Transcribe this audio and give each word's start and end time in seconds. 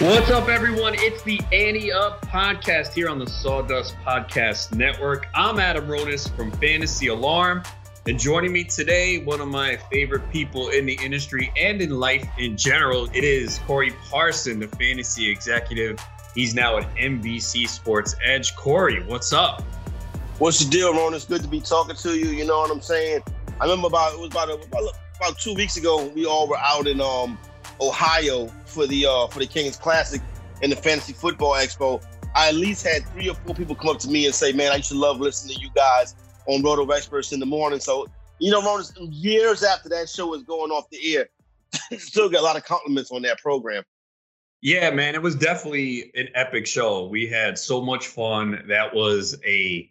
What's 0.00 0.30
up, 0.30 0.48
everyone? 0.48 0.94
It's 0.96 1.24
the 1.24 1.40
Annie 1.52 1.90
Up 1.90 2.24
podcast 2.24 2.92
here 2.92 3.08
on 3.08 3.18
the 3.18 3.26
Sawdust 3.26 3.96
Podcast 4.06 4.72
Network. 4.72 5.26
I'm 5.34 5.58
Adam 5.58 5.88
Ronis 5.88 6.30
from 6.36 6.52
Fantasy 6.52 7.08
Alarm. 7.08 7.64
And 8.06 8.16
joining 8.16 8.52
me 8.52 8.62
today, 8.62 9.18
one 9.24 9.40
of 9.40 9.48
my 9.48 9.76
favorite 9.90 10.30
people 10.30 10.68
in 10.68 10.86
the 10.86 10.96
industry 11.02 11.52
and 11.58 11.82
in 11.82 11.98
life 11.98 12.24
in 12.38 12.56
general, 12.56 13.06
it 13.06 13.24
is 13.24 13.58
Corey 13.66 13.90
Parson, 14.08 14.60
the 14.60 14.68
fantasy 14.68 15.28
executive. 15.28 15.98
He's 16.32 16.54
now 16.54 16.78
at 16.78 16.94
NBC 16.94 17.68
Sports 17.68 18.14
Edge. 18.22 18.54
Corey, 18.54 19.02
what's 19.02 19.32
up? 19.32 19.62
What's 20.38 20.64
the 20.64 20.70
deal, 20.70 20.94
Ron? 20.94 21.12
It's 21.12 21.24
good 21.24 21.42
to 21.42 21.48
be 21.48 21.60
talking 21.60 21.96
to 21.96 22.16
you. 22.16 22.26
You 22.26 22.44
know 22.44 22.60
what 22.60 22.70
I'm 22.70 22.80
saying? 22.80 23.24
I 23.60 23.64
remember 23.64 23.88
about 23.88 24.14
it 24.14 24.20
was 24.20 24.30
about 24.30 24.48
about, 24.48 24.92
about 25.16 25.38
two 25.40 25.54
weeks 25.54 25.76
ago. 25.76 26.06
We 26.06 26.24
all 26.24 26.46
were 26.46 26.58
out 26.58 26.86
in 26.86 27.00
um, 27.00 27.36
Ohio 27.80 28.48
for 28.68 28.86
the 28.86 29.06
uh, 29.06 29.26
for 29.28 29.40
the 29.40 29.46
Kings 29.46 29.76
Classic 29.76 30.20
and 30.62 30.70
the 30.70 30.76
Fantasy 30.76 31.12
Football 31.12 31.54
Expo. 31.54 32.02
I 32.34 32.48
at 32.48 32.54
least 32.54 32.86
had 32.86 33.06
three 33.08 33.28
or 33.28 33.34
four 33.34 33.54
people 33.54 33.74
come 33.74 33.88
up 33.90 33.98
to 34.00 34.08
me 34.08 34.26
and 34.26 34.34
say, 34.34 34.52
"Man, 34.52 34.72
I 34.72 34.76
used 34.76 34.90
to 34.90 34.98
love 34.98 35.20
listening 35.20 35.56
to 35.56 35.62
you 35.62 35.70
guys 35.74 36.14
on 36.48 36.62
Roto 36.62 36.86
Experts 36.90 37.32
in 37.32 37.40
the 37.40 37.46
morning. 37.46 37.78
So, 37.78 38.08
you 38.38 38.50
know, 38.50 38.80
years 38.98 39.62
after 39.62 39.88
that 39.90 40.08
show 40.08 40.26
was 40.26 40.42
going 40.42 40.70
off 40.70 40.88
the 40.90 41.16
air, 41.16 41.28
still 41.98 42.28
got 42.28 42.40
a 42.40 42.44
lot 42.44 42.56
of 42.56 42.64
compliments 42.64 43.12
on 43.12 43.22
that 43.22 43.38
program. 43.38 43.84
Yeah, 44.60 44.90
man, 44.90 45.14
it 45.14 45.22
was 45.22 45.36
definitely 45.36 46.10
an 46.16 46.28
epic 46.34 46.66
show. 46.66 47.06
We 47.06 47.28
had 47.28 47.58
so 47.58 47.80
much 47.80 48.08
fun. 48.08 48.64
That 48.66 48.92
was 48.92 49.38
a 49.44 49.88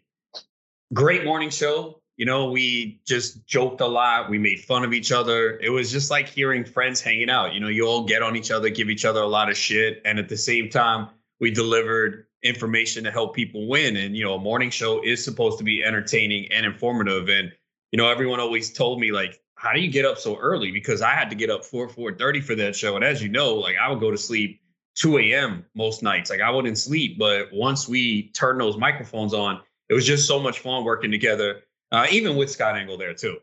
great 0.94 1.24
morning 1.24 1.52
show. 1.52 2.02
You 2.18 2.26
know, 2.26 2.50
we 2.50 3.00
just 3.06 3.46
joked 3.46 3.80
a 3.80 3.88
lot. 3.88 4.30
We 4.30 4.40
made 4.40 4.60
fun 4.60 4.84
of 4.84 4.92
each 4.92 5.12
other. 5.12 5.60
It 5.60 5.70
was 5.70 5.92
just 5.92 6.10
like 6.10 6.28
hearing 6.28 6.66
friends 6.66 7.00
hanging 7.00 7.30
out. 7.30 7.54
You 7.54 7.60
know, 7.60 7.68
you 7.68 7.86
all 7.86 8.06
get 8.06 8.24
on 8.24 8.36
each 8.36 8.52
other, 8.52 8.70
give 8.70 8.90
each 8.90 9.06
other 9.06 9.22
a 9.22 9.28
lot 9.28 9.50
of 9.50 9.58
shit. 9.58 10.02
And 10.04 10.18
at 10.18 10.28
the 10.28 10.38
same 10.38 10.70
time, 10.70 11.10
we 11.40 11.52
delivered 11.52 12.26
information 12.44 13.04
to 13.04 13.12
help 13.12 13.36
people 13.36 13.68
win. 13.68 13.96
And, 13.96 14.18
you 14.18 14.24
know, 14.24 14.34
a 14.34 14.40
morning 14.40 14.72
show 14.72 15.04
is 15.04 15.24
supposed 15.24 15.60
to 15.60 15.64
be 15.64 15.84
entertaining 15.84 16.52
and 16.52 16.66
informative. 16.66 17.30
And, 17.30 17.52
you 17.92 17.98
know, 17.98 18.10
everyone 18.10 18.40
always 18.40 18.74
told 18.74 19.00
me, 19.00 19.12
like, 19.12 19.40
how 19.54 19.74
do 19.74 19.80
you 19.80 19.92
get 19.92 20.06
up 20.06 20.18
so 20.18 20.38
early? 20.38 20.72
Because 20.72 21.02
I 21.02 21.12
had 21.12 21.30
to 21.30 21.36
get 21.36 21.50
up 21.50 21.66
4, 21.66 21.88
4.30 21.88 22.44
for 22.44 22.56
that 22.56 22.76
show. 22.76 22.96
And 22.96 23.04
as 23.06 23.22
you 23.22 23.30
know, 23.30 23.56
like 23.56 23.76
I 23.78 23.90
would 23.90 24.00
go 24.00 24.12
to 24.12 24.18
sleep 24.18 24.62
2 24.96 25.20
a.m. 25.20 25.66
most 25.76 26.02
nights. 26.02 26.30
Like 26.30 26.42
I 26.42 26.50
wouldn't 26.50 26.78
sleep. 26.78 27.18
But 27.20 27.50
once 27.52 27.88
we 27.88 28.30
turned 28.32 28.60
those 28.60 28.78
microphones 28.78 29.34
on, 29.34 29.62
it 29.90 29.94
was 29.94 30.06
just 30.06 30.28
so 30.28 30.40
much 30.40 30.60
fun 30.60 30.84
working 30.84 31.12
together, 31.12 31.62
uh, 31.92 32.08
even 32.12 32.36
with 32.36 32.50
Scott 32.52 32.78
Engel 32.78 32.98
there 32.98 33.14
too. 33.14 33.38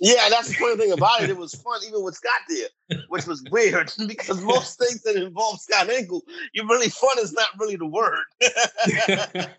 Yeah, 0.00 0.28
that's 0.28 0.48
the 0.48 0.54
funny 0.54 0.76
thing 0.76 0.92
about 0.92 1.22
it. 1.22 1.30
It 1.30 1.36
was 1.36 1.54
fun 1.54 1.80
even 1.86 2.02
with 2.02 2.16
Scott 2.16 2.40
there, 2.48 2.98
which 3.08 3.26
was 3.26 3.42
weird 3.50 3.92
because 4.06 4.40
most 4.42 4.78
things 4.78 5.02
that 5.02 5.16
involve 5.16 5.60
Scott 5.60 5.88
Engel, 5.88 6.22
you 6.52 6.66
really 6.68 6.88
fun 6.88 7.18
is 7.18 7.32
not 7.32 7.48
really 7.58 7.76
the 7.76 7.86
word. 7.86 8.24
that 8.40 9.50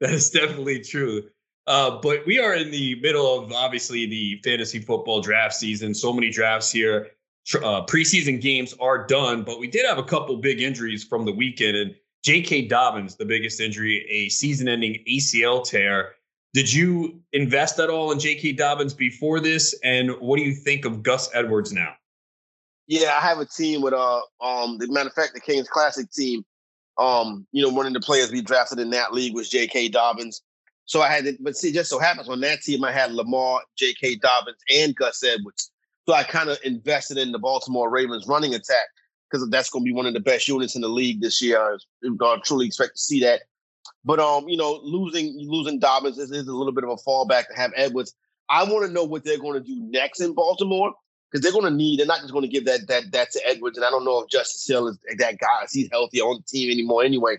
is 0.00 0.30
definitely 0.30 0.80
true. 0.80 1.24
Uh, 1.66 2.00
but 2.00 2.26
we 2.26 2.40
are 2.40 2.54
in 2.54 2.70
the 2.70 2.96
middle 3.00 3.38
of 3.38 3.52
obviously 3.52 4.06
the 4.06 4.40
fantasy 4.42 4.80
football 4.80 5.20
draft 5.20 5.54
season. 5.54 5.94
So 5.94 6.12
many 6.12 6.30
drafts 6.30 6.72
here. 6.72 7.10
Uh, 7.56 7.84
preseason 7.86 8.40
games 8.40 8.74
are 8.80 9.06
done, 9.06 9.42
but 9.42 9.58
we 9.58 9.66
did 9.66 9.84
have 9.86 9.98
a 9.98 10.02
couple 10.02 10.36
big 10.36 10.60
injuries 10.60 11.04
from 11.04 11.24
the 11.24 11.32
weekend. 11.32 11.76
And 11.76 11.94
J.K. 12.24 12.68
Dobbins, 12.68 13.16
the 13.16 13.24
biggest 13.24 13.60
injury, 13.60 14.06
a 14.08 14.28
season 14.28 14.68
ending 14.68 15.02
ACL 15.08 15.64
tear. 15.64 16.14
Did 16.54 16.72
you 16.72 17.20
invest 17.32 17.78
at 17.78 17.88
all 17.88 18.12
in 18.12 18.18
J.K. 18.18 18.52
Dobbins 18.52 18.92
before 18.92 19.40
this? 19.40 19.74
And 19.82 20.10
what 20.20 20.36
do 20.36 20.42
you 20.42 20.54
think 20.54 20.84
of 20.84 21.02
Gus 21.02 21.30
Edwards 21.34 21.72
now? 21.72 21.94
Yeah, 22.86 23.16
I 23.16 23.20
have 23.20 23.38
a 23.38 23.46
team 23.46 23.80
with 23.80 23.94
uh 23.94 24.20
um 24.40 24.76
the 24.78 24.88
matter 24.90 25.08
of 25.08 25.14
fact 25.14 25.34
the 25.34 25.40
Kings 25.40 25.68
Classic 25.68 26.10
team. 26.10 26.44
Um, 26.98 27.46
you 27.52 27.62
know, 27.62 27.70
one 27.70 27.86
of 27.86 27.94
the 27.94 28.00
players 28.00 28.30
we 28.30 28.42
drafted 28.42 28.78
in 28.78 28.90
that 28.90 29.14
league 29.14 29.34
was 29.34 29.48
J.K. 29.48 29.88
Dobbins. 29.88 30.42
So 30.84 31.00
I 31.00 31.08
had, 31.08 31.24
to, 31.24 31.36
but 31.40 31.56
see, 31.56 31.72
just 31.72 31.88
so 31.88 31.98
happens 31.98 32.28
on 32.28 32.40
that 32.40 32.60
team 32.60 32.84
I 32.84 32.92
had 32.92 33.12
Lamar, 33.12 33.62
J.K. 33.78 34.16
Dobbins, 34.16 34.58
and 34.70 34.94
Gus 34.94 35.22
Edwards. 35.24 35.70
So 36.06 36.12
I 36.14 36.22
kind 36.22 36.50
of 36.50 36.58
invested 36.64 37.16
in 37.16 37.32
the 37.32 37.38
Baltimore 37.38 37.88
Ravens 37.88 38.26
running 38.26 38.54
attack 38.54 38.86
because 39.30 39.48
that's 39.48 39.70
going 39.70 39.84
to 39.84 39.88
be 39.88 39.94
one 39.94 40.04
of 40.04 40.12
the 40.12 40.20
best 40.20 40.48
units 40.48 40.74
in 40.74 40.82
the 40.82 40.88
league 40.88 41.22
this 41.22 41.40
year. 41.40 41.78
I 42.04 42.36
truly 42.44 42.66
expect 42.66 42.96
to 42.96 43.00
see 43.00 43.20
that 43.20 43.42
but 44.04 44.18
um, 44.18 44.48
you 44.48 44.56
know, 44.56 44.80
losing 44.82 45.34
losing 45.38 45.78
Dobbins 45.78 46.18
is, 46.18 46.30
is 46.30 46.48
a 46.48 46.54
little 46.54 46.72
bit 46.72 46.84
of 46.84 46.90
a 46.90 46.96
fallback 46.96 47.48
to 47.48 47.54
have 47.54 47.72
Edwards. 47.76 48.14
I 48.50 48.64
want 48.64 48.86
to 48.86 48.92
know 48.92 49.04
what 49.04 49.24
they're 49.24 49.38
going 49.38 49.54
to 49.54 49.66
do 49.66 49.80
next 49.80 50.20
in 50.20 50.34
Baltimore 50.34 50.92
because 51.30 51.42
they're 51.42 51.52
going 51.52 51.70
to 51.70 51.76
need. 51.76 51.98
They're 51.98 52.06
not 52.06 52.20
just 52.20 52.32
going 52.32 52.42
to 52.42 52.48
give 52.48 52.64
that 52.66 52.88
that 52.88 53.12
that 53.12 53.30
to 53.32 53.40
Edwards, 53.46 53.78
and 53.78 53.84
I 53.84 53.90
don't 53.90 54.04
know 54.04 54.20
if 54.20 54.28
Justice 54.28 54.66
Hill 54.66 54.88
is 54.88 54.98
that 55.18 55.38
guy. 55.38 55.64
Is 55.64 55.72
he's 55.72 55.88
healthy 55.90 56.20
on 56.20 56.38
the 56.38 56.42
team 56.42 56.70
anymore 56.70 57.04
anyway? 57.04 57.36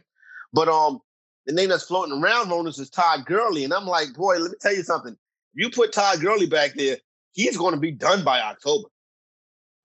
But 0.54 0.70
um, 0.70 1.00
the 1.46 1.54
name 1.54 1.70
that's 1.70 1.84
floating 1.84 2.22
around 2.22 2.48
Ronis 2.48 2.80
is 2.80 2.90
Todd 2.90 3.26
Gurley, 3.26 3.64
and 3.64 3.74
I'm 3.74 3.86
like, 3.86 4.14
boy, 4.14 4.38
let 4.38 4.52
me 4.52 4.58
tell 4.62 4.76
you 4.76 4.84
something. 4.84 5.18
You 5.54 5.70
put 5.70 5.92
Todd 5.92 6.22
Gurley 6.22 6.48
back 6.48 6.74
there, 6.76 6.98
he's 7.34 7.58
going 7.58 7.74
to 7.74 7.80
be 7.80 7.92
done 7.92 8.24
by 8.24 8.40
October. 8.40 8.88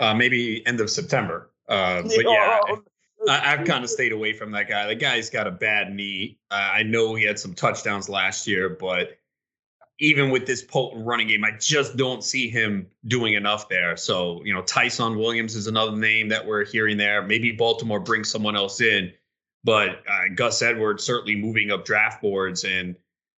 Uh, 0.01 0.15
maybe 0.15 0.65
end 0.67 0.81
of 0.81 0.91
September. 0.91 1.51
Uh, 1.69 2.03
but 2.03 2.25
yeah, 2.25 2.61
I, 3.29 3.57
have 3.57 3.67
kind 3.67 3.85
of 3.85 3.91
stayed 3.91 4.13
away 4.13 4.33
from 4.33 4.51
that 4.53 4.69
guy. 4.69 4.87
The 4.87 4.95
guy's 4.95 5.31
got 5.31 5.47
a 5.47 5.51
bad 5.51 5.95
knee. 5.95 6.39
Uh, 6.51 6.71
I 6.75 6.83
know 6.83 7.15
he 7.15 7.25
had 7.25 7.39
some 7.39 7.55
touchdowns 7.55 8.09
last 8.09 8.47
year, 8.47 8.69
but 8.69 9.19
even 10.01 10.31
with 10.31 10.47
this 10.47 10.63
potent 10.63 11.05
running 11.05 11.29
game, 11.29 11.45
I 11.45 11.53
just 11.59 11.97
don't 11.97 12.23
see 12.23 12.49
him 12.49 12.87
doing 13.07 13.35
enough 13.35 13.69
there. 13.69 13.97
So, 13.97 14.43
you 14.45 14.55
know, 14.55 14.63
Ty'Son 14.63 15.19
Williams 15.19 15.57
is 15.57 15.67
another 15.67 15.97
name 15.97 16.29
that 16.29 16.47
we're 16.47 16.65
hearing 16.65 16.97
there. 16.97 17.23
Maybe 17.23 17.53
Baltimore 17.53 18.01
brings 18.01 18.31
someone 18.31 18.55
else 18.55 18.81
in, 18.81 19.13
but 19.65 20.03
uh, 20.09 20.29
Gus 20.35 20.63
Edwards 20.63 21.05
certainly 21.05 21.35
moving 21.35 21.73
up 21.73 21.85
draft 21.85 22.23
boards. 22.23 22.65
And 22.65 22.95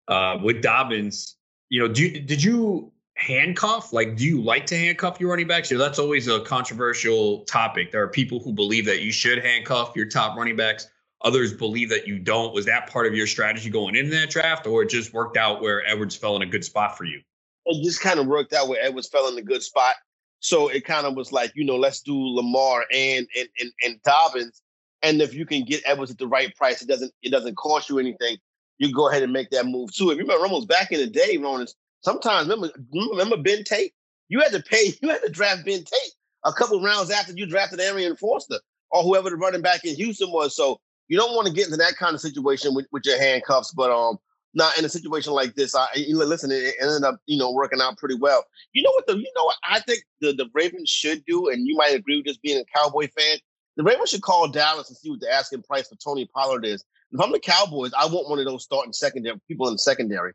uh, 0.09 0.39
with 0.43 0.61
Dobbins, 0.61 1.37
you 1.71 1.81
know, 1.81 1.89
do, 1.89 2.21
did 2.21 2.43
you 2.43 2.93
handcuff? 3.21 3.93
Like, 3.93 4.17
do 4.17 4.25
you 4.25 4.41
like 4.41 4.67
to 4.67 4.77
handcuff 4.77 5.21
your 5.21 5.31
running 5.31 5.47
backs? 5.47 5.71
You 5.71 5.79
know, 5.79 5.85
that's 5.85 5.99
always 5.99 6.27
a 6.29 6.41
controversial 6.41 7.41
topic. 7.41 7.93
There 7.93 8.03
are 8.03 8.09
people 8.09 8.41
who 8.41 8.53
believe 8.53 8.87
that 8.87 9.03
you 9.03 9.13
should 9.13 9.45
handcuff 9.45 9.93
your 9.95 10.07
top 10.07 10.37
running 10.37 10.57
backs. 10.57 10.89
Others 11.23 11.53
believe 11.53 11.91
that 11.91 12.09
you 12.09 12.19
don't. 12.19 12.55
Was 12.55 12.65
that 12.67 12.89
part 12.89 13.07
of 13.07 13.15
your 13.15 13.27
strategy 13.27 13.69
going 13.69 13.95
into 13.95 14.11
that 14.13 14.31
draft, 14.31 14.67
or 14.67 14.83
it 14.83 14.89
just 14.89 15.13
worked 15.13 15.37
out 15.37 15.61
where 15.61 15.87
Edwards 15.87 16.17
fell 16.17 16.35
in 16.37 16.43
a 16.43 16.47
good 16.47 16.65
spot 16.65 16.97
for 16.97 17.05
you? 17.05 17.21
It 17.67 17.85
just 17.85 18.01
kind 18.01 18.19
of 18.19 18.27
worked 18.27 18.55
out 18.55 18.69
where 18.69 18.83
Edwards 18.83 19.09
fell 19.09 19.29
in 19.29 19.37
a 19.37 19.43
good 19.43 19.63
spot. 19.63 19.97
So 20.41 20.69
it 20.69 20.87
kind 20.87 21.07
of 21.07 21.15
was 21.15 21.31
like, 21.31 21.53
you 21.55 21.65
know, 21.65 21.77
let's 21.77 22.01
do 22.01 22.17
Lamar 22.17 22.87
and 22.93 23.27
and 23.37 23.49
and, 23.61 23.71
and 23.85 24.03
Dobbins. 24.03 24.63
And 25.03 25.21
if 25.21 25.35
you 25.35 25.45
can 25.45 25.65
get 25.65 25.83
Edwards 25.85 26.11
at 26.11 26.19
the 26.19 26.27
right 26.27 26.55
price, 26.57 26.81
it 26.81 26.89
doesn't 26.89 27.13
it 27.23 27.31
doesn't 27.31 27.57
cost 27.57 27.91
you 27.91 27.99
anything. 27.99 28.39
You 28.79 28.91
go 28.91 29.11
ahead 29.11 29.23
and 29.23 29.33
make 29.33 29.51
that 29.51 29.67
move 29.67 29.93
too. 29.93 30.11
If 30.11 30.17
you 30.17 30.23
remember, 30.23 30.47
almost 30.47 30.69
back 30.69 30.91
in 30.91 31.01
the 31.01 31.07
day, 31.07 31.37
Ronan, 31.37 31.67
Sometimes 32.03 32.49
remember, 32.49 32.71
remember 32.93 33.37
Ben 33.37 33.65
Tate? 33.65 33.93
You 34.29 34.41
had 34.41 34.53
to 34.53 34.63
pay, 34.63 34.93
you 35.03 35.09
had 35.09 35.23
to 35.23 35.31
draft 35.31 35.65
Ben 35.65 35.85
Tate 35.85 36.15
a 36.45 36.53
couple 36.53 36.83
rounds 36.83 37.11
after 37.11 37.33
you 37.33 37.47
drafted 37.47 37.81
Arian 37.81 38.17
Foster 38.17 38.59
or 38.91 39.03
whoever 39.03 39.31
the 39.31 39.37
running 39.37 39.63
back 39.63 39.85
in 39.85 39.95
Houston 39.97 40.31
was. 40.33 40.57
So 40.57 40.81
you 41.09 41.19
don't 41.19 41.35
want 41.35 41.49
to 41.49 41.53
get 41.53 41.67
into 41.67 41.77
that 41.77 41.97
kind 41.97 42.15
of 42.15 42.21
situation 42.21 42.75
with, 42.75 42.87
with 42.93 43.05
your 43.05 43.19
handcuffs. 43.19 43.73
But 43.73 43.91
um, 43.91 44.19
not 44.55 44.77
in 44.79 44.85
a 44.85 44.89
situation 44.89 45.33
like 45.33 45.55
this. 45.55 45.75
I 45.75 45.87
listen, 46.09 46.51
it 46.51 46.75
ended 46.81 47.05
up 47.05 47.21
you 47.27 47.39
know 47.39 47.53
working 47.53 47.81
out 47.81 47.99
pretty 47.99 48.17
well. 48.17 48.45
You 48.73 48.83
know 48.83 48.91
what 48.91 49.07
the 49.07 49.17
you 49.17 49.31
know 49.37 49.45
what 49.45 49.57
I 49.69 49.81
think 49.81 50.03
the 50.21 50.33
the 50.33 50.49
Ravens 50.55 50.89
should 50.89 51.25
do, 51.25 51.49
and 51.49 51.67
you 51.67 51.77
might 51.77 51.95
agree 51.95 52.17
with 52.17 52.27
this 52.27 52.39
being 52.39 52.59
a 52.59 52.79
Cowboy 52.79 53.09
fan. 53.17 53.39
The 53.77 53.85
Ravens 53.85 54.11
should 54.11 54.23
call 54.23 54.49
Dallas 54.49 54.89
and 54.89 54.97
see 54.97 55.11
what 55.11 55.21
the 55.21 55.33
asking 55.33 55.63
price 55.63 55.89
for 55.89 55.97
Tony 55.97 56.27
Pollard 56.27 56.65
is. 56.65 56.85
If 57.13 57.21
I'm 57.21 57.33
the 57.33 57.41
Cowboys, 57.41 57.93
I 57.99 58.07
want 58.07 58.29
one 58.29 58.39
of 58.39 58.45
those 58.45 58.65
starting 58.65 58.93
secondary 58.93 59.41
people 59.49 59.69
in 59.69 59.79
secondary. 59.79 60.33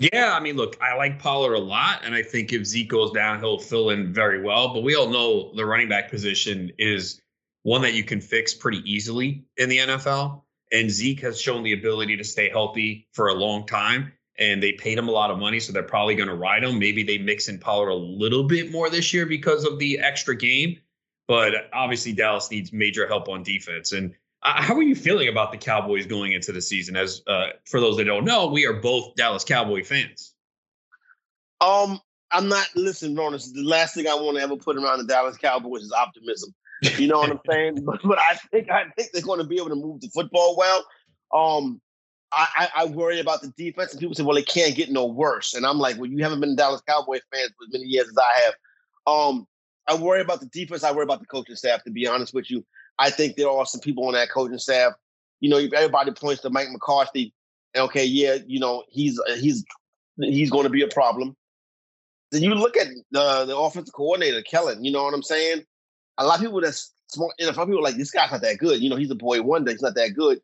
Yeah, 0.00 0.32
I 0.32 0.40
mean, 0.40 0.56
look, 0.56 0.76
I 0.80 0.94
like 0.94 1.18
Pollard 1.18 1.54
a 1.54 1.58
lot, 1.58 2.02
and 2.04 2.14
I 2.14 2.22
think 2.22 2.52
if 2.52 2.64
Zeke 2.64 2.88
goes 2.88 3.10
down, 3.10 3.40
he'll 3.40 3.58
fill 3.58 3.90
in 3.90 4.12
very 4.12 4.40
well. 4.40 4.72
But 4.72 4.84
we 4.84 4.94
all 4.94 5.08
know 5.08 5.52
the 5.54 5.66
running 5.66 5.88
back 5.88 6.08
position 6.08 6.70
is 6.78 7.20
one 7.64 7.82
that 7.82 7.94
you 7.94 8.04
can 8.04 8.20
fix 8.20 8.54
pretty 8.54 8.80
easily 8.90 9.44
in 9.56 9.68
the 9.68 9.78
NFL. 9.78 10.42
And 10.70 10.88
Zeke 10.88 11.20
has 11.20 11.40
shown 11.40 11.64
the 11.64 11.72
ability 11.72 12.16
to 12.16 12.24
stay 12.24 12.48
healthy 12.48 13.08
for 13.12 13.28
a 13.28 13.34
long 13.34 13.66
time. 13.66 14.12
And 14.38 14.62
they 14.62 14.72
paid 14.72 14.96
him 14.96 15.08
a 15.08 15.12
lot 15.12 15.32
of 15.32 15.38
money, 15.38 15.58
so 15.58 15.72
they're 15.72 15.82
probably 15.82 16.14
going 16.14 16.28
to 16.28 16.34
ride 16.34 16.62
him. 16.62 16.78
Maybe 16.78 17.02
they 17.02 17.18
mix 17.18 17.48
in 17.48 17.58
Pollard 17.58 17.88
a 17.88 17.94
little 17.94 18.44
bit 18.44 18.70
more 18.70 18.88
this 18.88 19.12
year 19.12 19.26
because 19.26 19.64
of 19.64 19.80
the 19.80 19.98
extra 19.98 20.36
game. 20.36 20.78
But 21.26 21.54
obviously, 21.72 22.12
Dallas 22.12 22.48
needs 22.50 22.72
major 22.72 23.08
help 23.08 23.28
on 23.28 23.42
defense. 23.42 23.92
And 23.92 24.14
uh, 24.42 24.62
how 24.62 24.74
are 24.74 24.82
you 24.82 24.94
feeling 24.94 25.28
about 25.28 25.52
the 25.52 25.58
Cowboys 25.58 26.06
going 26.06 26.32
into 26.32 26.52
the 26.52 26.62
season? 26.62 26.96
As 26.96 27.22
uh, 27.26 27.48
for 27.64 27.80
those 27.80 27.96
that 27.96 28.04
don't 28.04 28.24
know, 28.24 28.46
we 28.46 28.66
are 28.66 28.74
both 28.74 29.14
Dallas 29.16 29.44
Cowboy 29.44 29.82
fans. 29.82 30.34
Um, 31.60 32.00
I'm 32.30 32.48
not. 32.48 32.66
Listen, 32.76 33.16
Ron. 33.16 33.32
The 33.32 33.62
last 33.64 33.94
thing 33.94 34.06
I 34.06 34.14
want 34.14 34.36
to 34.36 34.42
ever 34.42 34.56
put 34.56 34.76
around 34.76 34.98
the 34.98 35.04
Dallas 35.04 35.36
Cowboys 35.36 35.82
is 35.82 35.92
optimism. 35.92 36.54
You 36.96 37.08
know 37.08 37.18
what 37.18 37.30
I'm 37.30 37.40
saying? 37.50 37.84
But, 37.84 38.00
but 38.04 38.18
I 38.18 38.36
think 38.50 38.70
I 38.70 38.84
think 38.96 39.10
they're 39.12 39.22
going 39.22 39.40
to 39.40 39.46
be 39.46 39.56
able 39.56 39.70
to 39.70 39.74
move 39.74 40.00
the 40.00 40.08
football 40.08 40.56
well. 40.56 40.84
Um, 41.34 41.80
I, 42.30 42.46
I, 42.56 42.82
I, 42.82 42.84
worry 42.86 43.20
about 43.20 43.40
the 43.40 43.52
defense, 43.56 43.92
and 43.92 44.00
people 44.00 44.14
say, 44.14 44.22
"Well, 44.22 44.36
it 44.36 44.46
can't 44.46 44.76
get 44.76 44.90
no 44.90 45.06
worse." 45.06 45.54
And 45.54 45.66
I'm 45.66 45.78
like, 45.78 45.96
"Well, 45.96 46.06
you 46.06 46.22
haven't 46.22 46.40
been 46.40 46.50
a 46.50 46.56
Dallas 46.56 46.82
Cowboys 46.86 47.22
fan 47.32 47.48
for 47.48 47.64
as 47.66 47.72
many 47.72 47.86
years 47.86 48.08
as 48.08 48.16
I 48.16 48.40
have." 48.44 48.54
Um, 49.06 49.46
I 49.88 49.96
worry 49.96 50.20
about 50.20 50.40
the 50.40 50.46
defense. 50.46 50.84
I 50.84 50.92
worry 50.92 51.04
about 51.04 51.20
the 51.20 51.26
coaching 51.26 51.56
staff. 51.56 51.82
To 51.84 51.90
be 51.90 52.06
honest 52.06 52.34
with 52.34 52.50
you, 52.50 52.64
I 52.98 53.10
think 53.10 53.36
there 53.36 53.50
are 53.50 53.66
some 53.66 53.80
people 53.80 54.06
on 54.06 54.14
that 54.14 54.30
coaching 54.30 54.58
staff. 54.58 54.94
You 55.40 55.50
know, 55.50 55.58
everybody 55.58 56.10
points 56.12 56.42
to 56.42 56.50
Mike 56.50 56.70
McCarthy. 56.70 57.32
Okay, 57.76 58.04
yeah, 58.04 58.38
you 58.46 58.58
know 58.58 58.84
he's 58.88 59.20
he's 59.38 59.64
he's 60.20 60.50
going 60.50 60.64
to 60.64 60.70
be 60.70 60.82
a 60.82 60.88
problem. 60.88 61.36
Then 62.32 62.42
you 62.42 62.54
look 62.54 62.76
at 62.76 62.88
the 63.10 63.44
the 63.44 63.56
offensive 63.56 63.94
coordinator 63.94 64.42
Kellen. 64.42 64.84
You 64.84 64.92
know 64.92 65.04
what 65.04 65.14
I'm 65.14 65.22
saying? 65.22 65.64
A 66.18 66.26
lot 66.26 66.36
of 66.36 66.40
people 66.40 66.60
that's 66.60 66.92
smart 67.08 67.32
NFL 67.40 67.66
people 67.66 67.82
like 67.82 67.96
this 67.96 68.10
guy's 68.10 68.30
not 68.30 68.42
that 68.42 68.58
good. 68.58 68.80
You 68.80 68.90
know, 68.90 68.96
he's 68.96 69.10
a 69.10 69.14
boy 69.14 69.42
wonder. 69.42 69.70
He's 69.70 69.82
not 69.82 69.94
that 69.94 70.14
good. 70.14 70.40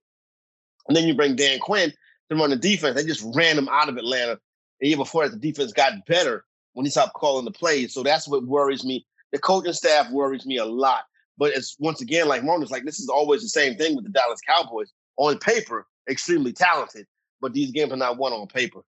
And 0.88 0.96
then 0.96 1.08
you 1.08 1.14
bring 1.14 1.36
Dan 1.36 1.58
Quinn 1.58 1.92
to 2.30 2.36
run 2.36 2.50
the 2.50 2.56
defense. 2.56 2.94
They 2.94 3.04
just 3.04 3.24
ran 3.34 3.58
him 3.58 3.68
out 3.68 3.88
of 3.88 3.96
Atlanta. 3.96 4.38
The 4.80 4.88
year 4.88 4.96
before 4.96 5.28
that, 5.28 5.40
the 5.40 5.52
defense 5.52 5.72
got 5.72 6.06
better 6.06 6.44
when 6.74 6.84
he 6.84 6.90
stopped 6.90 7.14
calling 7.14 7.44
the 7.44 7.50
plays. 7.50 7.94
So 7.94 8.02
that's 8.02 8.28
what 8.28 8.44
worries 8.44 8.84
me. 8.84 9.06
The 9.32 9.38
coaching 9.38 9.72
staff 9.72 10.10
worries 10.10 10.46
me 10.46 10.58
a 10.58 10.64
lot. 10.64 11.04
But 11.36 11.52
it's 11.52 11.76
once 11.78 12.00
again, 12.00 12.28
like 12.28 12.44
Martin's 12.44 12.70
like, 12.70 12.84
this 12.84 13.00
is 13.00 13.08
always 13.08 13.42
the 13.42 13.48
same 13.48 13.76
thing 13.76 13.96
with 13.96 14.04
the 14.04 14.10
Dallas 14.10 14.40
Cowboys. 14.46 14.92
On 15.16 15.38
paper, 15.38 15.86
extremely 16.08 16.52
talented, 16.52 17.06
but 17.40 17.52
these 17.52 17.70
games 17.70 17.92
are 17.92 17.96
not 17.96 18.18
won 18.18 18.32
on 18.32 18.46
paper. 18.46 18.80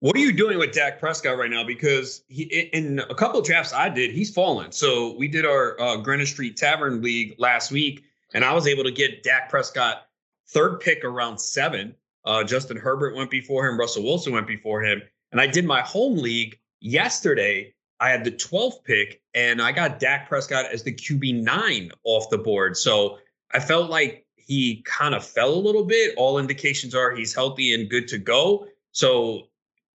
What 0.00 0.14
are 0.14 0.20
you 0.20 0.32
doing 0.32 0.58
with 0.58 0.72
Dak 0.72 1.00
Prescott 1.00 1.36
right 1.36 1.50
now? 1.50 1.64
Because 1.64 2.22
he, 2.28 2.44
in 2.72 3.00
a 3.00 3.14
couple 3.14 3.40
of 3.40 3.46
drafts 3.46 3.72
I 3.72 3.88
did, 3.88 4.12
he's 4.12 4.32
fallen. 4.32 4.70
So 4.70 5.16
we 5.16 5.26
did 5.26 5.44
our 5.44 5.80
uh, 5.80 5.96
Greenwich 5.96 6.30
Street 6.30 6.56
Tavern 6.56 7.02
League 7.02 7.34
last 7.38 7.72
week, 7.72 8.04
and 8.32 8.44
I 8.44 8.52
was 8.52 8.68
able 8.68 8.84
to 8.84 8.92
get 8.92 9.24
Dak 9.24 9.48
Prescott 9.48 10.06
third 10.46 10.78
pick 10.80 11.04
around 11.04 11.38
seven. 11.38 11.96
Uh, 12.24 12.44
Justin 12.44 12.76
Herbert 12.76 13.16
went 13.16 13.30
before 13.30 13.66
him. 13.66 13.78
Russell 13.78 14.04
Wilson 14.04 14.32
went 14.32 14.46
before 14.46 14.82
him. 14.82 15.02
And 15.32 15.40
I 15.40 15.46
did 15.46 15.64
my 15.64 15.80
home 15.80 16.16
league 16.16 16.58
yesterday. 16.80 17.74
I 18.00 18.10
had 18.10 18.24
the 18.24 18.30
12th 18.30 18.84
pick, 18.84 19.20
and 19.34 19.60
I 19.60 19.72
got 19.72 19.98
Dak 19.98 20.28
Prescott 20.28 20.66
as 20.72 20.82
the 20.82 20.94
QB 20.94 21.42
nine 21.42 21.90
off 22.04 22.30
the 22.30 22.38
board. 22.38 22.76
So 22.76 23.18
I 23.52 23.60
felt 23.60 23.90
like 23.90 24.24
he 24.36 24.82
kind 24.86 25.14
of 25.14 25.26
fell 25.26 25.52
a 25.52 25.56
little 25.56 25.84
bit. 25.84 26.14
All 26.16 26.38
indications 26.38 26.94
are 26.94 27.14
he's 27.14 27.34
healthy 27.34 27.74
and 27.74 27.90
good 27.90 28.08
to 28.08 28.18
go. 28.18 28.66
So 28.92 29.48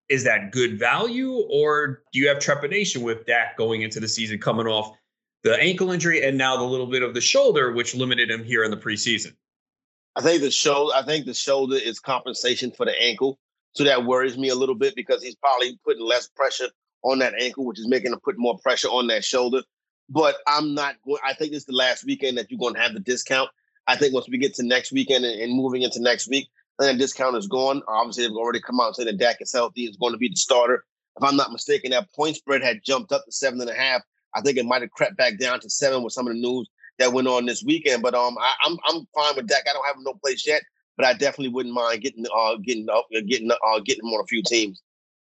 is 0.08 0.24
that 0.24 0.52
good 0.52 0.78
value, 0.78 1.32
or 1.48 2.02
do 2.12 2.18
you 2.18 2.28
have 2.28 2.38
trepidation 2.38 3.02
with 3.02 3.24
Dak 3.24 3.56
going 3.56 3.82
into 3.82 4.00
the 4.00 4.08
season 4.08 4.38
coming 4.38 4.66
off 4.66 4.96
the 5.42 5.56
ankle 5.58 5.90
injury 5.90 6.22
and 6.22 6.36
now 6.36 6.56
the 6.56 6.64
little 6.64 6.86
bit 6.86 7.02
of 7.02 7.14
the 7.14 7.20
shoulder, 7.20 7.72
which 7.72 7.94
limited 7.94 8.30
him 8.30 8.44
here 8.44 8.64
in 8.64 8.70
the 8.70 8.76
preseason? 8.76 9.34
I 10.14 10.20
think 10.20 10.42
the 10.42 10.50
shoulder. 10.50 10.94
I 10.94 11.02
think 11.02 11.24
the 11.24 11.34
shoulder 11.34 11.76
is 11.76 11.98
compensation 11.98 12.72
for 12.72 12.84
the 12.84 13.00
ankle, 13.00 13.38
so 13.72 13.84
that 13.84 14.04
worries 14.04 14.36
me 14.36 14.50
a 14.50 14.54
little 14.54 14.74
bit 14.74 14.94
because 14.94 15.22
he's 15.22 15.36
probably 15.36 15.78
putting 15.84 16.04
less 16.04 16.28
pressure 16.28 16.68
on 17.02 17.18
that 17.18 17.34
ankle, 17.40 17.64
which 17.64 17.78
is 17.78 17.88
making 17.88 18.12
him 18.12 18.20
put 18.20 18.38
more 18.38 18.58
pressure 18.58 18.88
on 18.88 19.06
that 19.08 19.24
shoulder. 19.24 19.62
But 20.08 20.36
I'm 20.46 20.74
not 20.74 20.96
going. 21.04 21.20
I 21.24 21.34
think 21.34 21.52
this 21.52 21.62
is 21.62 21.66
the 21.66 21.72
last 21.72 22.04
weekend 22.04 22.38
that 22.38 22.50
you're 22.50 22.58
going 22.58 22.74
to 22.74 22.80
have 22.80 22.94
the 22.94 23.00
discount. 23.00 23.50
I 23.86 23.96
think 23.96 24.14
once 24.14 24.28
we 24.28 24.38
get 24.38 24.54
to 24.54 24.62
next 24.62 24.92
weekend 24.92 25.24
and, 25.24 25.40
and 25.40 25.56
moving 25.56 25.82
into 25.82 26.00
next 26.00 26.28
week, 26.28 26.48
then 26.78 26.94
the 26.94 27.02
discount 27.02 27.36
is 27.36 27.46
gone. 27.46 27.82
Obviously, 27.88 28.24
they've 28.24 28.36
already 28.36 28.60
come 28.60 28.80
out 28.80 28.88
and 28.88 28.96
said 28.96 29.06
that 29.06 29.18
Dak 29.18 29.38
is 29.40 29.52
healthy. 29.52 29.84
Is 29.84 29.96
going 29.96 30.12
to 30.12 30.18
be 30.18 30.28
the 30.28 30.36
starter. 30.36 30.84
If 31.16 31.22
I'm 31.22 31.36
not 31.36 31.52
mistaken, 31.52 31.90
that 31.90 32.12
point 32.14 32.36
spread 32.36 32.62
had 32.62 32.82
jumped 32.84 33.12
up 33.12 33.24
to 33.24 33.32
seven 33.32 33.60
and 33.60 33.70
a 33.70 33.74
half. 33.74 34.02
I 34.34 34.40
think 34.40 34.56
it 34.56 34.64
might 34.64 34.82
have 34.82 34.90
crept 34.90 35.16
back 35.16 35.38
down 35.38 35.60
to 35.60 35.70
seven 35.70 36.02
with 36.02 36.12
some 36.12 36.26
of 36.26 36.32
the 36.32 36.40
news 36.40 36.68
that 36.98 37.12
went 37.12 37.28
on 37.28 37.46
this 37.46 37.62
weekend. 37.62 38.02
But 38.02 38.14
um, 38.14 38.36
I, 38.38 38.54
am 38.66 38.78
I'm, 38.88 38.96
I'm 38.96 39.06
fine 39.14 39.36
with 39.36 39.46
Dak. 39.46 39.64
I 39.68 39.72
don't 39.72 39.86
have 39.86 39.96
him 39.96 40.04
no 40.04 40.14
place 40.14 40.46
yet, 40.46 40.62
but 40.96 41.06
I 41.06 41.12
definitely 41.12 41.48
wouldn't 41.48 41.74
mind 41.74 42.02
getting 42.02 42.24
uh 42.34 42.56
getting 42.56 42.88
uh, 42.88 43.02
getting 43.26 43.50
uh 43.50 43.80
getting 43.84 44.04
him 44.04 44.14
on 44.14 44.22
a 44.22 44.26
few 44.26 44.42
teams. 44.42 44.82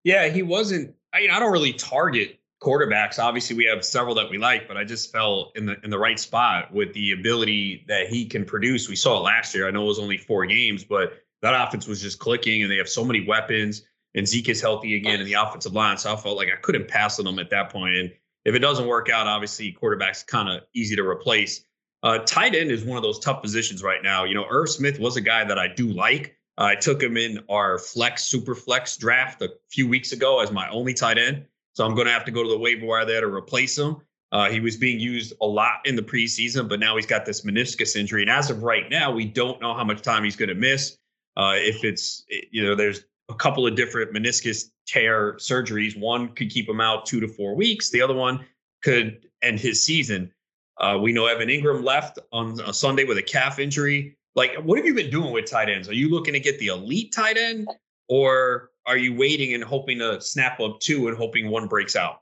Yeah, 0.03 0.29
he 0.29 0.41
wasn't. 0.41 0.95
I 1.17 1.35
I 1.35 1.39
don't 1.39 1.51
really 1.51 1.73
target 1.73 2.39
quarterbacks. 2.61 3.19
Obviously, 3.19 3.55
we 3.55 3.65
have 3.65 3.83
several 3.83 4.15
that 4.15 4.29
we 4.29 4.37
like, 4.37 4.67
but 4.67 4.77
I 4.77 4.83
just 4.83 5.11
fell 5.11 5.51
in 5.55 5.65
the 5.65 5.77
in 5.83 5.89
the 5.89 5.97
right 5.97 6.19
spot 6.19 6.73
with 6.73 6.93
the 6.93 7.11
ability 7.11 7.85
that 7.87 8.07
he 8.07 8.25
can 8.25 8.45
produce. 8.45 8.87
We 8.89 8.95
saw 8.95 9.17
it 9.17 9.21
last 9.21 9.53
year. 9.53 9.67
I 9.67 9.71
know 9.71 9.83
it 9.83 9.87
was 9.87 9.99
only 9.99 10.17
four 10.17 10.45
games, 10.45 10.83
but 10.83 11.13
that 11.41 11.53
offense 11.53 11.87
was 11.87 12.01
just 12.01 12.19
clicking, 12.19 12.63
and 12.63 12.71
they 12.71 12.77
have 12.77 12.89
so 12.89 13.03
many 13.03 13.25
weapons. 13.25 13.83
And 14.15 14.27
Zeke 14.27 14.49
is 14.49 14.61
healthy 14.61 14.95
again 14.95 15.19
in 15.19 15.25
the 15.25 15.33
offensive 15.33 15.73
line, 15.73 15.97
so 15.97 16.11
I 16.11 16.15
felt 16.15 16.37
like 16.37 16.49
I 16.51 16.59
couldn't 16.61 16.87
pass 16.87 17.19
on 17.19 17.25
them 17.25 17.39
at 17.39 17.51
that 17.51 17.71
point. 17.71 17.95
And 17.95 18.11
if 18.45 18.55
it 18.55 18.59
doesn't 18.59 18.87
work 18.87 19.09
out, 19.09 19.27
obviously 19.27 19.71
quarterback's 19.71 20.23
kind 20.23 20.49
of 20.49 20.63
easy 20.73 20.95
to 20.95 21.07
replace. 21.07 21.63
Uh, 22.01 22.19
tight 22.19 22.55
end 22.55 22.71
is 22.71 22.83
one 22.83 22.97
of 22.97 23.03
those 23.03 23.19
tough 23.19 23.41
positions 23.41 23.83
right 23.83 24.01
now. 24.01 24.23
You 24.23 24.33
know, 24.33 24.45
Irv 24.49 24.69
Smith 24.69 24.99
was 24.99 25.17
a 25.17 25.21
guy 25.21 25.43
that 25.43 25.59
I 25.59 25.67
do 25.67 25.87
like. 25.87 26.36
I 26.57 26.75
took 26.75 27.01
him 27.01 27.17
in 27.17 27.39
our 27.49 27.77
flex 27.77 28.23
super 28.23 28.55
flex 28.55 28.97
draft 28.97 29.41
a 29.41 29.49
few 29.69 29.87
weeks 29.87 30.11
ago 30.11 30.39
as 30.41 30.51
my 30.51 30.67
only 30.69 30.93
tight 30.93 31.17
end. 31.17 31.45
So 31.73 31.85
I'm 31.85 31.93
going 31.93 32.07
to 32.07 32.13
have 32.13 32.25
to 32.25 32.31
go 32.31 32.41
to 32.41 32.49
the 32.49 32.57
waiver 32.57 32.85
wire 32.85 33.05
there 33.05 33.21
to 33.21 33.27
replace 33.27 33.77
him. 33.77 33.97
Uh, 34.31 34.49
he 34.49 34.59
was 34.59 34.75
being 34.75 34.99
used 34.99 35.33
a 35.41 35.45
lot 35.45 35.79
in 35.85 35.95
the 35.95 36.01
preseason, 36.01 36.67
but 36.67 36.79
now 36.79 36.95
he's 36.95 37.05
got 37.05 37.25
this 37.25 37.41
meniscus 37.41 37.95
injury. 37.95 38.23
And 38.23 38.31
as 38.31 38.49
of 38.49 38.63
right 38.63 38.89
now, 38.89 39.11
we 39.11 39.25
don't 39.25 39.61
know 39.61 39.73
how 39.73 39.83
much 39.83 40.01
time 40.01 40.23
he's 40.23 40.35
going 40.35 40.49
to 40.49 40.55
miss. 40.55 40.97
Uh, 41.37 41.53
if 41.55 41.83
it's, 41.83 42.25
you 42.51 42.63
know, 42.63 42.75
there's 42.75 43.05
a 43.29 43.35
couple 43.35 43.65
of 43.67 43.75
different 43.75 44.11
meniscus 44.13 44.71
tear 44.87 45.33
surgeries. 45.33 45.97
One 45.97 46.29
could 46.29 46.49
keep 46.49 46.67
him 46.67 46.81
out 46.81 47.05
two 47.05 47.19
to 47.19 47.27
four 47.27 47.55
weeks. 47.55 47.89
The 47.91 48.01
other 48.01 48.15
one 48.15 48.43
could 48.83 49.27
end 49.41 49.59
his 49.59 49.83
season. 49.83 50.33
Uh, 50.79 50.97
we 51.01 51.13
know 51.13 51.27
Evan 51.27 51.49
Engram 51.49 51.83
left 51.83 52.19
on 52.31 52.59
a 52.61 52.73
Sunday 52.73 53.03
with 53.03 53.17
a 53.17 53.23
calf 53.23 53.59
injury. 53.59 54.16
Like, 54.37 54.53
what 54.57 54.77
have 54.77 54.85
you 54.85 54.93
been 54.93 55.09
doing 55.09 55.33
with 55.33 55.49
tight 55.49 55.67
ends? 55.67 55.89
Are 55.89 55.95
you 55.95 56.11
looking 56.11 56.33
to 56.33 56.39
get 56.39 56.59
the 56.59 56.67
elite 56.67 57.11
tight 57.11 57.37
end, 57.37 57.67
or 58.07 58.69
are 58.85 58.95
you 58.95 59.15
waiting 59.15 59.55
and 59.55 59.63
hoping 59.63 59.97
to 59.97 60.21
snap 60.21 60.59
up 60.59 60.79
two 60.79 61.07
and 61.07 61.17
hoping 61.17 61.49
one 61.49 61.67
breaks 61.67 61.95
out? 61.95 62.21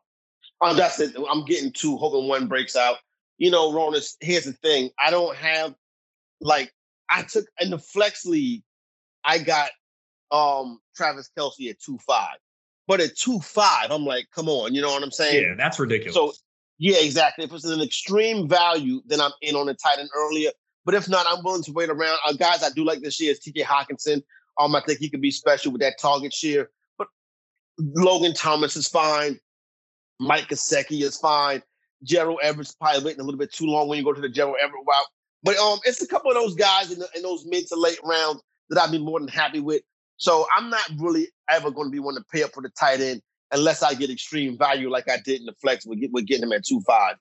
Oh, 0.61 0.73
that's 0.73 0.97
it. 1.01 1.13
I'm 1.29 1.43
getting 1.43 1.73
two, 1.73 1.97
hoping 1.97 2.29
one 2.29 2.47
breaks 2.47 2.77
out. 2.77 2.99
You 3.37 3.51
know, 3.51 3.69
Ronis, 3.73 4.15
here's 4.21 4.45
the 4.45 4.53
thing. 4.53 4.91
I 4.97 5.11
don't 5.11 5.35
have 5.35 5.75
like 6.39 6.71
I 7.09 7.23
took 7.23 7.47
in 7.59 7.69
the 7.69 7.79
flex 7.79 8.25
league, 8.25 8.63
I 9.25 9.39
got 9.39 9.71
um 10.31 10.79
Travis 10.95 11.29
Kelce 11.37 11.69
at 11.69 11.81
two 11.81 11.97
five. 12.07 12.37
But 12.87 13.01
at 13.01 13.17
two 13.17 13.41
five, 13.41 13.91
I'm 13.91 14.05
like, 14.05 14.27
come 14.33 14.47
on, 14.47 14.73
you 14.73 14.81
know 14.81 14.93
what 14.93 15.03
I'm 15.03 15.11
saying? 15.11 15.43
Yeah, 15.43 15.55
that's 15.57 15.77
ridiculous. 15.77 16.15
So 16.15 16.31
yeah, 16.77 16.97
exactly. 16.99 17.43
If 17.43 17.51
it's 17.51 17.65
an 17.65 17.81
extreme 17.81 18.47
value, 18.47 19.01
then 19.05 19.19
I'm 19.19 19.33
in 19.41 19.55
on 19.55 19.65
the 19.65 19.73
tight 19.73 19.99
end 19.99 20.09
earlier. 20.15 20.51
But 20.85 20.93
if 20.93 21.09
not, 21.09 21.25
I'm 21.27 21.43
willing 21.43 21.63
to 21.63 21.73
wait 21.73 21.89
around. 21.89 22.19
Uh, 22.25 22.33
guys 22.33 22.63
I 22.63 22.69
do 22.69 22.85
like 22.85 23.01
this 23.01 23.19
year 23.19 23.31
is 23.31 23.39
TJ 23.39 23.63
Hockenson. 23.63 24.21
Um, 24.59 24.75
I 24.75 24.81
think 24.81 24.99
he 24.99 25.09
could 25.09 25.21
be 25.21 25.31
special 25.31 25.71
with 25.71 25.81
that 25.81 25.99
target 25.99 26.33
share. 26.33 26.69
But 26.97 27.07
Logan 27.77 28.33
Thomas 28.33 28.75
is 28.75 28.87
fine. 28.87 29.39
Mike 30.19 30.47
Gesicki 30.47 31.01
is 31.01 31.17
fine. 31.17 31.61
Gerald 32.03 32.39
Everett's 32.41 32.73
probably 32.73 33.03
waiting 33.03 33.21
a 33.21 33.23
little 33.23 33.39
bit 33.39 33.51
too 33.51 33.65
long 33.65 33.87
when 33.87 33.97
you 33.97 34.03
go 34.03 34.13
to 34.13 34.21
the 34.21 34.29
Gerald 34.29 34.57
Everett 34.61 34.83
route. 34.87 35.07
But 35.43 35.57
um, 35.57 35.79
it's 35.83 36.01
a 36.01 36.07
couple 36.07 36.31
of 36.31 36.35
those 36.35 36.55
guys 36.55 36.91
in, 36.91 36.99
the, 36.99 37.07
in 37.15 37.23
those 37.23 37.45
mid 37.45 37.67
to 37.67 37.75
late 37.75 37.99
rounds 38.03 38.41
that 38.69 38.81
I'd 38.81 38.91
be 38.91 38.99
more 38.99 39.19
than 39.19 39.27
happy 39.27 39.59
with. 39.59 39.81
So 40.17 40.45
I'm 40.55 40.69
not 40.69 40.83
really 40.97 41.27
ever 41.49 41.71
going 41.71 41.87
to 41.87 41.91
be 41.91 41.99
one 41.99 42.15
to 42.15 42.23
pay 42.31 42.43
up 42.43 42.53
for 42.53 42.61
the 42.61 42.69
tight 42.69 43.01
end 43.01 43.21
unless 43.51 43.83
I 43.83 43.93
get 43.93 44.09
extreme 44.09 44.57
value 44.57 44.89
like 44.89 45.09
I 45.09 45.17
did 45.23 45.41
in 45.41 45.45
the 45.45 45.53
flex 45.61 45.85
with, 45.85 45.99
with 46.11 46.25
getting 46.25 46.43
him 46.43 46.53
at 46.53 46.65
two 46.65 46.81
five. 46.81 47.15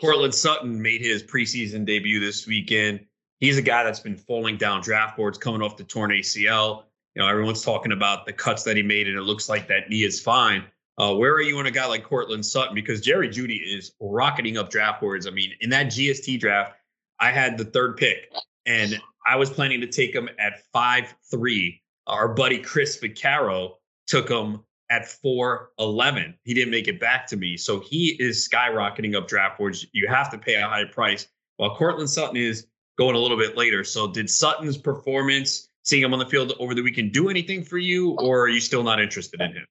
Courtland 0.00 0.34
Sutton 0.34 0.80
made 0.80 1.00
his 1.00 1.22
preseason 1.22 1.84
debut 1.84 2.20
this 2.20 2.46
weekend. 2.46 3.00
He's 3.40 3.58
a 3.58 3.62
guy 3.62 3.84
that's 3.84 4.00
been 4.00 4.16
falling 4.16 4.56
down 4.56 4.82
draft 4.82 5.16
boards 5.16 5.38
coming 5.38 5.62
off 5.62 5.76
the 5.76 5.84
torn 5.84 6.10
ACL. 6.10 6.84
You 7.14 7.22
know, 7.22 7.28
everyone's 7.28 7.62
talking 7.62 7.92
about 7.92 8.26
the 8.26 8.32
cuts 8.32 8.62
that 8.64 8.76
he 8.76 8.82
made, 8.82 9.08
and 9.08 9.16
it 9.16 9.22
looks 9.22 9.48
like 9.48 9.68
that 9.68 9.88
knee 9.88 10.04
is 10.04 10.20
fine. 10.20 10.64
Uh, 10.98 11.14
where 11.14 11.32
are 11.32 11.42
you 11.42 11.58
on 11.58 11.66
a 11.66 11.70
guy 11.70 11.86
like 11.86 12.04
Courtland 12.04 12.44
Sutton? 12.44 12.74
Because 12.74 13.00
Jerry 13.00 13.28
Jeudy 13.28 13.60
is 13.62 13.92
rocketing 14.00 14.56
up 14.56 14.70
draft 14.70 15.00
boards. 15.00 15.26
I 15.26 15.30
mean, 15.30 15.52
in 15.60 15.70
that 15.70 15.86
GST 15.86 16.40
draft, 16.40 16.74
I 17.20 17.30
had 17.30 17.58
the 17.58 17.64
third 17.64 17.96
pick, 17.96 18.32
and 18.66 19.00
I 19.26 19.36
was 19.36 19.50
planning 19.50 19.80
to 19.80 19.86
take 19.86 20.14
him 20.14 20.28
at 20.38 20.62
five 20.72 21.14
three. 21.30 21.82
Our 22.06 22.28
buddy 22.28 22.58
Chris 22.58 22.98
Vaccaro 23.00 23.74
took 24.06 24.28
him 24.28 24.62
at 24.90 25.06
411. 25.08 26.34
He 26.44 26.54
didn't 26.54 26.70
make 26.70 26.88
it 26.88 27.00
back 27.00 27.26
to 27.28 27.36
me. 27.36 27.56
So 27.56 27.80
he 27.80 28.16
is 28.20 28.48
skyrocketing 28.48 29.16
up 29.16 29.28
draft 29.28 29.58
boards. 29.58 29.86
You 29.92 30.08
have 30.08 30.30
to 30.30 30.38
pay 30.38 30.54
a 30.54 30.68
high 30.68 30.84
price. 30.84 31.26
While 31.56 31.74
Courtland 31.74 32.10
Sutton 32.10 32.36
is 32.36 32.66
going 32.96 33.14
a 33.14 33.18
little 33.18 33.36
bit 33.36 33.56
later. 33.56 33.84
So 33.84 34.10
did 34.10 34.28
Sutton's 34.28 34.76
performance, 34.76 35.68
seeing 35.82 36.02
him 36.02 36.12
on 36.12 36.18
the 36.18 36.26
field 36.26 36.52
over 36.58 36.74
the 36.74 36.82
weekend, 36.82 37.12
do 37.12 37.28
anything 37.28 37.62
for 37.62 37.78
you, 37.78 38.12
or 38.12 38.42
are 38.42 38.48
you 38.48 38.60
still 38.60 38.82
not 38.82 39.00
interested 39.00 39.40
in 39.40 39.52
him? 39.52 39.66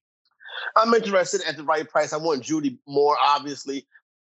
I'm 0.76 0.92
interested 0.94 1.42
at 1.46 1.56
the 1.56 1.64
right 1.64 1.88
price. 1.88 2.12
I 2.12 2.18
want 2.18 2.42
Jeudy 2.42 2.78
more, 2.86 3.16
obviously, 3.24 3.86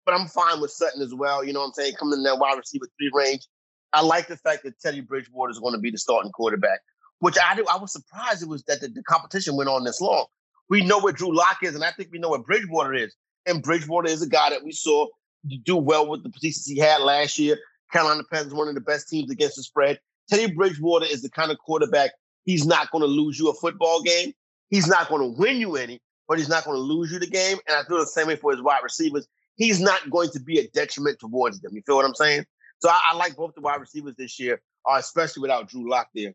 but 0.05 0.13
I'm 0.13 0.27
fine 0.27 0.61
with 0.61 0.71
Sutton 0.71 1.01
as 1.01 1.13
well. 1.13 1.43
You 1.43 1.53
know 1.53 1.59
what 1.59 1.67
I'm 1.67 1.73
saying? 1.73 1.93
Coming 1.99 2.19
in 2.19 2.23
that 2.23 2.37
wide 2.37 2.57
receiver 2.57 2.85
three 2.97 3.11
range. 3.13 3.47
I 3.93 4.01
like 4.01 4.27
the 4.27 4.37
fact 4.37 4.63
that 4.63 4.79
Teddy 4.79 5.01
Bridgewater 5.01 5.51
is 5.51 5.59
going 5.59 5.73
to 5.73 5.79
be 5.79 5.89
the 5.89 5.97
starting 5.97 6.31
quarterback, 6.31 6.79
which 7.19 7.35
I 7.43 7.55
do. 7.55 7.65
I 7.71 7.77
was 7.77 7.93
surprised 7.93 8.43
it 8.43 8.49
was 8.49 8.63
that 8.63 8.81
the, 8.81 8.89
the 8.89 9.03
competition 9.03 9.55
went 9.55 9.69
on 9.69 9.83
this 9.83 10.01
long. 10.01 10.25
We 10.69 10.83
know 10.83 10.99
where 10.99 11.13
Drew 11.13 11.35
Lock 11.35 11.57
is, 11.61 11.75
and 11.75 11.83
I 11.83 11.91
think 11.91 12.09
we 12.11 12.19
know 12.19 12.29
where 12.29 12.39
Bridgewater 12.39 12.93
is. 12.93 13.15
And 13.45 13.61
Bridgewater 13.61 14.09
is 14.09 14.21
a 14.21 14.29
guy 14.29 14.49
that 14.49 14.63
we 14.63 14.71
saw 14.71 15.07
do 15.63 15.75
well 15.75 16.07
with 16.07 16.23
the 16.23 16.29
positions 16.29 16.65
he 16.65 16.79
had 16.79 17.01
last 17.01 17.37
year. 17.37 17.57
Carolina 17.91 18.23
Panthers, 18.31 18.53
one 18.53 18.67
of 18.67 18.73
the 18.73 18.81
best 18.81 19.07
teams 19.09 19.29
against 19.31 19.55
the 19.57 19.63
spread. 19.63 19.99
Teddy 20.29 20.51
Bridgewater 20.51 21.05
is 21.05 21.21
the 21.21 21.29
kind 21.29 21.51
of 21.51 21.57
quarterback 21.59 22.11
he's 22.45 22.65
not 22.65 22.89
going 22.91 23.01
to 23.01 23.07
lose 23.07 23.37
you 23.37 23.49
a 23.49 23.53
football 23.53 24.01
game. 24.01 24.33
He's 24.69 24.87
not 24.87 25.09
going 25.09 25.21
to 25.21 25.39
win 25.39 25.57
you 25.57 25.75
any, 25.75 25.99
but 26.27 26.37
he's 26.37 26.49
not 26.49 26.63
going 26.63 26.75
to 26.75 26.81
lose 26.81 27.11
you 27.11 27.19
the 27.19 27.27
game. 27.27 27.57
And 27.67 27.77
I 27.77 27.83
feel 27.83 27.99
the 27.99 28.07
same 28.07 28.27
way 28.27 28.35
for 28.35 28.51
his 28.51 28.61
wide 28.61 28.81
receivers. 28.83 29.27
he's 29.55 29.79
not 29.79 30.09
going 30.09 30.29
to 30.31 30.39
be 30.39 30.59
a 30.59 30.67
detriment 30.69 31.19
towards 31.19 31.59
them. 31.61 31.73
You 31.75 31.81
feel 31.85 31.97
what 31.97 32.05
I'm 32.05 32.15
saying? 32.15 32.45
So 32.79 32.89
I, 32.89 32.99
I 33.11 33.15
like 33.15 33.35
both 33.35 33.53
the 33.55 33.61
wide 33.61 33.79
receivers 33.79 34.15
this 34.17 34.39
year, 34.39 34.61
uh, 34.89 34.97
especially 34.97 35.41
without 35.41 35.69
Drew 35.69 35.89
Lock 35.89 36.09
there. 36.15 36.33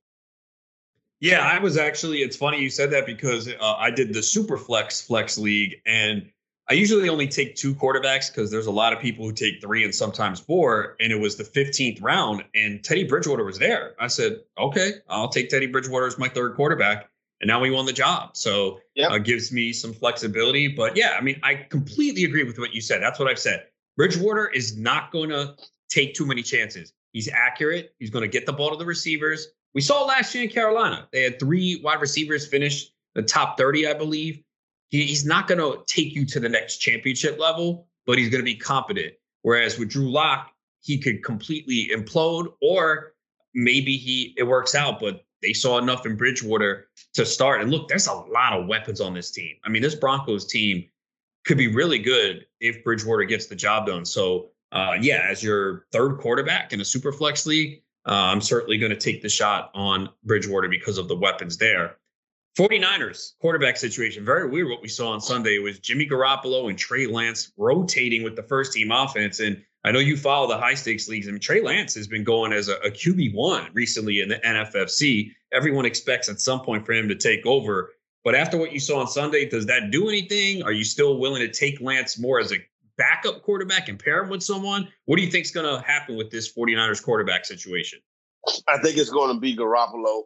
Yeah, 1.21 1.41
I 1.41 1.59
was 1.59 1.77
actually. 1.77 2.19
It's 2.19 2.37
funny 2.37 2.61
you 2.61 2.71
said 2.71 2.91
that 2.93 3.07
because 3.07 3.49
uh, 3.49 3.75
I 3.75 3.91
did 3.91 4.15
the 4.15 4.23
Super 4.23 4.57
Flex 4.57 5.03
Flex 5.03 5.37
League, 5.37 5.83
and 5.87 6.31
I 6.71 6.75
usually 6.75 7.09
only 7.09 7.27
take 7.27 7.57
two 7.57 7.75
quarterbacks 7.75 8.33
because 8.33 8.51
there's 8.51 8.67
a 8.67 8.71
lot 8.71 8.93
of 8.93 9.01
people 9.01 9.25
who 9.25 9.33
take 9.33 9.61
three 9.61 9.83
and 9.83 9.93
sometimes 9.93 10.39
four. 10.39 10.97
And 11.01 11.13
it 11.13 11.19
was 11.19 11.37
the 11.37 11.43
15th 11.43 12.01
round, 12.01 12.45
and 12.55 12.83
Teddy 12.83 13.05
Bridgewater 13.05 13.45
was 13.45 13.59
there. 13.59 13.95
I 13.99 14.07
said, 14.07 14.41
okay, 14.57 14.93
I'll 15.09 15.29
take 15.29 15.51
Teddy 15.51 15.67
Bridgewater 15.67 16.07
as 16.07 16.17
my 16.17 16.29
third 16.29 16.55
quarterback. 16.55 17.11
And 17.41 17.49
now 17.49 17.59
we 17.59 17.71
won 17.71 17.87
the 17.87 17.93
job. 17.93 18.37
So 18.37 18.81
yep. 18.95 19.11
uh, 19.11 19.19
gives 19.19 19.51
me 19.51 19.73
some 19.73 19.93
flexibility. 19.93 20.69
But 20.69 20.97
yeah, 20.97 21.17
I 21.19 21.23
mean, 21.23 21.41
I 21.43 21.55
completely 21.55 22.25
agree 22.25 22.45
with 22.45 22.59
what 22.59 22.73
you 22.73 22.81
said. 22.81 23.03
That's 23.03 23.19
what 23.19 23.29
I've 23.29 23.39
said. 23.39 23.67
Bridgewater 23.97 24.47
is 24.47 24.77
not 24.77 25.11
going 25.11 25.31
to 25.31 25.57
take 25.89 26.15
too 26.15 26.27
many 26.27 26.43
chances. 26.43 26.93
He's 27.13 27.29
accurate. 27.29 27.95
He's 27.99 28.11
going 28.11 28.23
to 28.23 28.29
get 28.29 28.47
the 28.47 28.53
ball 28.53 28.71
to 28.71 28.77
the 28.77 28.85
receivers. 28.85 29.49
We 29.75 29.81
saw 29.81 30.05
last 30.05 30.35
year 30.35 30.45
in 30.45 30.51
Carolina. 30.51 31.09
They 31.13 31.23
had 31.23 31.39
three 31.39 31.81
wide 31.83 32.01
receivers 32.01 32.47
finish 32.47 32.91
the 33.15 33.23
top 33.23 33.57
30, 33.57 33.87
I 33.87 33.95
believe. 33.95 34.43
He, 34.89 35.07
he's 35.07 35.25
not 35.25 35.47
going 35.47 35.59
to 35.59 35.83
take 35.87 36.15
you 36.15 36.25
to 36.27 36.41
the 36.41 36.49
next 36.49 36.79
championship 36.79 37.39
level, 37.39 37.87
but 38.07 38.19
he's 38.19 38.29
going 38.29 38.41
to 38.41 38.45
be 38.45 38.57
competent. 38.57 39.15
Whereas 39.43 39.79
with 39.79 39.91
Drew 39.91 40.11
Lock, 40.11 40.51
he 40.83 40.99
could 40.99 41.25
completely 41.25 41.91
implode, 41.95 42.53
or 42.61 43.15
maybe 43.55 43.97
he 43.97 44.35
it 44.37 44.45
works 44.45 44.75
out, 44.75 45.01
but 45.01 45.25
they 45.43 45.53
saw 45.53 45.79
enough 45.79 46.05
in 46.05 46.17
Bridgewater 46.17 46.89
to 47.15 47.25
start. 47.25 47.61
And 47.61 47.71
look, 47.71 47.89
there's 47.89 48.07
a 48.07 48.13
lot 48.13 48.53
of 48.53 48.67
weapons 48.67 49.01
on 49.01 49.15
this 49.15 49.31
team. 49.31 49.57
I 49.65 49.69
mean, 49.69 49.83
this 49.83 49.95
Broncos 49.95 50.47
team 50.47 50.85
could 51.45 51.59
be 51.59 51.69
really 51.69 51.99
good 51.99 52.47
if 52.61 52.85
Bridgewater 52.85 53.25
gets 53.25 53.47
the 53.47 53.57
job 53.57 53.87
done. 53.87 54.05
So, 54.05 54.51
uh, 54.73 54.97
yeah, 55.01 55.27
as 55.29 55.43
your 55.43 55.87
third 55.93 56.19
quarterback 56.19 56.73
in 56.73 56.81
a 56.81 56.85
super 56.85 57.13
flex 57.13 57.47
league, 57.47 57.83
uh, 58.07 58.13
I'm 58.13 58.41
certainly 58.41 58.79
going 58.79 58.91
to 58.91 58.99
take 58.99 59.23
the 59.23 59.29
shot 59.29 59.71
on 59.75 60.09
Bridgewater 60.25 60.69
because 60.69 60.99
of 60.99 61.09
the 61.09 61.17
weapons 61.17 61.57
there. 61.57 61.97
49ers 62.59 63.33
quarterback 63.41 63.77
situation. 63.77 64.25
Very 64.25 64.49
weird 64.49 64.69
what 64.69 64.83
we 64.83 64.89
saw 64.89 65.13
on 65.13 65.21
Sunday 65.21 65.59
was 65.59 65.79
Jimmy 65.79 66.07
Garoppolo 66.07 66.69
and 66.69 66.79
Trey 66.79 67.07
Lance 67.07 67.53
rotating 67.57 68.23
with 68.23 68.37
the 68.37 68.43
first 68.43 68.73
team 68.73 68.91
offense. 68.91 69.41
And 69.41 69.63
I 69.85 69.93
know 69.93 69.99
you 69.99 70.17
follow 70.17 70.49
the 70.49 70.59
high 70.59 70.75
stakes 70.75 71.09
leagues. 71.09 71.29
I 71.29 71.31
mean, 71.31 71.41
Trey 71.41 71.63
Lance 71.63 71.95
has 71.95 72.09
been 72.09 72.25
going 72.25 72.53
as 72.53 72.69
a, 72.69 72.75
a 72.77 72.91
QB1 72.91 73.71
recently 73.73 74.21
in 74.21 74.29
the 74.29 74.37
NFFC. 74.37 75.31
Everyone 75.53 75.87
expects 75.87 76.29
at 76.29 76.41
some 76.41 76.61
point 76.61 76.85
for 76.85 76.93
him 76.93 77.09
to 77.09 77.15
take 77.15 77.47
over. 77.47 77.93
But 78.25 78.35
after 78.35 78.59
what 78.59 78.73
you 78.73 78.81
saw 78.81 79.01
on 79.01 79.07
Sunday, 79.07 79.49
does 79.49 79.67
that 79.67 79.91
do 79.91 80.09
anything? 80.09 80.63
Are 80.63 80.73
you 80.73 80.85
still 80.85 81.19
willing 81.19 81.41
to 81.41 81.51
take 81.51 81.81
Lance 81.81 82.19
more 82.19 82.41
as 82.41 82.53
a 82.53 82.57
backup 83.01 83.43
quarterback 83.43 83.89
and 83.89 83.99
pair 83.99 84.23
him 84.23 84.29
with 84.29 84.43
someone? 84.43 84.87
What 85.07 85.17
do 85.17 85.23
you 85.23 85.31
think 85.31 85.47
is 85.47 85.51
going 85.51 85.67
to 85.67 85.85
happen 85.87 86.17
with 86.17 86.31
this 86.31 86.53
49ers 86.53 87.03
quarterback 87.03 87.47
situation? 87.47 87.99
I 88.69 88.79
think 88.79 88.99
it's 88.99 89.11
going 89.11 89.35
to 89.35 89.41
be 89.41 89.57
Garoppolo 89.57 90.25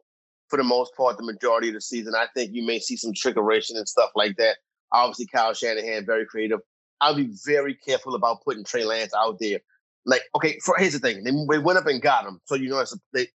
for 0.49 0.57
the 0.57 0.65
most 0.65 0.93
part 0.97 1.17
the 1.17 1.23
majority 1.23 1.69
of 1.69 1.75
the 1.75 1.81
season. 1.81 2.15
I 2.17 2.27
think 2.35 2.51
you 2.53 2.67
may 2.67 2.81
see 2.81 2.97
some 2.97 3.13
trickeration 3.13 3.77
and 3.77 3.89
stuff 3.89 4.11
like 4.17 4.37
that. 4.39 4.57
Obviously, 4.93 5.27
Kyle 5.27 5.55
Shanahan, 5.55 6.05
very 6.05 6.27
creative. 6.27 6.59
I'll 7.01 7.15
be 7.15 7.31
very 7.47 7.75
careful 7.75 8.17
about 8.17 8.43
putting 8.45 8.65
Trey 8.65 8.85
Lance 8.85 9.13
out 9.17 9.39
there. 9.41 9.61
Like, 10.05 10.23
okay, 10.35 10.59
for, 10.65 10.77
here's 10.77 10.93
the 10.93 10.99
thing: 10.99 11.25
they, 11.25 11.31
they 11.31 11.59
went 11.63 11.79
up 11.79 11.87
and 11.87 12.03
got 12.03 12.27
him, 12.27 12.41
so 12.45 12.57
you 12.57 12.69
know 12.69 12.81
it's 12.81 12.95
a, 12.95 12.99
they. 13.13 13.29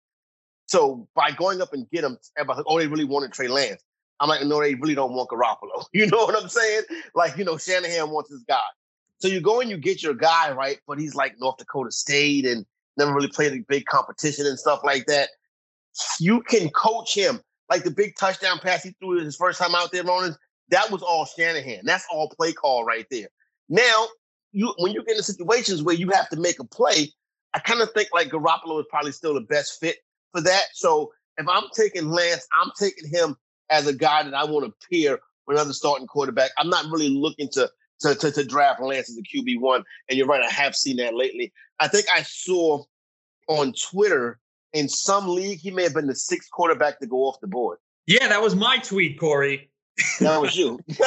So 0.67 1.07
by 1.15 1.31
going 1.31 1.61
up 1.61 1.73
and 1.73 1.89
get 1.89 2.03
him, 2.03 2.17
everybody's 2.37 2.57
like, 2.59 2.65
oh, 2.69 2.77
they 2.77 2.87
really 2.87 3.05
wanted 3.05 3.33
Trey 3.33 3.47
Lance. 3.47 3.81
I'm 4.19 4.29
like, 4.29 4.45
no, 4.45 4.61
they 4.61 4.75
really 4.75 4.95
don't 4.95 5.13
want 5.13 5.29
Garoppolo. 5.29 5.85
You 5.93 6.07
know 6.07 6.25
what 6.25 6.41
I'm 6.41 6.49
saying? 6.49 6.83
Like, 7.15 7.37
you 7.37 7.43
know, 7.43 7.57
Shanahan 7.57 8.11
wants 8.11 8.29
his 8.29 8.43
guy. 8.47 8.57
So 9.19 9.27
you 9.27 9.41
go 9.41 9.61
and 9.61 9.69
you 9.69 9.77
get 9.77 10.01
your 10.01 10.13
guy, 10.13 10.51
right? 10.51 10.79
But 10.87 10.99
he's 10.99 11.15
like 11.15 11.35
North 11.39 11.57
Dakota 11.57 11.91
State 11.91 12.45
and 12.45 12.65
never 12.97 13.13
really 13.13 13.27
played 13.27 13.53
a 13.53 13.63
big 13.67 13.85
competition 13.85 14.45
and 14.45 14.57
stuff 14.57 14.81
like 14.83 15.05
that. 15.07 15.29
You 16.19 16.41
can 16.41 16.69
coach 16.69 17.13
him. 17.15 17.41
Like 17.69 17.83
the 17.83 17.91
big 17.91 18.15
touchdown 18.15 18.59
pass 18.59 18.83
he 18.83 18.95
threw 18.99 19.23
his 19.23 19.35
first 19.35 19.59
time 19.59 19.75
out 19.75 19.91
there, 19.91 20.03
Ronan, 20.03 20.35
that 20.69 20.89
was 20.89 21.03
all 21.03 21.25
Shanahan. 21.25 21.81
That's 21.83 22.05
all 22.11 22.29
play 22.29 22.53
call 22.53 22.83
right 22.83 23.05
there. 23.11 23.27
Now, 23.67 24.07
you 24.51 24.73
when 24.77 24.93
you 24.93 25.03
get 25.03 25.17
in 25.17 25.23
situations 25.23 25.83
where 25.83 25.95
you 25.95 26.09
have 26.09 26.29
to 26.29 26.39
make 26.39 26.59
a 26.59 26.63
play, 26.63 27.11
I 27.53 27.59
kind 27.59 27.81
of 27.81 27.91
think 27.91 28.09
like 28.13 28.29
Garoppolo 28.29 28.79
is 28.79 28.87
probably 28.89 29.11
still 29.11 29.35
the 29.35 29.41
best 29.41 29.79
fit 29.79 29.97
for 30.31 30.41
that. 30.41 30.63
So 30.73 31.11
if 31.37 31.47
I'm 31.47 31.65
taking 31.75 32.09
Lance, 32.09 32.47
I'm 32.59 32.71
taking 32.77 33.07
him 33.09 33.35
as 33.69 33.87
a 33.87 33.93
guy 33.93 34.23
that 34.23 34.33
I 34.33 34.45
want 34.45 34.65
to 34.65 34.87
pair 34.89 35.19
with 35.45 35.57
another 35.57 35.73
starting 35.73 36.07
quarterback. 36.07 36.51
I'm 36.57 36.69
not 36.69 36.91
really 36.91 37.09
looking 37.09 37.49
to 37.49 37.69
to, 38.01 38.15
to, 38.15 38.31
to 38.31 38.43
draft 38.43 38.81
Lance 38.81 39.09
as 39.09 39.17
a 39.17 39.21
QB 39.21 39.59
one. 39.59 39.83
And 40.07 40.17
you're 40.17 40.27
right, 40.27 40.41
I 40.41 40.49
have 40.49 40.75
seen 40.75 40.97
that 40.97 41.15
lately. 41.15 41.53
I 41.79 41.87
think 41.87 42.05
I 42.13 42.23
saw 42.23 42.83
on 43.47 43.73
Twitter 43.73 44.39
in 44.73 44.87
some 44.87 45.27
league 45.27 45.59
he 45.59 45.71
may 45.71 45.83
have 45.83 45.93
been 45.93 46.07
the 46.07 46.15
sixth 46.15 46.51
quarterback 46.51 46.99
to 46.99 47.07
go 47.07 47.23
off 47.23 47.39
the 47.41 47.47
board. 47.47 47.79
Yeah, 48.07 48.27
that 48.27 48.41
was 48.41 48.55
my 48.55 48.77
tweet, 48.77 49.19
Corey. 49.19 49.69
That 50.19 50.41
was 50.41 50.55
you. 50.55 50.79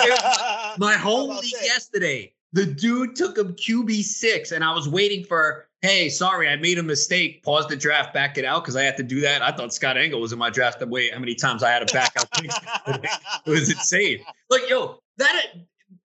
my 0.78 0.94
home 0.98 1.30
league 1.30 1.54
that? 1.54 1.64
yesterday. 1.64 2.34
The 2.52 2.66
dude 2.66 3.16
took 3.16 3.38
him 3.38 3.54
QB 3.54 4.02
six, 4.02 4.52
and 4.52 4.62
I 4.62 4.74
was 4.74 4.86
waiting 4.86 5.24
for, 5.24 5.68
hey, 5.80 6.10
sorry, 6.10 6.48
I 6.48 6.56
made 6.56 6.78
a 6.78 6.82
mistake. 6.82 7.42
Pause 7.42 7.68
the 7.68 7.76
draft, 7.76 8.12
back 8.12 8.36
it 8.36 8.44
out 8.44 8.62
because 8.62 8.76
I 8.76 8.82
had 8.82 8.98
to 8.98 9.02
do 9.02 9.20
that. 9.22 9.40
I 9.40 9.52
thought 9.52 9.72
Scott 9.72 9.96
Engel 9.96 10.20
was 10.20 10.32
in 10.32 10.38
my 10.38 10.50
draft. 10.50 10.78
The 10.78 10.86
way 10.86 11.08
how 11.08 11.18
many 11.18 11.34
times 11.34 11.62
I 11.62 11.70
had 11.70 11.86
to 11.86 11.94
back 11.94 12.12
out 12.18 12.28
it 13.46 13.50
was 13.50 13.70
insane. 13.70 14.20
Like, 14.50 14.68
yo, 14.68 14.98
that 15.16 15.46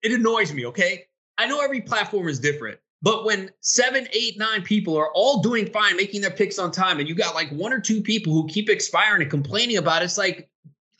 it 0.04 0.12
annoys 0.12 0.54
me. 0.54 0.66
Okay, 0.66 1.06
I 1.38 1.48
know 1.48 1.60
every 1.62 1.82
platform 1.82 2.28
is 2.28 2.40
different, 2.40 2.80
but 3.02 3.26
when 3.26 3.52
seven, 3.62 4.08
eight, 4.12 4.38
nine 4.38 4.64
people 4.64 4.98
are 4.98 5.12
all 5.14 5.42
doing 5.42 5.68
fine, 5.68 5.96
making 5.96 6.22
their 6.22 6.32
picks 6.32 6.60
on 6.60 6.72
time, 6.72 7.00
and 7.00 7.08
you 7.08 7.16
got 7.16 7.36
like 7.36 7.50
one 7.52 7.74
or 7.74 7.80
two 7.80 8.02
people 8.02 8.34
who 8.34 8.48
keep 8.48 8.70
expiring 8.70 9.22
and 9.22 9.32
complaining 9.32 9.78
about 9.78 10.02
it, 10.02 10.06
it's 10.06 10.18
like, 10.18 10.50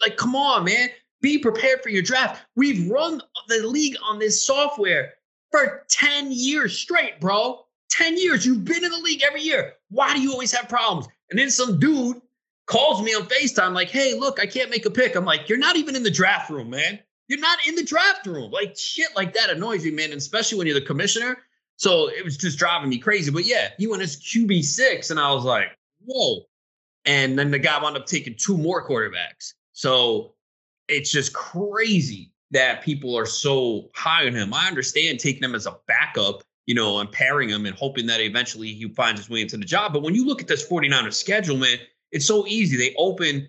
like, 0.02 0.18
come 0.18 0.36
on, 0.36 0.66
man. 0.66 0.90
Be 1.22 1.40
prepared 1.40 1.82
for 1.82 1.90
your 1.90 2.04
draft. 2.04 2.46
We've 2.56 2.88
run 2.90 3.20
the 3.48 3.66
league 3.66 3.96
on 4.04 4.20
this 4.20 4.46
software 4.46 5.14
for 5.52 5.86
10 5.90 6.32
years 6.32 6.78
straight, 6.78 7.20
bro. 7.20 7.66
10 7.90 8.18
years. 8.18 8.46
You've 8.46 8.64
been 8.64 8.84
in 8.84 8.92
the 8.92 9.00
league 9.00 9.24
every 9.24 9.42
year. 9.42 9.74
Why 9.90 10.14
do 10.14 10.22
you 10.22 10.32
always 10.32 10.52
have 10.52 10.70
problems? 10.70 11.08
And 11.32 11.40
then 11.40 11.50
some 11.50 11.80
dude 11.80 12.22
calls 12.68 13.02
me 13.02 13.16
on 13.16 13.24
FaceTime, 13.24 13.74
like, 13.74 13.90
hey, 13.90 14.14
look, 14.14 14.40
I 14.40 14.46
can't 14.46 14.70
make 14.70 14.86
a 14.86 14.92
pick. 14.92 15.16
I'm 15.16 15.26
like, 15.26 15.50
you're 15.50 15.58
not 15.58 15.76
even 15.76 15.96
in 15.96 16.04
the 16.04 16.12
draft 16.12 16.50
room, 16.50 16.70
man. 16.70 17.00
You're 17.28 17.40
not 17.40 17.60
in 17.68 17.76
the 17.76 17.84
draft 17.84 18.26
room. 18.26 18.52
Like 18.52 18.78
shit 18.78 19.16
like 19.16 19.34
that 19.34 19.50
annoys 19.50 19.84
me, 19.84 19.92
man. 19.92 20.12
Especially 20.14 20.58
when 20.58 20.68
you're 20.68 20.80
the 20.80 20.86
commissioner. 20.86 21.38
So 21.78 22.10
it 22.10 22.24
was 22.24 22.38
just 22.38 22.58
driving 22.58 22.90
me 22.90 22.98
crazy. 22.98 23.32
But 23.32 23.46
yeah, 23.46 23.70
he 23.78 23.88
went 23.88 24.02
as 24.02 24.18
QB 24.18 24.64
six, 24.64 25.12
and 25.12 25.20
I 25.20 25.32
was 25.32 25.46
like, 25.46 25.68
whoa. 26.06 26.42
And 27.06 27.38
then 27.38 27.52
the 27.52 27.60
guy 27.60 27.82
wound 27.82 27.96
up 27.96 28.06
taking 28.06 28.36
two 28.36 28.58
more 28.58 28.86
quarterbacks. 28.86 29.54
So 29.74 30.34
it's 30.88 31.12
just 31.12 31.34
crazy 31.34 32.32
that 32.52 32.82
people 32.82 33.18
are 33.18 33.26
so 33.26 33.90
high 33.94 34.26
on 34.26 34.34
him. 34.34 34.54
I 34.54 34.68
understand 34.68 35.20
taking 35.20 35.44
him 35.44 35.54
as 35.54 35.66
a 35.68 35.78
backup, 35.88 36.44
you 36.66 36.74
know, 36.74 37.00
and 37.00 37.12
pairing 37.12 37.50
him 37.50 37.66
and 37.66 37.76
hoping 37.76 38.08
that 38.08 38.22
eventually 38.22 38.74
he 38.74 38.88
finds 38.90 39.22
his 39.22 39.30
way 39.30 39.42
into 39.42 39.58
the 39.58 39.66
job. 39.66 39.94
But 39.94 40.02
when 40.02 40.16
you 40.16 40.26
look 40.26 40.42
at 40.42 40.48
this 40.48 40.68
49ers 40.68 41.14
schedule, 41.14 41.58
man, 41.58 41.78
it's 42.12 42.26
so 42.26 42.48
easy. 42.48 42.78
They 42.78 42.96
open 42.98 43.48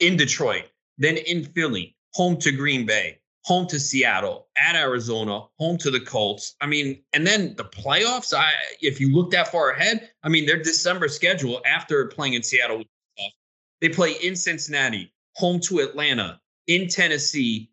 in 0.00 0.16
Detroit, 0.16 0.64
then 0.98 1.16
in 1.16 1.44
Philly, 1.44 1.95
home 2.16 2.38
to 2.38 2.50
Green 2.50 2.86
Bay, 2.86 3.18
home 3.44 3.66
to 3.66 3.78
Seattle, 3.78 4.48
at 4.56 4.74
Arizona, 4.74 5.42
home 5.58 5.76
to 5.76 5.90
the 5.90 6.00
Colts. 6.00 6.54
I 6.62 6.66
mean, 6.66 7.02
and 7.12 7.26
then 7.26 7.54
the 7.56 7.64
playoffs, 7.64 8.32
I 8.32 8.52
if 8.80 8.98
you 8.98 9.14
look 9.14 9.30
that 9.32 9.48
far 9.48 9.72
ahead, 9.72 10.10
I 10.22 10.30
mean, 10.30 10.46
their 10.46 10.62
December 10.62 11.08
schedule 11.08 11.60
after 11.66 12.06
playing 12.06 12.32
in 12.32 12.42
Seattle, 12.42 12.82
they 13.82 13.90
play 13.90 14.12
in 14.12 14.34
Cincinnati, 14.34 15.12
home 15.34 15.60
to 15.60 15.80
Atlanta, 15.80 16.40
in 16.66 16.88
Tennessee, 16.88 17.70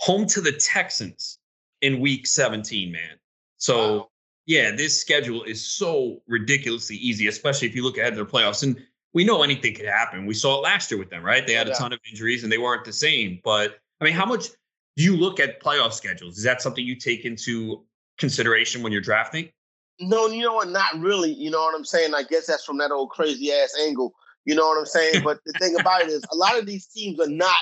home 0.00 0.26
to 0.26 0.40
the 0.40 0.52
Texans 0.52 1.38
in 1.80 2.00
week 2.00 2.26
17, 2.26 2.90
man. 2.90 3.20
So, 3.56 3.76
wow. 3.76 4.10
yeah, 4.46 4.72
this 4.72 5.00
schedule 5.00 5.44
is 5.44 5.64
so 5.64 6.22
ridiculously 6.26 6.96
easy, 6.96 7.28
especially 7.28 7.68
if 7.68 7.76
you 7.76 7.84
look 7.84 7.98
ahead 7.98 8.16
to 8.16 8.24
the 8.24 8.30
playoffs. 8.30 8.64
And 8.64 8.84
we 9.12 9.24
know 9.24 9.42
anything 9.42 9.74
could 9.74 9.86
happen. 9.86 10.26
We 10.26 10.34
saw 10.34 10.58
it 10.58 10.62
last 10.62 10.90
year 10.90 10.98
with 10.98 11.10
them, 11.10 11.22
right? 11.22 11.46
They 11.46 11.54
had 11.54 11.68
a 11.68 11.74
ton 11.74 11.92
of 11.92 11.98
injuries 12.08 12.44
and 12.44 12.52
they 12.52 12.58
weren't 12.58 12.84
the 12.84 12.92
same. 12.92 13.40
But 13.42 13.78
I 14.00 14.04
mean, 14.04 14.14
how 14.14 14.26
much 14.26 14.48
do 14.96 15.04
you 15.04 15.16
look 15.16 15.40
at 15.40 15.60
playoff 15.60 15.92
schedules? 15.92 16.38
Is 16.38 16.44
that 16.44 16.62
something 16.62 16.84
you 16.84 16.96
take 16.96 17.24
into 17.24 17.84
consideration 18.18 18.82
when 18.82 18.92
you're 18.92 19.00
drafting? 19.00 19.50
No, 19.98 20.28
you 20.28 20.42
know 20.42 20.54
what? 20.54 20.68
Not 20.68 20.98
really. 20.98 21.32
You 21.32 21.50
know 21.50 21.60
what 21.60 21.74
I'm 21.74 21.84
saying? 21.84 22.14
I 22.14 22.22
guess 22.22 22.46
that's 22.46 22.64
from 22.64 22.78
that 22.78 22.90
old 22.90 23.10
crazy 23.10 23.52
ass 23.52 23.76
angle. 23.84 24.14
You 24.44 24.54
know 24.54 24.66
what 24.66 24.78
I'm 24.78 24.86
saying? 24.86 25.22
but 25.24 25.38
the 25.44 25.52
thing 25.52 25.76
about 25.80 26.02
it 26.02 26.08
is, 26.08 26.22
a 26.32 26.36
lot 26.36 26.58
of 26.58 26.66
these 26.66 26.86
teams 26.86 27.20
are 27.20 27.28
not 27.28 27.56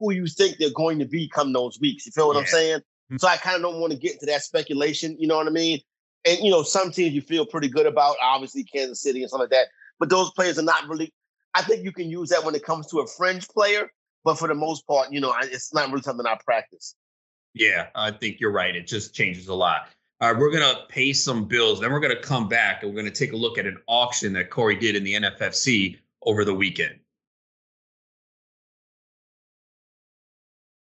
who 0.00 0.12
you 0.12 0.26
think 0.26 0.56
they're 0.58 0.70
going 0.74 0.98
to 0.98 1.06
be 1.06 1.28
come 1.28 1.52
those 1.52 1.78
weeks. 1.80 2.06
You 2.06 2.12
feel 2.12 2.28
what 2.28 2.34
yeah. 2.34 2.40
I'm 2.40 2.46
saying? 2.46 2.78
Mm-hmm. 2.78 3.16
So 3.18 3.28
I 3.28 3.36
kind 3.36 3.56
of 3.56 3.62
don't 3.62 3.80
want 3.80 3.92
to 3.92 3.98
get 3.98 4.14
into 4.14 4.26
that 4.26 4.42
speculation. 4.42 5.16
You 5.18 5.28
know 5.28 5.36
what 5.36 5.46
I 5.46 5.50
mean? 5.50 5.80
And 6.26 6.38
you 6.40 6.50
know, 6.50 6.62
some 6.62 6.90
teams 6.90 7.14
you 7.14 7.22
feel 7.22 7.46
pretty 7.46 7.68
good 7.68 7.86
about, 7.86 8.16
obviously 8.22 8.64
Kansas 8.64 9.02
City 9.02 9.22
and 9.22 9.30
stuff 9.30 9.40
like 9.40 9.50
that. 9.50 9.68
But 9.98 10.10
those 10.10 10.30
players 10.30 10.58
are 10.58 10.62
not 10.62 10.88
really. 10.88 11.12
I 11.54 11.62
think 11.62 11.84
you 11.84 11.92
can 11.92 12.10
use 12.10 12.28
that 12.30 12.44
when 12.44 12.54
it 12.54 12.64
comes 12.64 12.86
to 12.88 13.00
a 13.00 13.06
fringe 13.06 13.48
player, 13.48 13.90
but 14.24 14.38
for 14.38 14.48
the 14.48 14.54
most 14.54 14.86
part, 14.86 15.12
you 15.12 15.20
know, 15.20 15.34
it's 15.42 15.72
not 15.74 15.88
really 15.88 16.02
something 16.02 16.26
I 16.26 16.38
practice. 16.44 16.94
Yeah, 17.54 17.88
I 17.94 18.10
think 18.10 18.38
you're 18.38 18.52
right. 18.52 18.76
It 18.76 18.86
just 18.86 19.14
changes 19.14 19.48
a 19.48 19.54
lot. 19.54 19.88
All 20.20 20.32
right, 20.32 20.38
we're 20.40 20.50
gonna 20.50 20.80
pay 20.88 21.12
some 21.12 21.44
bills. 21.46 21.80
Then 21.80 21.92
we're 21.92 22.00
gonna 22.00 22.20
come 22.20 22.48
back 22.48 22.82
and 22.82 22.92
we're 22.92 23.00
gonna 23.00 23.10
take 23.10 23.32
a 23.32 23.36
look 23.36 23.58
at 23.58 23.66
an 23.66 23.78
auction 23.86 24.32
that 24.34 24.50
Corey 24.50 24.76
did 24.76 24.96
in 24.96 25.04
the 25.04 25.14
NFFC 25.14 25.98
over 26.22 26.44
the 26.44 26.54
weekend. 26.54 26.98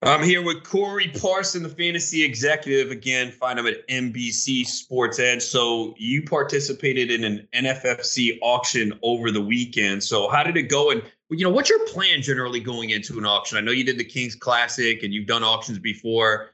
I'm 0.01 0.23
here 0.23 0.41
with 0.41 0.63
Corey 0.63 1.09
Parson, 1.09 1.61
the 1.61 1.67
fantasy 1.67 2.23
executive. 2.23 2.89
Again, 2.89 3.31
find 3.31 3.59
him 3.59 3.67
at 3.67 3.85
NBC 3.89 4.65
Sports 4.65 5.19
Edge. 5.19 5.41
So 5.41 5.93
you 5.97 6.23
participated 6.23 7.11
in 7.11 7.25
an 7.25 7.45
NFFC 7.53 8.39
auction 8.41 8.97
over 9.03 9.29
the 9.29 9.41
weekend. 9.41 10.01
So 10.01 10.29
how 10.29 10.41
did 10.41 10.55
it 10.55 10.69
go? 10.69 10.91
And 10.91 11.03
you 11.29 11.43
know, 11.43 11.49
what's 11.49 11.69
your 11.69 11.85
plan 11.87 12.21
generally 12.21 12.61
going 12.61 12.91
into 12.91 13.17
an 13.17 13.25
auction? 13.25 13.57
I 13.57 13.61
know 13.61 13.73
you 13.73 13.83
did 13.83 13.97
the 13.97 14.05
Kings 14.05 14.35
Classic 14.35 15.03
and 15.03 15.13
you've 15.13 15.27
done 15.27 15.43
auctions 15.43 15.79
before. 15.79 16.51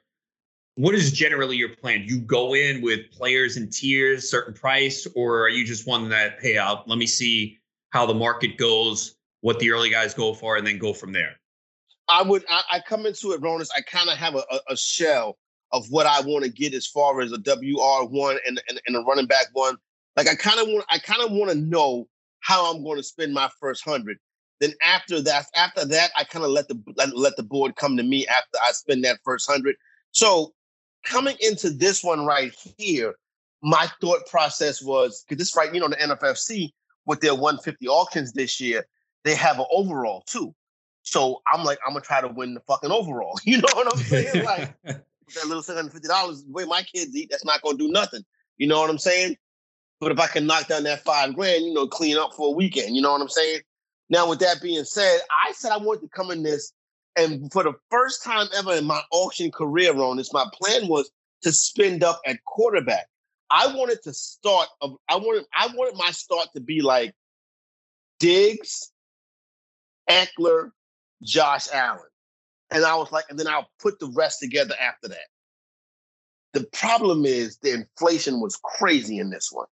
What 0.73 0.95
is 0.95 1.11
generally 1.11 1.55
your 1.55 1.69
plan? 1.69 2.03
You 2.07 2.21
go 2.21 2.55
in 2.55 2.81
with 2.81 3.11
players 3.11 3.57
and 3.57 3.71
tiers, 3.71 4.27
certain 4.27 4.55
price, 4.55 5.07
or 5.15 5.43
are 5.43 5.49
you 5.49 5.63
just 5.65 5.87
one 5.87 6.09
that, 6.09 6.37
hey, 6.41 6.57
I'll, 6.57 6.83
let 6.87 6.97
me 6.97 7.05
see 7.05 7.59
how 7.91 8.07
the 8.07 8.15
market 8.15 8.57
goes, 8.57 9.15
what 9.41 9.59
the 9.59 9.69
early 9.69 9.91
guys 9.91 10.15
go 10.15 10.33
for, 10.33 10.57
and 10.57 10.65
then 10.65 10.79
go 10.79 10.93
from 10.93 11.13
there? 11.13 11.37
I 12.07 12.23
would 12.23 12.43
I, 12.49 12.61
I 12.73 12.79
come 12.79 13.05
into 13.05 13.31
it, 13.31 13.41
Ronis. 13.41 13.69
I 13.75 13.81
kind 13.81 14.09
of 14.09 14.17
have 14.17 14.35
a, 14.35 14.43
a, 14.69 14.77
shell 14.77 15.37
of 15.71 15.85
what 15.89 16.05
I 16.05 16.21
want 16.21 16.43
to 16.45 16.51
get 16.51 16.73
as 16.73 16.85
far 16.85 17.21
as 17.21 17.31
a 17.31 17.37
WR 17.37 18.05
one 18.05 18.37
and, 18.45 18.61
and, 18.69 18.81
and 18.85 18.95
a 18.95 18.99
running 19.01 19.25
back 19.25 19.47
one. 19.53 19.75
Like 20.15 20.27
I 20.27 20.35
kind 20.35 20.59
of 20.59 20.67
want 20.67 20.85
I 20.89 20.99
kind 20.99 21.21
of 21.21 21.31
want 21.31 21.51
to 21.51 21.57
know 21.57 22.07
how 22.41 22.71
I'm 22.71 22.83
going 22.83 22.97
to 22.97 23.03
spend 23.03 23.33
my 23.33 23.49
first 23.59 23.83
hundred. 23.83 24.17
Then 24.61 24.73
after 24.85 25.21
that, 25.21 25.47
after 25.55 25.83
that, 25.85 26.11
I 26.15 26.23
kind 26.23 26.45
of 26.45 26.51
let 26.51 26.67
the 26.67 26.79
let, 26.95 27.15
let 27.15 27.35
the 27.37 27.43
board 27.43 27.75
come 27.75 27.97
to 27.97 28.03
me 28.03 28.27
after 28.27 28.57
I 28.63 28.71
spend 28.71 29.03
that 29.03 29.19
first 29.23 29.49
hundred. 29.49 29.75
So 30.11 30.53
coming 31.03 31.35
into 31.39 31.69
this 31.69 32.03
one 32.03 32.25
right 32.25 32.53
here, 32.77 33.15
my 33.61 33.89
thought 33.99 34.25
process 34.27 34.81
was 34.81 35.25
because 35.27 35.39
this 35.39 35.55
right, 35.55 35.73
you 35.73 35.79
know, 35.79 35.87
the 35.87 35.95
NFFC 35.95 36.71
with 37.05 37.19
their 37.21 37.33
150 37.33 37.87
auctions 37.87 38.33
this 38.33 38.59
year, 38.59 38.85
they 39.23 39.35
have 39.35 39.59
an 39.59 39.65
overall 39.71 40.23
too. 40.27 40.53
So 41.15 41.41
I'm 41.47 41.63
like, 41.63 41.79
I'm 41.87 41.93
gonna 41.93 42.03
try 42.03 42.19
to 42.19 42.27
win 42.27 42.55
the 42.55 42.59
fucking 42.59 42.91
overall. 42.91 43.39
You 43.45 43.59
know 43.59 43.69
what 43.73 43.87
I'm 43.87 44.03
saying? 44.03 44.43
like 44.43 44.75
that 44.83 45.47
little 45.47 45.63
seven 45.63 45.83
hundred 45.83 45.93
fifty 45.93 46.09
dollars, 46.09 46.43
the 46.43 46.51
way 46.51 46.65
my 46.65 46.81
kids 46.81 47.15
eat, 47.15 47.29
that's 47.31 47.45
not 47.45 47.61
gonna 47.61 47.77
do 47.77 47.87
nothing. 47.87 48.25
You 48.57 48.67
know 48.67 48.81
what 48.81 48.89
I'm 48.89 48.97
saying? 48.97 49.37
But 50.01 50.11
if 50.11 50.19
I 50.19 50.27
can 50.27 50.45
knock 50.45 50.67
down 50.67 50.83
that 50.83 51.05
five 51.05 51.33
grand, 51.33 51.63
you 51.63 51.73
know, 51.73 51.87
clean 51.87 52.17
up 52.17 52.33
for 52.33 52.49
a 52.49 52.51
weekend. 52.51 52.97
You 52.97 53.01
know 53.01 53.13
what 53.13 53.21
I'm 53.21 53.29
saying? 53.29 53.61
Now, 54.09 54.27
with 54.29 54.39
that 54.39 54.61
being 54.61 54.83
said, 54.83 55.21
I 55.45 55.53
said 55.53 55.71
I 55.71 55.77
wanted 55.77 56.01
to 56.01 56.09
come 56.09 56.31
in 56.31 56.43
this, 56.43 56.73
and 57.15 57.49
for 57.49 57.63
the 57.63 57.75
first 57.89 58.21
time 58.21 58.47
ever 58.53 58.73
in 58.73 58.83
my 58.83 59.01
auction 59.11 59.51
career 59.51 59.95
on 59.95 60.17
this, 60.17 60.33
my 60.33 60.45
plan 60.53 60.89
was 60.89 61.09
to 61.43 61.53
spend 61.53 62.03
up 62.03 62.19
at 62.25 62.43
quarterback. 62.43 63.07
I 63.49 63.73
wanted 63.73 64.03
to 64.03 64.11
start. 64.11 64.67
Of, 64.81 64.97
I 65.07 65.15
wanted. 65.15 65.45
I 65.53 65.67
wanted 65.73 65.97
my 65.97 66.11
start 66.11 66.49
to 66.55 66.59
be 66.59 66.81
like 66.81 67.15
Diggs, 68.19 68.91
Ekeler, 70.09 70.71
Josh 71.23 71.67
Allen. 71.73 72.01
And 72.71 72.83
I 72.83 72.95
was 72.95 73.11
like, 73.11 73.25
and 73.29 73.37
then 73.37 73.47
I'll 73.47 73.69
put 73.79 73.99
the 73.99 74.11
rest 74.15 74.39
together 74.39 74.75
after 74.79 75.07
that. 75.09 75.27
The 76.53 76.65
problem 76.73 77.25
is 77.25 77.57
the 77.57 77.73
inflation 77.73 78.39
was 78.39 78.59
crazy 78.63 79.19
in 79.19 79.29
this 79.29 79.49
one. 79.51 79.67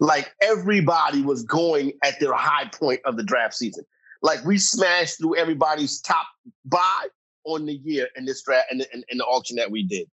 Like 0.00 0.32
everybody 0.42 1.22
was 1.22 1.42
going 1.42 1.92
at 2.04 2.20
their 2.20 2.34
high 2.34 2.68
point 2.72 3.00
of 3.04 3.16
the 3.16 3.22
draft 3.22 3.54
season. 3.54 3.84
Like 4.22 4.44
we 4.44 4.58
smashed 4.58 5.18
through 5.18 5.36
everybody's 5.36 6.00
top 6.00 6.26
buy 6.64 7.06
on 7.44 7.66
the 7.66 7.74
year 7.74 8.08
in 8.16 8.24
this 8.24 8.42
draft 8.42 8.68
and 8.70 8.82
in, 8.82 8.86
in, 8.94 9.04
in 9.08 9.18
the 9.18 9.24
auction 9.24 9.56
that 9.56 9.70
we 9.70 9.82
did. 9.82 10.08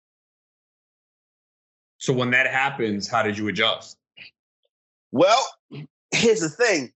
So 1.98 2.12
when 2.12 2.30
that 2.30 2.46
happens, 2.46 3.08
how 3.08 3.22
did 3.22 3.36
you 3.36 3.48
adjust? 3.48 3.98
Well, 5.12 5.44
here's 6.12 6.40
the 6.40 6.48
thing 6.48 6.92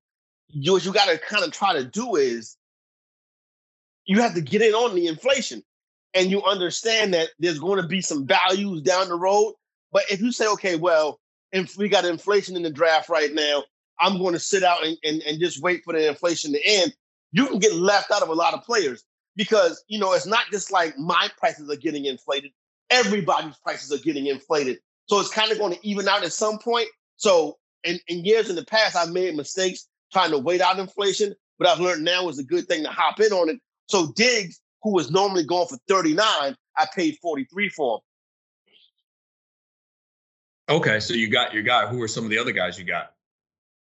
you, 0.52 0.72
what 0.72 0.84
you 0.84 0.92
got 0.92 1.08
to 1.08 1.18
kind 1.18 1.44
of 1.44 1.52
try 1.52 1.72
to 1.72 1.84
do 1.84 2.16
is 2.16 2.56
you 4.04 4.20
have 4.20 4.34
to 4.34 4.40
get 4.40 4.62
in 4.62 4.74
on 4.74 4.94
the 4.94 5.06
inflation 5.06 5.62
and 6.14 6.30
you 6.30 6.42
understand 6.42 7.14
that 7.14 7.30
there's 7.38 7.58
going 7.58 7.80
to 7.80 7.88
be 7.88 8.00
some 8.00 8.26
values 8.26 8.82
down 8.82 9.08
the 9.08 9.14
road. 9.14 9.54
But 9.92 10.04
if 10.10 10.20
you 10.20 10.32
say, 10.32 10.46
okay, 10.48 10.76
well, 10.76 11.18
if 11.52 11.76
we 11.76 11.88
got 11.88 12.04
inflation 12.04 12.56
in 12.56 12.62
the 12.62 12.70
draft 12.70 13.08
right 13.08 13.32
now, 13.32 13.64
I'm 14.00 14.18
going 14.18 14.34
to 14.34 14.40
sit 14.40 14.62
out 14.62 14.84
and, 14.84 14.96
and, 15.04 15.22
and 15.22 15.40
just 15.40 15.62
wait 15.62 15.84
for 15.84 15.92
the 15.92 16.08
inflation 16.08 16.52
to 16.52 16.60
end, 16.64 16.94
you 17.30 17.46
can 17.46 17.58
get 17.58 17.74
left 17.74 18.10
out 18.10 18.22
of 18.22 18.28
a 18.28 18.34
lot 18.34 18.54
of 18.54 18.62
players 18.62 19.04
because, 19.36 19.82
you 19.88 19.98
know, 19.98 20.12
it's 20.12 20.26
not 20.26 20.44
just 20.50 20.70
like 20.70 20.98
my 20.98 21.28
prices 21.38 21.70
are 21.70 21.76
getting 21.76 22.06
inflated. 22.06 22.50
Everybody's 22.90 23.56
prices 23.58 23.92
are 23.92 24.02
getting 24.02 24.26
inflated. 24.26 24.78
So 25.06 25.20
it's 25.20 25.32
kind 25.32 25.50
of 25.50 25.58
going 25.58 25.74
to 25.74 25.86
even 25.86 26.08
out 26.08 26.24
at 26.24 26.32
some 26.32 26.58
point. 26.58 26.88
So 27.16 27.58
in, 27.84 27.98
in 28.08 28.24
years 28.24 28.50
in 28.50 28.56
the 28.56 28.64
past, 28.64 28.96
I've 28.96 29.12
made 29.12 29.34
mistakes 29.34 29.88
trying 30.12 30.30
to 30.30 30.38
wait 30.38 30.60
out 30.60 30.78
inflation. 30.78 31.34
But 31.58 31.68
I've 31.68 31.80
learned 31.80 32.04
now 32.04 32.28
is 32.28 32.38
a 32.38 32.44
good 32.44 32.66
thing 32.66 32.82
to 32.84 32.90
hop 32.90 33.20
in 33.20 33.32
on 33.32 33.48
it. 33.48 33.60
So 33.86 34.12
Diggs, 34.16 34.60
who 34.82 34.92
was 34.92 35.10
normally 35.10 35.44
going 35.44 35.68
for 35.68 35.78
39, 35.88 36.16
I 36.76 36.86
paid 36.94 37.18
43 37.20 37.68
for 37.68 37.96
him. 37.96 38.00
Okay, 40.76 41.00
so 41.00 41.14
you 41.14 41.28
got 41.28 41.52
your 41.52 41.62
guy. 41.62 41.86
Who 41.86 42.00
are 42.02 42.08
some 42.08 42.24
of 42.24 42.30
the 42.30 42.38
other 42.38 42.52
guys 42.52 42.78
you 42.78 42.84
got? 42.84 43.12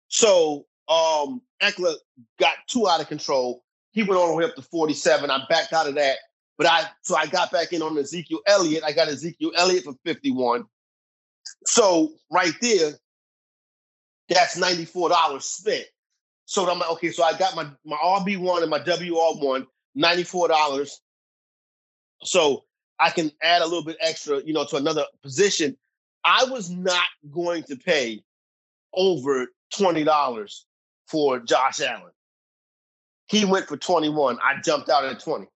So 0.08 0.66
um 0.88 1.40
Ekeler 1.62 1.94
got 2.38 2.56
too 2.68 2.88
out 2.88 3.00
of 3.00 3.08
control. 3.08 3.64
He 3.92 4.02
went 4.02 4.20
all 4.20 4.28
the 4.28 4.34
way 4.34 4.44
up 4.44 4.54
to 4.56 4.62
47. 4.62 5.30
I 5.30 5.44
backed 5.48 5.72
out 5.72 5.88
of 5.88 5.94
that. 5.94 6.18
But 6.58 6.66
I 6.66 6.84
so 7.02 7.16
I 7.16 7.26
got 7.26 7.50
back 7.50 7.72
in 7.72 7.82
on 7.82 7.96
Ezekiel 7.96 8.40
Elliott. 8.46 8.84
I 8.84 8.92
got 8.92 9.08
Ezekiel 9.08 9.52
Elliott 9.56 9.84
for 9.84 9.94
51. 10.04 10.64
So 11.66 12.12
right 12.30 12.52
there, 12.60 12.92
that's 14.28 14.58
$94 14.58 15.42
spent. 15.42 15.86
So 16.46 16.68
I'm 16.68 16.78
like, 16.78 16.90
okay, 16.92 17.10
so 17.10 17.22
I 17.22 17.36
got 17.36 17.56
my 17.56 17.66
my 17.84 17.96
RB 17.96 18.38
one 18.38 18.62
and 18.62 18.70
my 18.70 18.78
WR 18.78 19.38
one, 19.44 19.66
ninety 19.94 20.24
four 20.24 20.48
dollars. 20.48 21.00
So 22.22 22.64
I 23.00 23.10
can 23.10 23.30
add 23.42 23.62
a 23.62 23.64
little 23.64 23.84
bit 23.84 23.96
extra, 24.00 24.42
you 24.44 24.52
know, 24.52 24.64
to 24.66 24.76
another 24.76 25.04
position. 25.22 25.76
I 26.24 26.44
was 26.44 26.70
not 26.70 27.08
going 27.30 27.64
to 27.64 27.76
pay 27.76 28.22
over 28.92 29.46
twenty 29.74 30.04
dollars 30.04 30.66
for 31.08 31.38
Josh 31.38 31.80
Allen. 31.80 32.12
He 33.26 33.44
went 33.44 33.66
for 33.66 33.76
twenty 33.76 34.10
one. 34.10 34.38
I 34.42 34.60
jumped 34.60 34.90
out 34.90 35.04
at 35.04 35.20
twenty. 35.20 35.46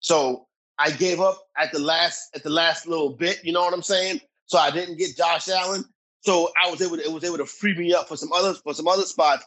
So 0.00 0.46
I 0.78 0.90
gave 0.90 1.20
up 1.20 1.40
at 1.56 1.72
the 1.72 1.78
last 1.78 2.34
at 2.34 2.42
the 2.42 2.50
last 2.50 2.88
little 2.88 3.10
bit. 3.10 3.44
You 3.44 3.52
know 3.52 3.60
what 3.60 3.72
I'm 3.72 3.82
saying? 3.82 4.20
So 4.46 4.58
I 4.58 4.70
didn't 4.70 4.98
get 4.98 5.16
Josh 5.16 5.48
Allen. 5.48 5.84
So 6.20 6.50
I 6.60 6.70
was 6.70 6.80
able 6.82 6.96
to, 6.96 7.02
it 7.02 7.12
was 7.12 7.22
able 7.22 7.36
to 7.38 7.46
free 7.46 7.76
me 7.76 7.94
up 7.94 8.08
for 8.08 8.16
some 8.16 8.32
other 8.32 8.54
for 8.54 8.74
some 8.74 8.88
other 8.88 9.02
spots 9.02 9.44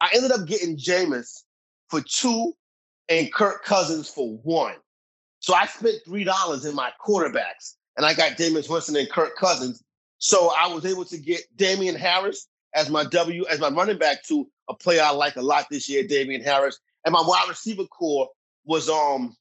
I 0.00 0.10
ended 0.14 0.32
up 0.32 0.46
getting 0.46 0.76
Jameis 0.76 1.42
for 1.88 2.00
two 2.00 2.54
and 3.08 3.32
Kirk 3.32 3.64
Cousins 3.64 4.08
for 4.08 4.36
one. 4.38 4.76
So 5.40 5.54
I 5.54 5.66
spent 5.66 5.96
three 6.06 6.24
dollars 6.24 6.64
in 6.64 6.74
my 6.74 6.90
quarterbacks, 7.04 7.74
and 7.96 8.06
I 8.06 8.14
got 8.14 8.32
Jameis 8.32 8.70
Winston 8.70 8.96
and 8.96 9.10
Kirk 9.10 9.36
Cousins. 9.36 9.82
So 10.18 10.52
I 10.56 10.72
was 10.72 10.84
able 10.84 11.04
to 11.06 11.18
get 11.18 11.42
Damien 11.56 11.96
Harris 11.96 12.46
as 12.74 12.90
my 12.90 13.04
W 13.04 13.44
as 13.50 13.58
my 13.58 13.70
running 13.70 13.98
back 13.98 14.22
to 14.24 14.48
a 14.68 14.74
player 14.74 15.02
I 15.02 15.10
like 15.10 15.36
a 15.36 15.42
lot 15.42 15.66
this 15.70 15.88
year, 15.88 16.06
Damien 16.06 16.42
Harris. 16.42 16.78
And 17.04 17.12
my 17.12 17.22
wide 17.24 17.48
receiver 17.48 17.84
core 17.86 18.28
was 18.64 18.88
um 18.88 19.34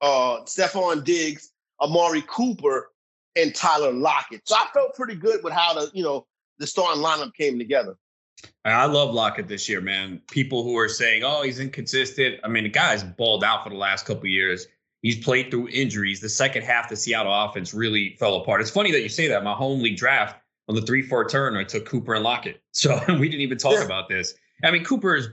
uh 0.00 0.40
Stefon 0.42 1.04
Diggs, 1.04 1.50
Amari 1.80 2.22
Cooper, 2.26 2.90
and 3.36 3.54
Tyler 3.54 3.92
Lockett. 3.92 4.42
So 4.46 4.56
I 4.56 4.66
felt 4.74 4.94
pretty 4.94 5.14
good 5.14 5.42
with 5.42 5.52
how 5.52 5.74
the, 5.74 5.90
you 5.94 6.02
know, 6.02 6.26
the 6.58 6.66
starting 6.66 7.02
lineup 7.02 7.32
came 7.34 7.58
together. 7.58 7.96
I 8.64 8.86
love 8.86 9.14
Lockett 9.14 9.48
this 9.48 9.68
year, 9.68 9.80
man. 9.80 10.20
People 10.30 10.62
who 10.62 10.76
are 10.78 10.88
saying, 10.88 11.22
"Oh, 11.24 11.42
he's 11.42 11.60
inconsistent." 11.60 12.40
I 12.44 12.48
mean, 12.48 12.64
the 12.64 12.70
guy's 12.70 13.04
balled 13.04 13.44
out 13.44 13.64
for 13.64 13.70
the 13.70 13.76
last 13.76 14.06
couple 14.06 14.26
years. 14.26 14.66
He's 15.02 15.22
played 15.22 15.50
through 15.50 15.68
injuries. 15.68 16.20
The 16.20 16.28
second 16.28 16.62
half, 16.62 16.88
the 16.88 16.96
Seattle 16.96 17.32
offense 17.32 17.74
really 17.74 18.16
fell 18.18 18.36
apart. 18.36 18.60
It's 18.62 18.70
funny 18.70 18.90
that 18.92 19.02
you 19.02 19.08
say 19.08 19.28
that. 19.28 19.44
My 19.44 19.52
home 19.52 19.80
league 19.80 19.98
draft 19.98 20.40
on 20.68 20.74
the 20.74 20.82
three-four 20.82 21.28
turn, 21.28 21.56
I 21.56 21.64
took 21.64 21.84
Cooper 21.84 22.14
and 22.14 22.24
Lockett, 22.24 22.62
so 22.72 22.98
we 23.08 23.28
didn't 23.28 23.42
even 23.42 23.58
talk 23.58 23.74
yeah. 23.74 23.84
about 23.84 24.08
this. 24.08 24.34
I 24.62 24.70
mean, 24.70 24.84
Cooper's 24.84 25.28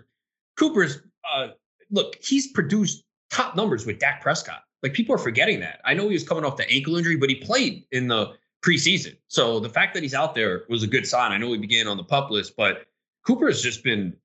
Cooper's 0.57 0.99
uh, 1.33 1.49
look. 1.89 2.15
He's 2.21 2.47
produced 2.47 3.03
top 3.29 3.55
numbers 3.55 3.85
with 3.85 3.99
Dak 3.99 4.21
Prescott. 4.21 4.63
Like 4.83 4.93
people 4.93 5.15
are 5.15 5.19
forgetting 5.19 5.59
that. 5.61 5.79
I 5.85 5.93
know 5.93 6.07
he 6.07 6.13
was 6.13 6.27
coming 6.27 6.43
off 6.43 6.57
the 6.57 6.69
ankle 6.69 6.97
injury, 6.97 7.15
but 7.15 7.29
he 7.29 7.35
played 7.35 7.85
in 7.91 8.07
the 8.07 8.33
preseason. 8.61 9.15
So 9.27 9.59
the 9.59 9.69
fact 9.69 9.93
that 9.93 10.03
he's 10.03 10.13
out 10.13 10.35
there 10.35 10.63
was 10.69 10.83
a 10.83 10.87
good 10.87 11.07
sign. 11.07 11.31
I 11.31 11.37
know 11.37 11.51
he 11.51 11.57
began 11.57 11.87
on 11.87 11.97
the 11.97 12.03
pup 12.03 12.29
list, 12.29 12.55
but 12.55 12.85
Cooper 13.25 13.47
has 13.47 13.61
just 13.61 13.83
been 13.83 14.15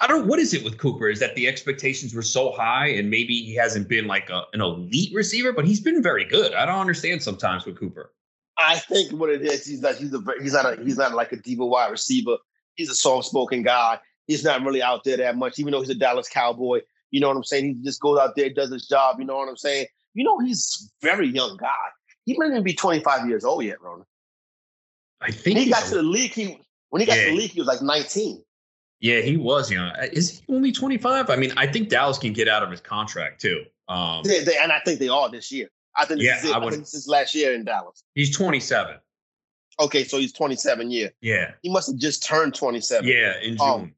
I 0.00 0.06
don't 0.06 0.20
know 0.20 0.26
what 0.26 0.38
is 0.38 0.54
it 0.54 0.62
with 0.62 0.78
Cooper 0.78 1.08
is 1.08 1.18
that 1.20 1.34
the 1.34 1.48
expectations 1.48 2.14
were 2.14 2.22
so 2.22 2.52
high 2.52 2.88
and 2.88 3.10
maybe 3.10 3.42
he 3.42 3.54
hasn't 3.54 3.88
been 3.88 4.06
like 4.06 4.30
a, 4.30 4.44
an 4.52 4.60
elite 4.60 5.12
receiver, 5.12 5.52
but 5.52 5.66
he's 5.66 5.80
been 5.80 6.02
very 6.02 6.24
good. 6.24 6.54
I 6.54 6.64
don't 6.66 6.78
understand 6.78 7.22
sometimes 7.22 7.64
with 7.64 7.78
Cooper. 7.78 8.12
I 8.58 8.78
think 8.78 9.12
what 9.12 9.30
it 9.30 9.42
is, 9.42 9.66
he's 9.66 9.80
not 9.80 9.96
he's 9.96 10.14
a 10.14 10.22
he's 10.40 10.52
not 10.52 10.78
a 10.78 10.82
he's 10.82 10.98
not 10.98 11.14
like 11.14 11.32
a 11.32 11.36
diva 11.36 11.66
wide 11.66 11.90
receiver. 11.90 12.36
He's 12.74 12.90
a 12.90 12.94
soft 12.94 13.26
spoken 13.26 13.62
guy. 13.62 13.98
He's 14.26 14.44
not 14.44 14.62
really 14.62 14.82
out 14.82 15.04
there 15.04 15.16
that 15.16 15.36
much, 15.36 15.58
even 15.58 15.72
though 15.72 15.80
he's 15.80 15.90
a 15.90 15.94
Dallas 15.94 16.28
Cowboy. 16.28 16.80
You 17.10 17.20
know 17.20 17.28
what 17.28 17.36
I'm 17.36 17.44
saying? 17.44 17.64
He 17.64 17.74
just 17.82 18.00
goes 18.00 18.18
out 18.18 18.36
there, 18.36 18.50
does 18.50 18.70
his 18.70 18.86
job. 18.86 19.16
You 19.18 19.24
know 19.24 19.36
what 19.36 19.48
I'm 19.48 19.56
saying? 19.56 19.86
You 20.14 20.24
know, 20.24 20.38
he's 20.38 20.92
very 21.02 21.28
young 21.28 21.56
guy. 21.56 21.68
he 22.24 22.36
might 22.38 22.50
even 22.50 22.62
be 22.62 22.74
25 22.74 23.28
years 23.28 23.44
old 23.44 23.64
yet, 23.64 23.82
Ronan. 23.82 24.06
I 25.20 25.30
think 25.30 25.58
he 25.58 25.70
got 25.70 25.84
to 25.84 25.96
the 25.96 26.02
league. 26.02 26.32
He 26.32 26.58
when 26.92 27.00
he 27.00 27.06
got 27.06 27.16
yeah. 27.16 27.24
to 27.24 27.30
the 27.30 27.36
league, 27.36 27.52
he 27.52 27.58
was 27.58 27.66
like 27.66 27.80
19. 27.80 28.44
Yeah, 29.00 29.22
he 29.22 29.38
was 29.38 29.70
young. 29.70 29.88
Uh, 29.92 30.08
is 30.12 30.42
he 30.46 30.54
only 30.54 30.72
25? 30.72 31.30
I 31.30 31.36
mean, 31.36 31.50
I 31.56 31.66
think 31.66 31.88
Dallas 31.88 32.18
can 32.18 32.34
get 32.34 32.48
out 32.48 32.62
of 32.62 32.70
his 32.70 32.82
contract 32.82 33.40
too. 33.40 33.64
Um, 33.88 34.22
they, 34.24 34.44
they, 34.44 34.58
and 34.58 34.70
I 34.70 34.78
think 34.80 35.00
they 35.00 35.08
are 35.08 35.30
this 35.30 35.50
year. 35.50 35.70
I 35.96 36.04
think 36.04 36.20
yeah, 36.20 36.38
I, 36.44 36.58
I, 36.58 36.60
think 36.68 36.82
this 36.82 36.92
is 36.92 37.08
last 37.08 37.34
year 37.34 37.54
in 37.54 37.64
Dallas. 37.64 38.04
He's 38.14 38.36
27. 38.36 38.96
Okay, 39.80 40.04
so 40.04 40.18
he's 40.18 40.34
27. 40.34 40.90
Yeah. 40.90 41.08
Yeah. 41.22 41.52
He 41.62 41.70
must 41.70 41.88
have 41.88 41.96
just 41.96 42.22
turned 42.22 42.54
27. 42.54 43.08
Yeah, 43.08 43.40
in 43.40 43.56
June. 43.56 43.66
Um, 43.66 43.94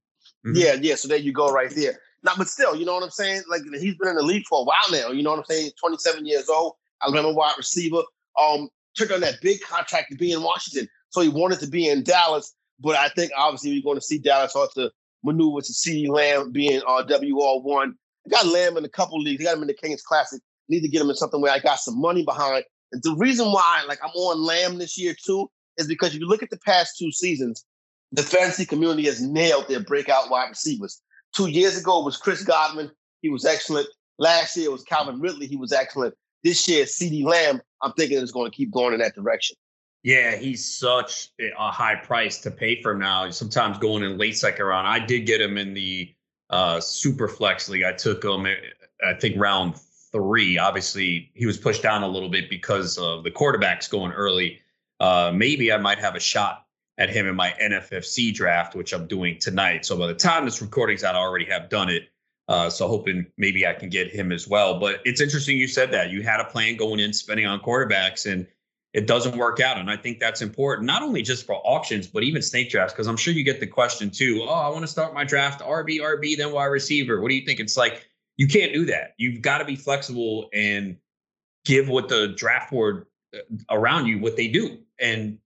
mm-hmm. 0.46 0.52
Yeah, 0.54 0.74
yeah. 0.74 0.94
So 0.94 1.08
there 1.08 1.18
you 1.18 1.32
go, 1.32 1.50
right 1.50 1.74
there. 1.74 1.98
Now, 2.22 2.34
but 2.38 2.46
still, 2.46 2.76
you 2.76 2.86
know 2.86 2.94
what 2.94 3.02
I'm 3.02 3.10
saying? 3.10 3.42
Like 3.50 3.62
he's 3.80 3.96
been 3.96 4.10
in 4.10 4.16
the 4.16 4.22
league 4.22 4.44
for 4.48 4.60
a 4.60 4.64
while 4.64 4.76
now. 4.92 5.10
You 5.10 5.24
know 5.24 5.30
what 5.30 5.40
I'm 5.40 5.44
saying? 5.46 5.72
27 5.80 6.26
years 6.26 6.48
old. 6.48 6.74
Alabama 7.02 7.32
wide 7.32 7.54
receiver. 7.58 8.02
Um, 8.40 8.68
took 8.94 9.10
on 9.10 9.20
that 9.22 9.40
big 9.42 9.60
contract 9.62 10.12
to 10.12 10.16
be 10.16 10.30
in 10.30 10.42
Washington, 10.42 10.88
so 11.10 11.20
he 11.20 11.28
wanted 11.28 11.58
to 11.58 11.66
be 11.66 11.88
in 11.88 12.04
Dallas. 12.04 12.54
But 12.80 12.96
I 12.96 13.08
think 13.08 13.32
obviously 13.36 13.72
we're 13.72 13.82
going 13.82 14.00
to 14.00 14.04
see 14.04 14.18
Dallas 14.18 14.50
start 14.50 14.70
to 14.74 14.90
maneuver 15.22 15.60
to 15.60 15.72
CeeDee 15.72 16.08
Lamb 16.08 16.52
being 16.52 16.82
uh, 16.86 17.02
WR 17.08 17.60
one. 17.62 17.94
I 18.26 18.30
got 18.30 18.46
Lamb 18.46 18.76
in 18.76 18.84
a 18.84 18.88
couple 18.88 19.20
leagues. 19.20 19.42
I 19.42 19.44
got 19.44 19.56
him 19.56 19.62
in 19.62 19.68
the 19.68 19.74
Kings 19.74 20.02
Classic. 20.02 20.40
Need 20.68 20.80
to 20.80 20.88
get 20.88 21.02
him 21.02 21.10
in 21.10 21.16
something 21.16 21.40
where 21.40 21.52
I 21.52 21.58
got 21.58 21.78
some 21.78 22.00
money 22.00 22.24
behind. 22.24 22.64
And 22.92 23.02
the 23.02 23.14
reason 23.16 23.46
why, 23.52 23.84
like, 23.86 23.98
I'm 24.02 24.10
on 24.10 24.42
Lamb 24.42 24.78
this 24.78 24.98
year 24.98 25.14
too, 25.24 25.50
is 25.78 25.86
because 25.86 26.14
if 26.14 26.20
you 26.20 26.26
look 26.26 26.42
at 26.42 26.50
the 26.50 26.58
past 26.64 26.96
two 26.98 27.10
seasons, 27.12 27.64
the 28.12 28.22
fantasy 28.22 28.64
community 28.64 29.04
has 29.06 29.20
nailed 29.20 29.68
their 29.68 29.80
breakout 29.80 30.30
wide 30.30 30.50
receivers. 30.50 31.02
Two 31.34 31.48
years 31.48 31.76
ago 31.76 32.02
was 32.02 32.16
Chris 32.16 32.44
Godwin. 32.44 32.90
He 33.22 33.28
was 33.28 33.44
excellent. 33.44 33.88
Last 34.18 34.56
year 34.56 34.70
was 34.70 34.84
Calvin 34.84 35.20
Ridley. 35.20 35.46
He 35.46 35.56
was 35.56 35.72
excellent. 35.72 36.14
This 36.44 36.68
year, 36.68 36.84
CeeDee 36.84 37.24
Lamb, 37.24 37.60
I'm 37.82 37.92
thinking 37.94 38.18
is 38.18 38.30
going 38.30 38.50
to 38.50 38.56
keep 38.56 38.70
going 38.70 38.94
in 38.94 39.00
that 39.00 39.14
direction. 39.14 39.56
Yeah, 40.04 40.36
he's 40.36 40.62
such 40.62 41.30
a 41.40 41.70
high 41.70 41.96
price 41.96 42.38
to 42.42 42.50
pay 42.50 42.82
for 42.82 42.94
now. 42.94 43.30
Sometimes 43.30 43.78
going 43.78 44.02
in 44.02 44.18
late 44.18 44.36
second 44.36 44.66
round. 44.66 44.86
I 44.86 44.98
did 44.98 45.20
get 45.20 45.40
him 45.40 45.56
in 45.56 45.72
the 45.72 46.14
uh, 46.50 46.78
super 46.78 47.26
flex 47.26 47.70
league. 47.70 47.84
I 47.84 47.92
took 47.92 48.22
him, 48.22 48.46
I 48.46 49.14
think, 49.14 49.40
round 49.40 49.76
three. 50.12 50.58
Obviously, 50.58 51.30
he 51.34 51.46
was 51.46 51.56
pushed 51.56 51.82
down 51.82 52.02
a 52.02 52.08
little 52.08 52.28
bit 52.28 52.50
because 52.50 52.98
of 52.98 53.24
the 53.24 53.30
quarterbacks 53.30 53.88
going 53.88 54.12
early. 54.12 54.60
Uh, 55.00 55.32
maybe 55.34 55.72
I 55.72 55.78
might 55.78 55.98
have 55.98 56.16
a 56.16 56.20
shot 56.20 56.66
at 56.98 57.08
him 57.08 57.26
in 57.26 57.34
my 57.34 57.54
NFFC 57.60 58.32
draft, 58.34 58.74
which 58.74 58.92
I'm 58.92 59.06
doing 59.06 59.38
tonight. 59.38 59.86
So 59.86 59.98
by 59.98 60.06
the 60.06 60.14
time 60.14 60.44
this 60.44 60.60
recording's 60.60 61.02
out, 61.02 61.14
I 61.14 61.18
already 61.18 61.46
have 61.46 61.70
done 61.70 61.88
it. 61.88 62.10
Uh, 62.46 62.68
so 62.68 62.88
hoping 62.88 63.24
maybe 63.38 63.66
I 63.66 63.72
can 63.72 63.88
get 63.88 64.12
him 64.12 64.32
as 64.32 64.46
well. 64.46 64.78
But 64.78 65.00
it's 65.06 65.22
interesting 65.22 65.56
you 65.56 65.66
said 65.66 65.90
that 65.92 66.10
you 66.10 66.22
had 66.22 66.40
a 66.40 66.44
plan 66.44 66.76
going 66.76 67.00
in 67.00 67.14
spending 67.14 67.46
on 67.46 67.58
quarterbacks 67.60 68.30
and 68.30 68.46
it 68.94 69.08
doesn't 69.08 69.36
work 69.36 69.58
out. 69.58 69.76
And 69.76 69.90
I 69.90 69.96
think 69.96 70.20
that's 70.20 70.40
important, 70.40 70.86
not 70.86 71.02
only 71.02 71.20
just 71.20 71.44
for 71.44 71.56
auctions, 71.66 72.06
but 72.06 72.22
even 72.22 72.40
snake 72.40 72.70
drafts, 72.70 72.94
because 72.94 73.08
I'm 73.08 73.16
sure 73.16 73.34
you 73.34 73.42
get 73.42 73.58
the 73.58 73.66
question 73.66 74.08
too. 74.08 74.46
Oh, 74.48 74.54
I 74.54 74.68
want 74.68 74.82
to 74.82 74.86
start 74.86 75.12
my 75.12 75.24
draft 75.24 75.60
RB, 75.60 75.98
RB, 75.98 76.36
then 76.36 76.52
wide 76.52 76.66
receiver. 76.66 77.20
What 77.20 77.28
do 77.28 77.34
you 77.34 77.44
think? 77.44 77.58
It's 77.58 77.76
like 77.76 78.08
you 78.36 78.46
can't 78.46 78.72
do 78.72 78.86
that. 78.86 79.14
You've 79.18 79.42
got 79.42 79.58
to 79.58 79.64
be 79.64 79.74
flexible 79.74 80.48
and 80.54 80.96
give 81.64 81.88
what 81.88 82.08
the 82.08 82.28
draft 82.36 82.70
board 82.70 83.06
uh, 83.34 83.38
around 83.68 84.06
you 84.06 84.20
what 84.20 84.36
they 84.36 84.46
do. 84.46 84.78
And 85.00 85.38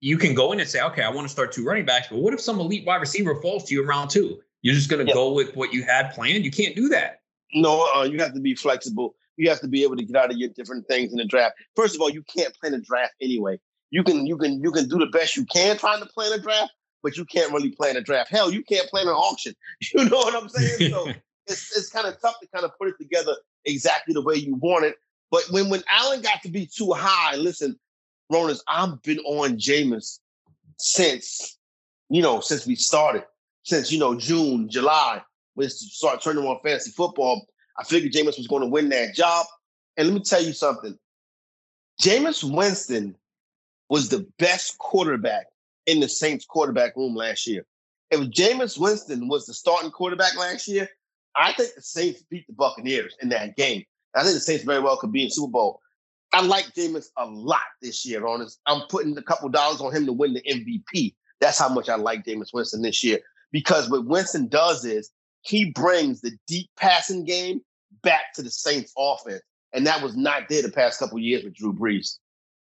you 0.00 0.18
can 0.18 0.34
go 0.34 0.50
in 0.50 0.58
and 0.58 0.68
say, 0.68 0.82
okay, 0.82 1.02
I 1.02 1.08
want 1.08 1.26
to 1.26 1.32
start 1.32 1.52
two 1.52 1.64
running 1.64 1.84
backs, 1.84 2.08
but 2.10 2.18
what 2.18 2.34
if 2.34 2.40
some 2.40 2.58
elite 2.58 2.84
wide 2.84 3.00
receiver 3.00 3.40
falls 3.40 3.64
to 3.64 3.74
you 3.74 3.82
in 3.82 3.88
round 3.88 4.10
two? 4.10 4.40
You're 4.62 4.74
just 4.74 4.90
going 4.90 5.06
to 5.06 5.12
go 5.12 5.32
with 5.32 5.54
what 5.54 5.72
you 5.72 5.84
had 5.84 6.10
planned. 6.10 6.44
You 6.44 6.50
can't 6.50 6.74
do 6.74 6.88
that. 6.88 7.20
No, 7.54 7.88
uh, 7.94 8.02
you 8.02 8.18
have 8.18 8.34
to 8.34 8.40
be 8.40 8.56
flexible. 8.56 9.14
You 9.36 9.48
have 9.50 9.60
to 9.60 9.68
be 9.68 9.82
able 9.82 9.96
to 9.96 10.04
get 10.04 10.16
out 10.16 10.30
of 10.30 10.36
your 10.36 10.48
different 10.50 10.86
things 10.86 11.12
in 11.12 11.18
the 11.18 11.24
draft. 11.24 11.56
First 11.74 11.94
of 11.94 12.00
all, 12.00 12.10
you 12.10 12.22
can't 12.22 12.54
plan 12.54 12.74
a 12.74 12.78
draft 12.78 13.14
anyway. 13.20 13.58
You 13.90 14.02
can 14.02 14.26
you 14.26 14.36
can 14.36 14.62
you 14.62 14.72
can 14.72 14.88
do 14.88 14.98
the 14.98 15.06
best 15.06 15.36
you 15.36 15.44
can 15.46 15.76
trying 15.76 16.00
to 16.00 16.06
plan 16.06 16.32
a 16.32 16.38
draft, 16.38 16.72
but 17.02 17.16
you 17.16 17.24
can't 17.24 17.52
really 17.52 17.70
plan 17.70 17.96
a 17.96 18.00
draft. 18.00 18.30
Hell, 18.30 18.52
you 18.52 18.62
can't 18.62 18.88
plan 18.88 19.06
an 19.06 19.14
auction. 19.14 19.54
You 19.94 20.08
know 20.08 20.16
what 20.16 20.34
I'm 20.34 20.48
saying? 20.48 20.90
So 20.90 21.06
it's 21.46 21.76
it's 21.76 21.90
kind 21.90 22.06
of 22.06 22.20
tough 22.20 22.40
to 22.40 22.48
kind 22.48 22.64
of 22.64 22.72
put 22.78 22.88
it 22.88 22.96
together 22.98 23.36
exactly 23.64 24.14
the 24.14 24.22
way 24.22 24.34
you 24.34 24.56
want 24.56 24.84
it. 24.84 24.96
But 25.30 25.44
when 25.50 25.68
when 25.68 25.82
Allen 25.90 26.22
got 26.22 26.42
to 26.42 26.48
be 26.48 26.66
too 26.66 26.92
high, 26.92 27.36
listen, 27.36 27.78
Ronis, 28.32 28.60
I've 28.68 29.00
been 29.02 29.18
on 29.20 29.56
Jameis 29.56 30.18
since 30.78 31.58
you 32.08 32.22
know 32.22 32.40
since 32.40 32.66
we 32.66 32.74
started 32.74 33.24
since 33.66 33.90
you 33.90 33.98
know 33.98 34.14
June, 34.14 34.68
July, 34.68 35.20
when 35.54 35.66
it 35.66 35.72
started 35.72 36.22
turning 36.22 36.44
on 36.44 36.58
fantasy 36.62 36.92
football. 36.92 37.46
I 37.78 37.84
figured 37.84 38.12
Jameis 38.12 38.38
was 38.38 38.46
going 38.46 38.62
to 38.62 38.68
win 38.68 38.88
that 38.90 39.14
job. 39.14 39.46
And 39.96 40.08
let 40.08 40.14
me 40.14 40.20
tell 40.20 40.42
you 40.42 40.52
something. 40.52 40.98
Jameis 42.02 42.44
Winston 42.44 43.16
was 43.88 44.08
the 44.08 44.26
best 44.38 44.78
quarterback 44.78 45.46
in 45.86 46.00
the 46.00 46.08
Saints 46.08 46.44
quarterback 46.44 46.96
room 46.96 47.14
last 47.14 47.46
year. 47.46 47.64
If 48.10 48.20
Jameis 48.30 48.78
Winston 48.78 49.28
was 49.28 49.46
the 49.46 49.54
starting 49.54 49.90
quarterback 49.90 50.36
last 50.36 50.68
year, 50.68 50.88
I 51.34 51.52
think 51.52 51.74
the 51.74 51.82
Saints 51.82 52.22
beat 52.30 52.46
the 52.46 52.52
Buccaneers 52.52 53.14
in 53.22 53.28
that 53.30 53.56
game. 53.56 53.84
I 54.14 54.22
think 54.22 54.34
the 54.34 54.40
Saints 54.40 54.64
very 54.64 54.80
well 54.80 54.96
could 54.96 55.12
be 55.12 55.24
in 55.24 55.30
Super 55.30 55.50
Bowl. 55.52 55.80
I 56.32 56.42
like 56.42 56.66
Jameis 56.74 57.08
a 57.16 57.26
lot 57.26 57.60
this 57.82 58.04
year, 58.04 58.26
honest. 58.26 58.60
I'm 58.66 58.82
putting 58.88 59.16
a 59.16 59.22
couple 59.22 59.48
dollars 59.48 59.80
on 59.80 59.94
him 59.94 60.06
to 60.06 60.12
win 60.12 60.34
the 60.34 60.42
MVP. 60.42 61.14
That's 61.40 61.58
how 61.58 61.68
much 61.68 61.88
I 61.88 61.96
like 61.96 62.24
Jameis 62.24 62.52
Winston 62.52 62.82
this 62.82 63.04
year. 63.04 63.20
Because 63.52 63.88
what 63.88 64.06
Winston 64.06 64.48
does 64.48 64.84
is 64.84 65.10
he 65.42 65.70
brings 65.70 66.20
the 66.20 66.32
deep 66.46 66.68
passing 66.76 67.24
game 67.24 67.60
back 68.06 68.32
to 68.34 68.42
the 68.42 68.50
Saints 68.50 68.94
offense. 68.96 69.42
And 69.74 69.86
that 69.86 70.02
was 70.02 70.16
not 70.16 70.48
there 70.48 70.62
the 70.62 70.70
past 70.70 70.98
couple 70.98 71.18
years 71.18 71.44
with 71.44 71.54
Drew 71.54 71.74
Brees. 71.74 72.18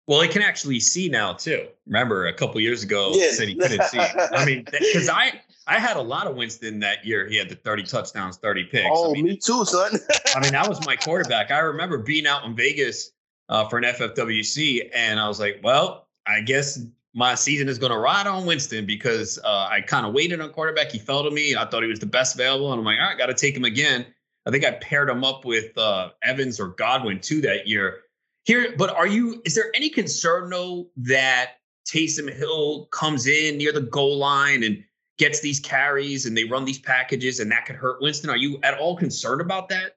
Well, 0.07 0.21
he 0.21 0.29
can 0.29 0.43
actually 0.43 0.81
see 0.81 1.09
now 1.09 1.35
too. 1.35 1.67
Remember, 1.87 2.27
a 2.27 2.33
couple 2.33 2.61
years 2.61 2.83
ago, 2.83 3.13
yeah. 3.15 3.31
said 3.31 3.49
he 3.49 3.55
couldn't 3.55 3.85
see. 3.85 3.99
I 3.99 4.45
mean, 4.45 4.65
because 4.71 5.09
I 5.09 5.41
I 5.67 5.79
had 5.79 5.97
a 5.97 6.03
lot 6.03 6.27
of 6.27 6.35
Winston 6.35 6.81
that 6.81 7.05
year. 7.05 7.29
He 7.29 7.37
had 7.37 7.49
the 7.49 7.55
thirty 7.55 7.83
touchdowns, 7.85 8.37
thirty 8.39 8.65
picks. 8.65 8.89
Oh, 8.91 9.11
I 9.11 9.13
mean, 9.13 9.25
me 9.27 9.37
too, 9.37 9.65
son. 9.65 9.93
I 10.35 10.41
mean, 10.41 10.53
that 10.53 10.69
was 10.69 10.85
my 10.87 10.97
quarterback. 10.97 11.51
I 11.51 11.59
remember 11.59 11.99
being 11.99 12.27
out 12.27 12.45
in 12.45 12.57
Vegas 12.57 13.13
uh, 13.49 13.69
for 13.69 13.79
an 13.79 13.85
FFWC, 13.85 14.91
and 14.93 15.21
I 15.21 15.29
was 15.29 15.39
like, 15.39 15.61
well, 15.63 16.09
I 16.27 16.41
guess 16.41 16.85
my 17.15 17.35
season 17.35 17.69
is 17.69 17.79
going 17.79 17.93
to 17.93 17.99
ride 17.99 18.27
on 18.27 18.45
Winston 18.47 18.87
because 18.87 19.39
uh, 19.45 19.69
I 19.71 19.83
kind 19.83 20.07
of 20.07 20.15
waited 20.15 20.41
on 20.41 20.51
quarterback. 20.51 20.91
He 20.91 20.99
fell 20.99 21.23
to 21.23 21.31
me. 21.31 21.55
I 21.55 21.67
thought 21.67 21.83
he 21.83 21.89
was 21.89 22.01
the 22.01 22.07
best 22.07 22.35
available, 22.35 22.73
and 22.73 22.81
I'm 22.81 22.85
like, 22.85 22.99
all 22.99 23.07
right, 23.07 23.19
got 23.19 23.27
to 23.27 23.35
take 23.35 23.57
him 23.57 23.65
again. 23.65 24.07
I 24.47 24.51
think 24.51 24.65
I 24.65 24.73
paired 24.73 25.09
him 25.09 25.25
up 25.25 25.45
with 25.45 25.77
uh, 25.79 26.11
Evans 26.23 26.59
or 26.59 26.69
Godwin 26.69 27.21
too 27.21 27.41
that 27.43 27.69
year. 27.69 28.01
Here, 28.45 28.75
but 28.77 28.91
are 28.91 29.07
you? 29.07 29.41
Is 29.45 29.55
there 29.55 29.71
any 29.75 29.89
concern 29.89 30.51
though 30.51 30.89
that 30.97 31.53
Taysom 31.89 32.33
Hill 32.33 32.87
comes 32.87 33.27
in 33.27 33.57
near 33.57 33.73
the 33.73 33.83
goal 33.83 34.19
line 34.19 34.65
and 34.65 34.83
gets 35.19 35.41
these 35.41 35.61
carries 35.61 36.27
and 36.27 36.37
they 36.37 36.45
run 36.45 36.65
these 36.65 36.81
packages 36.81 37.39
and 37.39 37.51
that 37.53 37.67
could 37.67 37.77
hurt 37.77 38.03
Winston? 38.03 38.31
Are 38.31 38.37
you 38.37 38.59
at 38.65 38.79
all 38.79 38.97
concerned 38.97 39.41
about 39.41 39.69
that? 39.69 39.93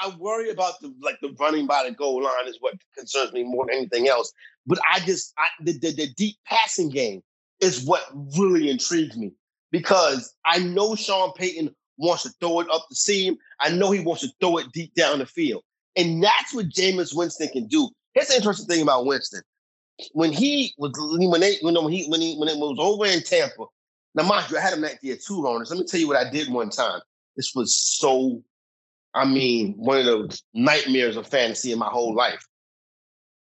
I 0.00 0.14
worry 0.18 0.50
about 0.50 0.80
the 0.80 0.94
like 1.00 1.18
the 1.20 1.34
running 1.40 1.66
by 1.66 1.84
the 1.84 1.94
goal 1.94 2.22
line 2.22 2.46
is 2.46 2.58
what 2.60 2.74
concerns 2.96 3.32
me 3.32 3.42
more 3.42 3.66
than 3.66 3.76
anything 3.76 4.08
else. 4.08 4.32
But 4.66 4.78
I 4.92 5.00
just 5.00 5.32
I, 5.38 5.46
the, 5.62 5.72
the 5.78 5.92
the 5.92 6.08
deep 6.16 6.36
passing 6.46 6.90
game 6.90 7.22
is 7.60 7.84
what 7.84 8.04
really 8.36 8.70
intrigues 8.70 9.16
me 9.16 9.32
because 9.72 10.34
I 10.44 10.58
know 10.58 10.94
Sean 10.94 11.32
Payton 11.32 11.74
wants 11.98 12.22
to 12.22 12.30
throw 12.40 12.60
it 12.60 12.68
up 12.72 12.86
the 12.88 12.96
seam. 12.96 13.36
I 13.60 13.70
know 13.70 13.90
he 13.90 14.00
wants 14.00 14.22
to 14.22 14.32
throw 14.40 14.56
it 14.58 14.72
deep 14.72 14.94
down 14.94 15.18
the 15.18 15.26
field. 15.26 15.62
And 15.96 16.22
that's 16.22 16.54
what 16.54 16.68
Jameis 16.68 17.14
Winston 17.14 17.48
can 17.48 17.66
do. 17.66 17.90
Here's 18.14 18.28
the 18.28 18.36
interesting 18.36 18.66
thing 18.66 18.82
about 18.82 19.04
Winston. 19.04 19.42
When 20.12 20.32
he 20.32 20.74
was 20.78 20.92
when 20.96 21.40
they 21.40 21.56
when 21.60 21.74
he 21.90 22.06
when 22.06 22.20
he 22.20 22.36
when 22.36 22.48
it 22.48 22.56
was 22.56 22.76
over 22.78 23.06
in 23.06 23.22
Tampa. 23.22 23.64
Now, 24.14 24.22
mind 24.22 24.50
you, 24.50 24.56
I 24.56 24.60
had 24.60 24.72
him 24.72 24.80
that 24.82 25.02
year 25.02 25.16
too, 25.16 25.42
Ronald. 25.42 25.68
Let 25.68 25.78
me 25.78 25.84
tell 25.84 26.00
you 26.00 26.08
what 26.08 26.16
I 26.16 26.30
did 26.30 26.52
one 26.52 26.70
time. 26.70 27.00
This 27.36 27.52
was 27.54 27.76
so, 27.76 28.42
I 29.14 29.24
mean, 29.24 29.74
one 29.76 29.98
of 29.98 30.06
those 30.06 30.42
nightmares 30.54 31.16
of 31.16 31.26
fantasy 31.26 31.72
in 31.72 31.78
my 31.78 31.88
whole 31.88 32.14
life. 32.14 32.44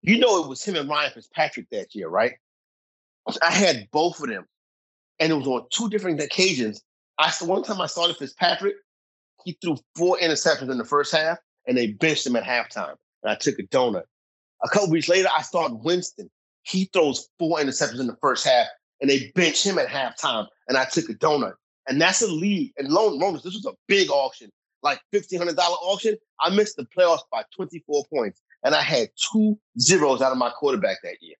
You 0.02 0.18
know, 0.18 0.42
it 0.42 0.48
was 0.48 0.64
him 0.64 0.76
and 0.76 0.88
Ryan 0.88 1.12
Fitzpatrick 1.12 1.68
that 1.70 1.94
year, 1.94 2.08
right? 2.08 2.34
I 3.42 3.50
had 3.50 3.88
both 3.90 4.20
of 4.20 4.28
them, 4.28 4.46
and 5.18 5.32
it 5.32 5.34
was 5.34 5.46
on 5.46 5.66
two 5.70 5.88
different 5.90 6.20
occasions. 6.20 6.82
I 7.18 7.32
one 7.40 7.62
time 7.62 7.80
I 7.80 7.86
started 7.86 8.16
Fitzpatrick. 8.16 8.76
He 9.44 9.56
threw 9.62 9.76
four 9.96 10.18
interceptions 10.18 10.70
in 10.70 10.78
the 10.78 10.84
first 10.84 11.12
half, 11.12 11.38
and 11.66 11.76
they 11.76 11.88
benched 11.92 12.26
him 12.26 12.36
at 12.36 12.44
halftime. 12.44 12.94
And 13.22 13.32
I 13.32 13.34
took 13.34 13.58
a 13.58 13.64
donut. 13.64 14.04
A 14.62 14.68
couple 14.68 14.90
weeks 14.90 15.08
later, 15.08 15.28
I 15.36 15.42
started 15.42 15.76
Winston. 15.76 16.30
He 16.62 16.88
throws 16.92 17.28
four 17.38 17.58
interceptions 17.58 18.00
in 18.00 18.06
the 18.06 18.16
first 18.20 18.46
half, 18.46 18.66
and 19.00 19.08
they 19.08 19.30
bench 19.34 19.64
him 19.64 19.78
at 19.78 19.88
halftime. 19.88 20.46
And 20.68 20.76
I 20.76 20.84
took 20.84 21.08
a 21.08 21.14
donut. 21.14 21.54
And 21.88 22.00
that's 22.00 22.22
a 22.22 22.26
lead. 22.26 22.72
And 22.76 22.88
Lone 22.88 23.18
Romans, 23.20 23.42
this 23.42 23.54
was 23.54 23.64
a 23.64 23.74
big 23.86 24.10
auction, 24.10 24.50
like 24.82 25.00
$1,500 25.14 25.56
auction. 25.58 26.16
I 26.40 26.50
missed 26.50 26.76
the 26.76 26.86
playoffs 26.96 27.22
by 27.32 27.44
24 27.56 28.04
points. 28.12 28.42
And 28.64 28.74
I 28.74 28.82
had 28.82 29.08
two 29.32 29.58
zeros 29.80 30.20
out 30.20 30.32
of 30.32 30.38
my 30.38 30.50
quarterback 30.50 30.98
that 31.02 31.16
year. 31.20 31.36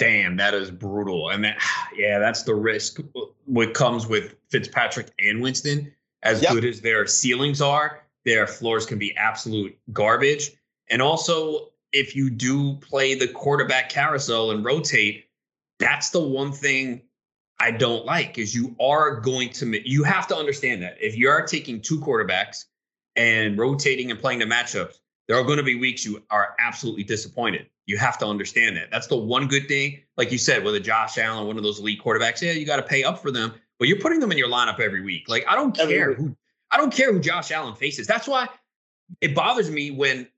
Damn, 0.00 0.38
that 0.38 0.54
is 0.54 0.70
brutal. 0.70 1.28
And 1.28 1.44
that, 1.44 1.62
yeah, 1.96 2.18
that's 2.18 2.42
the 2.42 2.54
risk. 2.54 2.98
What 3.44 3.74
comes 3.74 4.08
with 4.08 4.34
Fitzpatrick 4.48 5.12
and 5.20 5.40
Winston, 5.40 5.92
as 6.24 6.42
yep. 6.42 6.52
good 6.52 6.64
as 6.64 6.80
their 6.80 7.06
ceilings 7.06 7.60
are, 7.60 8.02
their 8.24 8.46
floors 8.46 8.86
can 8.86 8.98
be 8.98 9.16
absolute 9.16 9.78
garbage. 9.92 10.50
And 10.88 11.00
also, 11.00 11.68
if 11.92 12.16
you 12.16 12.30
do 12.30 12.76
play 12.76 13.14
the 13.14 13.28
quarterback 13.28 13.90
carousel 13.90 14.50
and 14.50 14.64
rotate, 14.64 15.26
that's 15.78 16.10
the 16.10 16.20
one 16.20 16.52
thing 16.52 17.02
I 17.58 17.70
don't 17.70 18.06
like 18.06 18.38
is 18.38 18.54
you 18.54 18.74
are 18.80 19.20
going 19.20 19.50
to 19.50 19.88
you 19.88 20.02
have 20.04 20.26
to 20.28 20.36
understand 20.36 20.82
that 20.82 20.96
if 21.00 21.16
you 21.16 21.28
are 21.28 21.42
taking 21.42 21.80
two 21.80 22.00
quarterbacks 22.00 22.64
and 23.16 23.58
rotating 23.58 24.10
and 24.10 24.18
playing 24.18 24.38
the 24.38 24.46
matchups, 24.46 24.98
there 25.28 25.36
are 25.36 25.42
going 25.42 25.58
to 25.58 25.62
be 25.62 25.74
weeks 25.74 26.04
you 26.04 26.22
are 26.30 26.54
absolutely 26.58 27.04
disappointed. 27.04 27.66
You 27.90 27.98
have 27.98 28.18
to 28.18 28.26
understand 28.26 28.76
that. 28.76 28.88
That's 28.92 29.08
the 29.08 29.16
one 29.16 29.48
good 29.48 29.66
thing. 29.66 29.98
Like 30.16 30.30
you 30.30 30.38
said, 30.38 30.62
with 30.62 30.76
a 30.76 30.80
Josh 30.80 31.18
Allen, 31.18 31.48
one 31.48 31.56
of 31.56 31.64
those 31.64 31.80
elite 31.80 32.00
quarterbacks, 32.00 32.40
yeah, 32.40 32.52
you 32.52 32.64
got 32.64 32.76
to 32.76 32.84
pay 32.84 33.02
up 33.02 33.20
for 33.20 33.32
them, 33.32 33.52
but 33.80 33.88
you're 33.88 33.98
putting 33.98 34.20
them 34.20 34.30
in 34.30 34.38
your 34.38 34.48
lineup 34.48 34.78
every 34.78 35.02
week. 35.02 35.28
Like 35.28 35.44
I 35.48 35.56
don't 35.56 35.74
care 35.74 36.14
who 36.14 36.36
I 36.70 36.76
don't 36.76 36.92
care 36.92 37.12
who 37.12 37.18
Josh 37.18 37.50
Allen 37.50 37.74
faces. 37.74 38.06
That's 38.06 38.28
why 38.28 38.46
it 39.20 39.34
bothers 39.34 39.72
me 39.72 39.90
when 39.90 40.28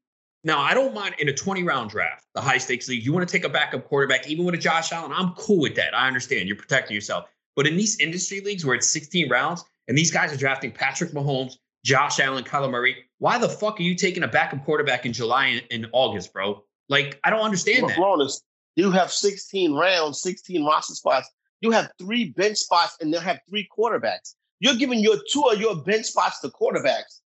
now 0.44 0.60
I 0.60 0.72
don't 0.72 0.94
mind 0.94 1.16
in 1.18 1.28
a 1.28 1.34
20 1.34 1.62
round 1.62 1.90
draft, 1.90 2.24
the 2.34 2.40
high 2.40 2.56
stakes 2.56 2.88
league, 2.88 3.04
you 3.04 3.12
want 3.12 3.28
to 3.28 3.30
take 3.30 3.44
a 3.44 3.50
backup 3.50 3.84
quarterback, 3.84 4.26
even 4.30 4.46
with 4.46 4.54
a 4.54 4.58
Josh 4.58 4.90
Allen. 4.90 5.12
I'm 5.14 5.34
cool 5.34 5.60
with 5.60 5.74
that. 5.74 5.94
I 5.94 6.06
understand 6.06 6.48
you're 6.48 6.56
protecting 6.56 6.94
yourself. 6.94 7.26
But 7.54 7.66
in 7.66 7.76
these 7.76 8.00
industry 8.00 8.40
leagues 8.40 8.64
where 8.64 8.74
it's 8.74 8.88
16 8.88 9.28
rounds 9.28 9.62
and 9.88 9.98
these 9.98 10.10
guys 10.10 10.32
are 10.32 10.38
drafting 10.38 10.72
Patrick 10.72 11.10
Mahomes, 11.10 11.56
Josh 11.84 12.18
Allen, 12.18 12.44
Kyler 12.44 12.70
Murray, 12.70 12.96
why 13.18 13.36
the 13.36 13.48
fuck 13.48 13.78
are 13.78 13.82
you 13.82 13.94
taking 13.94 14.22
a 14.22 14.28
backup 14.28 14.64
quarterback 14.64 15.04
in 15.04 15.12
July 15.12 15.46
and, 15.48 15.62
and 15.70 15.86
August, 15.92 16.32
bro? 16.32 16.64
Like, 16.88 17.18
I 17.24 17.30
don't 17.30 17.40
understand 17.40 17.88
that. 17.88 17.98
Honest, 17.98 18.44
you 18.76 18.90
have 18.90 19.10
16 19.10 19.72
rounds, 19.74 20.20
16 20.22 20.64
roster 20.64 20.94
spots. 20.94 21.30
You 21.60 21.70
have 21.70 21.90
three 21.98 22.30
bench 22.30 22.58
spots 22.58 22.96
and 23.00 23.12
they'll 23.12 23.20
have 23.20 23.40
three 23.48 23.68
quarterbacks. 23.76 24.34
You're 24.60 24.76
giving 24.76 25.00
your 25.00 25.16
two 25.30 25.42
of 25.42 25.60
your 25.60 25.76
bench 25.76 26.06
spots 26.06 26.40
to 26.40 26.48
quarterbacks 26.48 27.20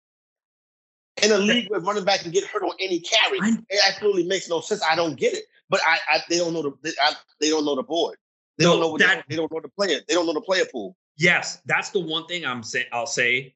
in 1.22 1.32
a 1.32 1.38
league 1.38 1.70
where 1.70 1.80
running 1.80 2.04
back 2.04 2.20
can 2.20 2.30
get 2.30 2.44
hurt 2.44 2.62
on 2.62 2.72
any 2.80 3.00
carry. 3.00 3.38
It 3.68 3.80
absolutely 3.86 4.24
makes 4.24 4.48
no 4.48 4.60
sense. 4.60 4.82
I 4.88 4.96
don't 4.96 5.16
get 5.16 5.34
it. 5.34 5.44
But 5.68 5.80
I, 5.86 5.98
I 6.10 6.18
they 6.28 6.38
don't 6.38 6.52
know 6.52 6.62
the 6.62 6.72
they, 6.82 6.90
I, 7.02 7.14
they 7.40 7.48
don't 7.48 7.64
know 7.64 7.76
the 7.76 7.82
board. 7.82 8.16
They 8.58 8.64
no, 8.64 8.72
don't 8.72 8.80
know 8.80 8.98
that, 8.98 9.24
they, 9.28 9.34
they, 9.34 9.36
don't 9.36 9.50
know 9.50 9.60
the 9.60 9.68
player. 9.68 10.00
They 10.06 10.14
don't 10.14 10.26
know 10.26 10.34
the 10.34 10.42
player 10.42 10.64
pool. 10.70 10.96
Yes, 11.16 11.60
that's 11.64 11.90
the 11.90 12.00
one 12.00 12.26
thing 12.26 12.44
I'm 12.44 12.62
saying. 12.62 12.86
I'll 12.92 13.06
say 13.06 13.54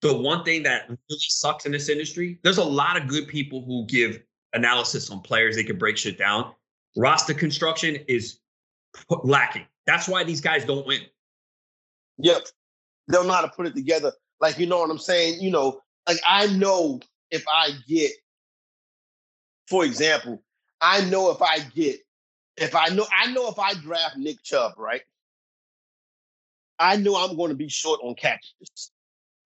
the 0.00 0.16
one 0.16 0.44
thing 0.44 0.64
that 0.64 0.88
really 0.88 0.98
sucks 1.08 1.64
in 1.64 1.72
this 1.72 1.88
industry. 1.88 2.38
There's 2.42 2.58
a 2.58 2.64
lot 2.64 3.00
of 3.00 3.06
good 3.06 3.28
people 3.28 3.64
who 3.64 3.86
give 3.86 4.20
analysis 4.54 5.10
on 5.10 5.20
players. 5.20 5.56
They 5.56 5.64
can 5.64 5.78
break 5.78 5.96
shit 5.96 6.18
down. 6.18 6.52
Roster 6.96 7.34
construction 7.34 7.96
is 8.08 8.38
lacking. 9.24 9.66
That's 9.86 10.08
why 10.08 10.24
these 10.24 10.40
guys 10.40 10.64
don't 10.64 10.86
win. 10.86 11.00
Yep 12.18 12.46
they'll 13.08 13.24
know 13.24 13.32
how 13.32 13.42
to 13.42 13.48
put 13.48 13.66
it 13.66 13.74
together. 13.74 14.12
Like, 14.40 14.58
you 14.58 14.66
know 14.66 14.80
what 14.80 14.90
I'm 14.90 14.98
saying? 14.98 15.40
You 15.40 15.50
know, 15.50 15.80
like 16.08 16.18
I 16.26 16.46
know 16.48 17.00
if 17.30 17.44
I 17.48 17.70
get, 17.86 18.12
for 19.68 19.84
example, 19.84 20.42
I 20.80 21.04
know 21.04 21.30
if 21.30 21.40
I 21.40 21.60
get, 21.60 22.00
if 22.56 22.74
I 22.74 22.88
know, 22.88 23.06
I 23.16 23.32
know 23.32 23.48
if 23.48 23.58
I 23.58 23.74
draft 23.74 24.16
Nick 24.16 24.42
Chubb, 24.42 24.72
right? 24.76 25.02
I 26.78 26.96
know 26.96 27.16
I'm 27.16 27.36
going 27.36 27.50
to 27.50 27.54
be 27.54 27.68
short 27.68 28.00
on 28.02 28.14
catches 28.14 28.90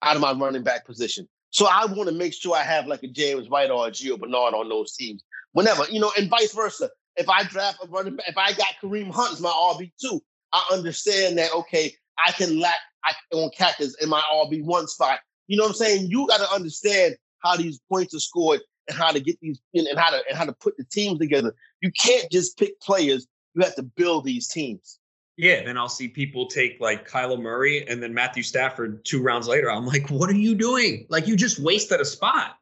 out 0.03 0.17
of 0.17 0.23
my 0.23 0.33
running 0.33 0.63
back 0.63 0.87
position. 0.87 1.29
So 1.57 1.67
I 1.67 1.87
want 1.87 2.11
to 2.11 2.15
make 2.15 2.35
sure 2.35 2.55
I 2.55 2.63
have 2.63 2.87
like 2.87 3.03
a 3.03 3.07
James 3.07 3.49
White 3.49 3.71
or 3.71 3.89
a 3.89 3.91
Gio 3.91 4.21
Bernard 4.21 4.53
on 4.53 4.69
those 4.69 4.95
teams. 4.95 5.25
Whenever, 5.53 5.87
you 5.91 5.99
know, 5.99 6.13
and 6.19 6.29
vice 6.29 6.53
versa. 6.53 6.91
If 7.17 7.31
I 7.31 7.45
draft 7.45 7.79
a 7.83 7.89
running 7.89 8.15
back, 8.15 8.29
if 8.29 8.37
I 8.37 8.53
got 8.53 8.75
Kareem 8.83 9.11
Hunt 9.11 9.33
as 9.33 9.41
my 9.41 9.49
RB2, 9.49 10.21
I 10.53 10.69
understand 10.71 11.39
that, 11.39 11.51
okay, 11.55 11.95
I 12.23 12.33
can 12.33 12.61
lack 12.61 12.77
I, 13.07 13.15
on 13.33 13.49
Cactus 13.57 13.97
in 14.03 14.11
my 14.11 14.21
RB1 14.35 14.87
spot. 14.91 15.21
You 15.47 15.57
know 15.57 15.63
what 15.63 15.71
I'm 15.71 15.77
saying? 15.77 16.11
You 16.11 16.27
got 16.27 16.47
to 16.47 16.55
understand 16.55 17.17
how 17.43 17.57
these 17.57 17.81
points 17.91 18.15
are 18.15 18.21
scored 18.21 18.61
and 18.87 18.99
how 18.99 19.11
to 19.11 19.19
get 19.19 19.41
these 19.41 19.59
and 19.73 19.99
how 19.99 20.11
to 20.11 20.23
and 20.29 20.37
how 20.37 20.45
to 20.45 20.53
put 20.53 20.77
the 20.77 20.85
teams 20.85 21.19
together. 21.21 21.55
You 21.81 21.91
can't 21.91 22.31
just 22.31 22.59
pick 22.59 22.79
players. 22.83 23.27
You 23.55 23.63
have 23.63 23.77
to 23.77 23.83
build 23.83 24.27
these 24.27 24.47
teams. 24.47 24.99
Yeah, 25.37 25.65
then 25.65 25.77
I'll 25.77 25.89
see 25.89 26.09
people 26.09 26.47
take 26.47 26.81
like 26.81 27.09
Kyler 27.09 27.41
Murray 27.41 27.87
and 27.87 28.03
then 28.03 28.15
Matthew 28.15 28.43
Stafford 28.43 29.05
two 29.05 29.23
rounds 29.23 29.47
later. 29.47 29.71
I'm 29.71 29.87
like, 29.87 30.09
what 30.09 30.31
are 30.31 30.35
you 30.35 30.55
doing? 30.55 31.07
Like 31.11 31.27
you 31.27 31.37
just 31.37 31.59
wasted 31.59 32.01
a 32.01 32.07
spot. 32.07 32.57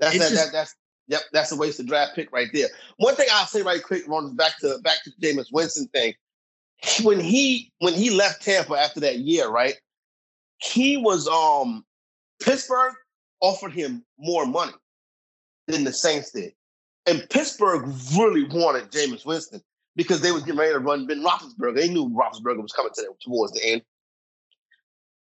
That's 0.00 0.18
that, 0.18 0.30
just, 0.30 0.34
that, 0.34 0.52
that's 0.52 0.74
yep, 1.08 1.20
that's 1.32 1.52
a 1.52 1.56
wasted 1.56 1.86
draft 1.86 2.14
pick 2.14 2.32
right 2.32 2.48
there. 2.54 2.68
One 2.96 3.14
thing 3.14 3.28
I'll 3.32 3.46
say 3.46 3.62
right 3.62 3.82
quick, 3.82 4.08
Ron, 4.08 4.34
back 4.34 4.58
to 4.60 4.78
back 4.82 5.04
to 5.04 5.10
the 5.18 5.26
Jameis 5.26 5.52
Winston 5.52 5.88
thing 5.88 6.14
when 7.02 7.20
he 7.20 7.70
when 7.80 7.94
he 7.94 8.10
left 8.10 8.42
Tampa 8.42 8.74
after 8.74 9.00
that 9.00 9.18
year, 9.18 9.48
right? 9.48 9.74
He 10.58 10.96
was 10.96 11.28
um 11.28 11.84
Pittsburgh 12.42 12.94
offered 13.40 13.72
him 13.72 14.04
more 14.18 14.46
money 14.46 14.72
than 15.66 15.84
the 15.84 15.92
Saints 15.92 16.30
did. 16.30 16.52
And 17.06 17.28
Pittsburgh 17.28 17.92
really 18.16 18.44
wanted 18.44 18.90
Jameis 18.90 19.26
Winston 19.26 19.62
because 19.96 20.20
they 20.20 20.30
was 20.30 20.42
getting 20.42 20.60
ready 20.60 20.74
to 20.74 20.78
run 20.78 21.06
Ben 21.06 21.22
Roethlisberger. 21.22 21.74
They 21.74 21.88
knew 21.88 22.08
Roethlisberger 22.10 22.62
was 22.62 22.72
coming 22.72 22.92
to 22.94 23.02
them 23.02 23.12
towards 23.20 23.52
the 23.52 23.64
end. 23.64 23.82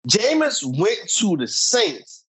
Jameis 0.07 0.63
went 0.63 1.09
to 1.17 1.35
the 1.35 1.47
Saints 1.47 2.25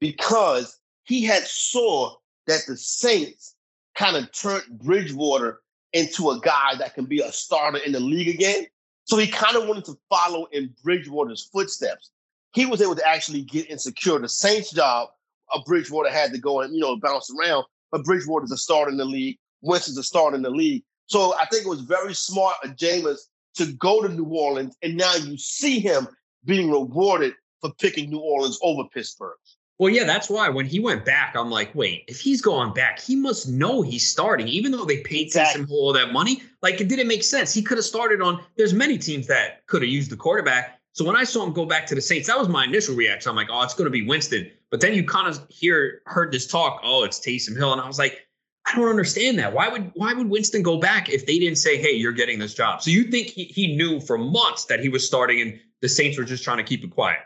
because 0.00 0.78
he 1.04 1.24
had 1.24 1.44
saw 1.44 2.14
that 2.46 2.62
the 2.66 2.76
Saints 2.76 3.54
kind 3.96 4.16
of 4.16 4.30
turned 4.32 4.64
Bridgewater 4.82 5.60
into 5.92 6.30
a 6.30 6.40
guy 6.40 6.74
that 6.78 6.94
can 6.94 7.06
be 7.06 7.20
a 7.20 7.32
starter 7.32 7.78
in 7.78 7.92
the 7.92 8.00
league 8.00 8.28
again. 8.28 8.66
So 9.04 9.16
he 9.16 9.26
kind 9.26 9.56
of 9.56 9.68
wanted 9.68 9.84
to 9.86 9.96
follow 10.10 10.46
in 10.46 10.74
Bridgewater's 10.82 11.44
footsteps. 11.44 12.10
He 12.52 12.66
was 12.66 12.82
able 12.82 12.96
to 12.96 13.08
actually 13.08 13.42
get 13.42 13.70
and 13.70 13.80
secure 13.80 14.18
the 14.18 14.28
Saints 14.28 14.72
job. 14.72 15.08
A 15.54 15.60
Bridgewater 15.60 16.10
had 16.10 16.32
to 16.32 16.38
go 16.38 16.60
and 16.60 16.74
you 16.74 16.80
know 16.80 16.96
bounce 16.96 17.30
around, 17.30 17.64
but 17.92 18.04
Bridgewater's 18.04 18.50
a 18.50 18.56
starter 18.56 18.90
in 18.90 18.96
the 18.96 19.04
league. 19.04 19.38
Winston's 19.62 19.98
a 19.98 20.02
starter 20.02 20.36
in 20.36 20.42
the 20.42 20.50
league. 20.50 20.84
So 21.06 21.34
I 21.34 21.46
think 21.46 21.66
it 21.66 21.68
was 21.68 21.82
very 21.82 22.14
smart 22.14 22.56
of 22.64 22.76
Jameis 22.76 23.18
to 23.56 23.72
go 23.74 24.02
to 24.02 24.08
New 24.08 24.24
Orleans, 24.24 24.76
and 24.82 24.96
now 24.96 25.14
you 25.14 25.38
see 25.38 25.78
him 25.78 26.08
being 26.44 26.70
rewarded 26.70 27.34
for 27.60 27.72
picking 27.74 28.10
New 28.10 28.18
Orleans 28.18 28.58
over 28.62 28.84
Pittsburgh. 28.92 29.36
Well, 29.78 29.92
yeah, 29.92 30.04
that's 30.04 30.30
why 30.30 30.48
when 30.48 30.66
he 30.66 30.78
went 30.78 31.04
back, 31.04 31.34
I'm 31.36 31.50
like, 31.50 31.74
wait, 31.74 32.04
if 32.06 32.20
he's 32.20 32.40
going 32.40 32.72
back, 32.74 33.00
he 33.00 33.16
must 33.16 33.48
know 33.48 33.82
he's 33.82 34.08
starting, 34.08 34.46
even 34.46 34.70
though 34.70 34.84
they 34.84 34.98
paid 34.98 35.26
exactly. 35.26 35.64
Taysom 35.64 35.70
all 35.70 35.92
that 35.92 36.12
money. 36.12 36.42
Like, 36.62 36.80
it 36.80 36.88
didn't 36.88 37.08
make 37.08 37.24
sense. 37.24 37.52
He 37.52 37.60
could 37.60 37.78
have 37.78 37.84
started 37.84 38.22
on. 38.22 38.42
There's 38.56 38.72
many 38.72 38.98
teams 38.98 39.26
that 39.26 39.66
could 39.66 39.82
have 39.82 39.90
used 39.90 40.10
the 40.10 40.16
quarterback. 40.16 40.78
So 40.92 41.04
when 41.04 41.16
I 41.16 41.24
saw 41.24 41.44
him 41.44 41.52
go 41.52 41.66
back 41.66 41.86
to 41.86 41.96
the 41.96 42.00
Saints, 42.00 42.28
that 42.28 42.38
was 42.38 42.48
my 42.48 42.64
initial 42.64 42.94
reaction. 42.94 43.30
I'm 43.30 43.36
like, 43.36 43.48
oh, 43.50 43.62
it's 43.62 43.74
going 43.74 43.86
to 43.86 43.90
be 43.90 44.06
Winston. 44.06 44.48
But 44.70 44.80
then 44.80 44.94
you 44.94 45.04
kind 45.04 45.26
of 45.26 45.44
hear 45.48 46.02
heard 46.06 46.30
this 46.30 46.46
talk, 46.46 46.80
oh, 46.84 47.02
it's 47.02 47.18
Taysom 47.18 47.56
Hill, 47.56 47.72
and 47.72 47.80
I 47.80 47.86
was 47.88 47.98
like, 47.98 48.28
I 48.66 48.76
don't 48.76 48.88
understand 48.88 49.38
that. 49.38 49.52
Why 49.52 49.68
would 49.68 49.90
why 49.94 50.14
would 50.14 50.28
Winston 50.28 50.62
go 50.62 50.78
back 50.78 51.10
if 51.10 51.26
they 51.26 51.38
didn't 51.38 51.58
say, 51.58 51.76
hey, 51.76 51.92
you're 51.92 52.12
getting 52.12 52.38
this 52.38 52.54
job? 52.54 52.82
So 52.82 52.90
you 52.90 53.04
think 53.04 53.28
he, 53.28 53.44
he 53.44 53.76
knew 53.76 54.00
for 54.00 54.16
months 54.16 54.64
that 54.66 54.80
he 54.80 54.88
was 54.88 55.06
starting, 55.06 55.40
and 55.40 55.60
the 55.82 55.88
Saints 55.88 56.16
were 56.16 56.24
just 56.24 56.44
trying 56.44 56.56
to 56.58 56.64
keep 56.64 56.82
it 56.82 56.90
quiet? 56.90 57.20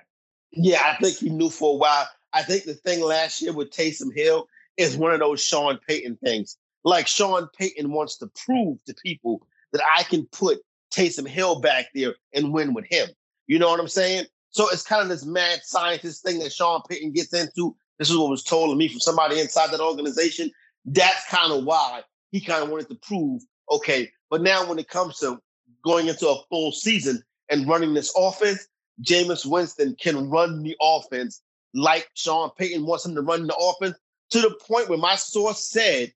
Yeah, 0.50 0.82
I 0.84 0.96
think 1.00 1.16
he 1.16 1.30
knew 1.30 1.50
for 1.50 1.74
a 1.74 1.76
while. 1.76 2.08
I 2.32 2.42
think 2.42 2.64
the 2.64 2.74
thing 2.74 3.00
last 3.00 3.40
year 3.40 3.52
with 3.52 3.70
Taysom 3.70 4.14
Hill 4.14 4.48
is 4.76 4.96
one 4.96 5.12
of 5.12 5.20
those 5.20 5.40
Sean 5.40 5.78
Payton 5.86 6.18
things. 6.24 6.56
Like 6.84 7.06
Sean 7.06 7.48
Payton 7.56 7.92
wants 7.92 8.16
to 8.18 8.30
prove 8.44 8.82
to 8.84 8.94
people 8.94 9.46
that 9.72 9.82
I 9.96 10.02
can 10.04 10.26
put 10.26 10.58
Taysom 10.92 11.28
Hill 11.28 11.60
back 11.60 11.86
there 11.94 12.14
and 12.34 12.52
win 12.52 12.74
with 12.74 12.86
him. 12.86 13.08
You 13.46 13.58
know 13.58 13.68
what 13.68 13.80
I'm 13.80 13.88
saying? 13.88 14.26
So 14.50 14.68
it's 14.70 14.82
kind 14.82 15.02
of 15.02 15.08
this 15.08 15.24
mad 15.24 15.60
scientist 15.62 16.24
thing 16.24 16.38
that 16.40 16.52
Sean 16.52 16.82
Payton 16.88 17.12
gets 17.12 17.32
into. 17.32 17.76
This 17.98 18.10
is 18.10 18.16
what 18.16 18.30
was 18.30 18.42
told 18.42 18.70
to 18.70 18.76
me 18.76 18.88
from 18.88 19.00
somebody 19.00 19.40
inside 19.40 19.70
that 19.70 19.80
organization. 19.80 20.50
That's 20.84 21.24
kind 21.26 21.52
of 21.52 21.64
why 21.64 22.02
he 22.30 22.40
kind 22.40 22.62
of 22.62 22.70
wanted 22.70 22.88
to 22.88 22.94
prove, 22.96 23.42
okay, 23.70 24.10
but 24.30 24.42
now 24.42 24.68
when 24.68 24.78
it 24.78 24.88
comes 24.88 25.18
to 25.18 25.38
going 25.84 26.08
into 26.08 26.28
a 26.28 26.42
full 26.50 26.72
season 26.72 27.22
and 27.50 27.68
running 27.68 27.94
this 27.94 28.12
offense, 28.16 28.66
Jameis 29.02 29.46
Winston 29.46 29.96
can 30.00 30.28
run 30.28 30.62
the 30.62 30.76
offense 30.80 31.42
like 31.74 32.08
Sean 32.14 32.50
Payton 32.58 32.86
wants 32.86 33.06
him 33.06 33.14
to 33.14 33.22
run 33.22 33.46
the 33.46 33.54
offense 33.54 33.96
to 34.30 34.40
the 34.40 34.54
point 34.66 34.88
where 34.88 34.98
my 34.98 35.14
source 35.14 35.70
said 35.70 36.12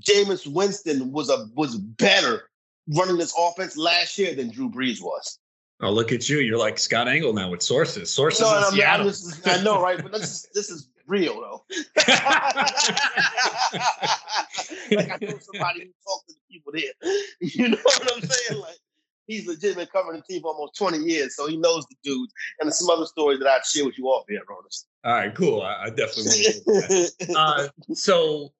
Jameis 0.00 0.46
Winston 0.46 1.12
was 1.12 1.30
a 1.30 1.46
was 1.54 1.76
better 1.76 2.48
running 2.94 3.16
this 3.16 3.34
offense 3.38 3.76
last 3.76 4.18
year 4.18 4.34
than 4.34 4.50
Drew 4.50 4.70
Brees 4.70 5.00
was. 5.00 5.38
Oh, 5.80 5.90
look 5.90 6.12
at 6.12 6.28
you! 6.28 6.38
You're 6.38 6.58
like 6.58 6.78
Scott 6.78 7.08
Engel 7.08 7.32
now 7.32 7.50
with 7.50 7.62
sources. 7.62 8.12
Sources. 8.12 8.40
No, 8.40 8.48
I, 8.48 9.02
just, 9.02 9.46
I 9.46 9.62
know, 9.62 9.80
right? 9.80 10.02
But 10.02 10.12
this 10.12 10.22
is 10.22 10.48
this 10.54 10.70
is 10.70 10.88
real 11.06 11.40
though. 11.40 11.64
like 14.90 15.10
I 15.10 15.18
know 15.20 15.38
somebody 15.38 15.80
who 15.80 15.92
talked 16.04 16.28
to 16.28 16.34
the 16.34 16.40
people 16.50 16.72
there. 16.72 16.92
You 17.40 17.68
know 17.68 17.78
what 17.82 18.12
I'm 18.14 18.22
saying? 18.22 18.60
Like 18.60 18.78
he's 19.26 19.46
legit 19.46 19.76
been 19.76 19.86
covering 19.86 20.20
the 20.20 20.32
team 20.32 20.42
for 20.42 20.52
almost 20.52 20.76
20 20.76 20.98
years, 20.98 21.36
so 21.36 21.46
he 21.48 21.56
knows 21.56 21.84
the 21.86 21.96
dudes. 22.02 22.32
And 22.60 22.72
some 22.72 22.90
other 22.90 23.06
stories 23.06 23.38
that 23.40 23.48
I'd 23.48 23.64
share 23.64 23.84
with 23.84 23.98
you 23.98 24.06
off 24.06 24.24
here, 24.28 24.40
Ronis. 24.48 24.84
All 25.04 25.12
right, 25.12 25.34
cool. 25.34 25.62
I, 25.62 25.84
I 25.84 25.90
definitely 25.90 26.62
want 26.66 27.10
to. 27.20 27.34
uh, 27.38 27.68
so 27.94 28.52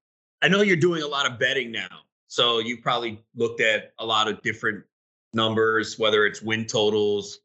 I 0.42 0.48
know 0.48 0.62
you're 0.62 0.76
doing 0.76 1.02
a 1.02 1.06
lot 1.06 1.30
of 1.30 1.38
betting 1.38 1.72
now. 1.72 1.88
So 2.28 2.58
you 2.58 2.78
probably 2.82 3.24
looked 3.34 3.60
at 3.60 3.92
a 3.98 4.06
lot 4.06 4.28
of 4.28 4.42
different 4.42 4.84
numbers, 5.32 5.98
whether 5.98 6.26
it's 6.26 6.42
win 6.42 6.66
totals, 6.66 7.40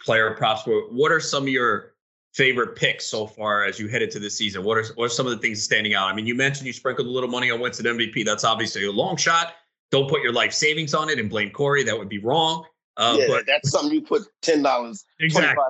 player 0.00 0.34
props. 0.34 0.62
What 0.66 1.12
are 1.12 1.20
some 1.20 1.44
of 1.44 1.48
your 1.48 1.94
favorite 2.32 2.76
picks 2.76 3.06
so 3.06 3.26
far 3.26 3.64
as 3.64 3.78
you 3.78 3.88
head 3.88 4.02
into 4.02 4.18
the 4.18 4.30
season? 4.30 4.64
What 4.64 4.78
are 4.78 4.84
what 4.94 5.06
are 5.06 5.08
some 5.08 5.26
of 5.26 5.32
the 5.32 5.38
things 5.38 5.62
standing 5.62 5.94
out? 5.94 6.08
I 6.08 6.14
mean, 6.14 6.26
you 6.26 6.34
mentioned 6.34 6.66
you 6.66 6.72
sprinkled 6.72 7.06
a 7.06 7.10
little 7.10 7.28
money 7.28 7.50
on 7.50 7.60
Winston 7.60 7.86
MVP. 7.86 8.24
That's 8.24 8.44
obviously 8.44 8.86
a 8.86 8.92
long 8.92 9.16
shot. 9.16 9.54
Don't 9.90 10.08
put 10.08 10.22
your 10.22 10.32
life 10.32 10.52
savings 10.52 10.94
on 10.94 11.08
it 11.10 11.18
and 11.18 11.28
blame 11.28 11.50
Corey. 11.50 11.82
That 11.82 11.98
would 11.98 12.08
be 12.08 12.18
wrong. 12.18 12.64
Uh, 12.96 13.16
yeah, 13.18 13.26
but, 13.28 13.46
that's 13.46 13.70
something 13.70 13.92
you 13.92 14.02
put 14.02 14.22
ten 14.42 14.62
dollars, 14.62 15.04
exactly. 15.20 15.64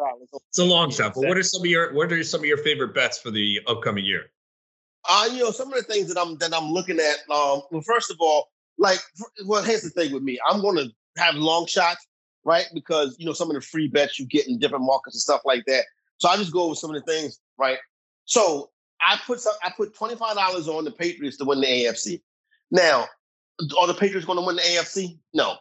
It's 0.48 0.58
a 0.58 0.64
long 0.64 0.90
shot. 0.90 1.14
But 1.14 1.28
what 1.28 1.36
are 1.36 1.42
some 1.42 1.62
of 1.62 1.66
your 1.66 1.92
what 1.94 2.12
are 2.12 2.24
some 2.24 2.40
of 2.40 2.46
your 2.46 2.56
favorite 2.58 2.94
bets 2.94 3.18
for 3.18 3.30
the 3.30 3.60
upcoming 3.66 4.04
year? 4.04 4.30
Uh, 5.08 5.28
you 5.30 5.38
know, 5.38 5.50
some 5.50 5.72
of 5.72 5.74
the 5.74 5.82
things 5.82 6.12
that 6.12 6.20
I'm 6.20 6.36
that 6.38 6.54
I'm 6.54 6.70
looking 6.70 6.98
at. 6.98 7.18
Um, 7.32 7.62
well, 7.70 7.82
first 7.86 8.10
of 8.10 8.16
all, 8.20 8.48
like, 8.78 8.98
well, 9.46 9.62
here's 9.62 9.82
the 9.82 9.90
thing 9.90 10.12
with 10.12 10.22
me. 10.22 10.38
I'm 10.48 10.60
going 10.60 10.76
to 10.76 10.90
have 11.22 11.36
long 11.36 11.66
shots, 11.66 12.06
right? 12.44 12.66
Because 12.74 13.16
you 13.18 13.26
know 13.26 13.32
some 13.32 13.48
of 13.48 13.54
the 13.54 13.60
free 13.60 13.86
bets 13.86 14.18
you 14.18 14.26
get 14.26 14.48
in 14.48 14.58
different 14.58 14.84
markets 14.84 15.14
and 15.14 15.20
stuff 15.20 15.42
like 15.44 15.64
that. 15.66 15.84
So 16.20 16.28
I 16.28 16.36
just 16.36 16.52
go 16.52 16.68
with 16.68 16.78
some 16.78 16.94
of 16.94 17.02
the 17.02 17.12
things, 17.12 17.40
right? 17.58 17.78
So 18.26 18.70
I 19.00 19.18
put 19.26 19.40
some, 19.40 19.54
I 19.64 19.72
put 19.76 19.94
twenty 19.94 20.14
five 20.14 20.36
dollars 20.36 20.68
on 20.68 20.84
the 20.84 20.90
Patriots 20.92 21.38
to 21.38 21.44
win 21.44 21.60
the 21.60 21.66
AFC. 21.66 22.20
Now, 22.70 23.06
are 23.80 23.86
the 23.86 23.94
Patriots 23.94 24.26
going 24.26 24.38
to 24.38 24.44
win 24.44 24.56
the 24.56 24.62
AFC? 24.62 25.18
No, 25.34 25.56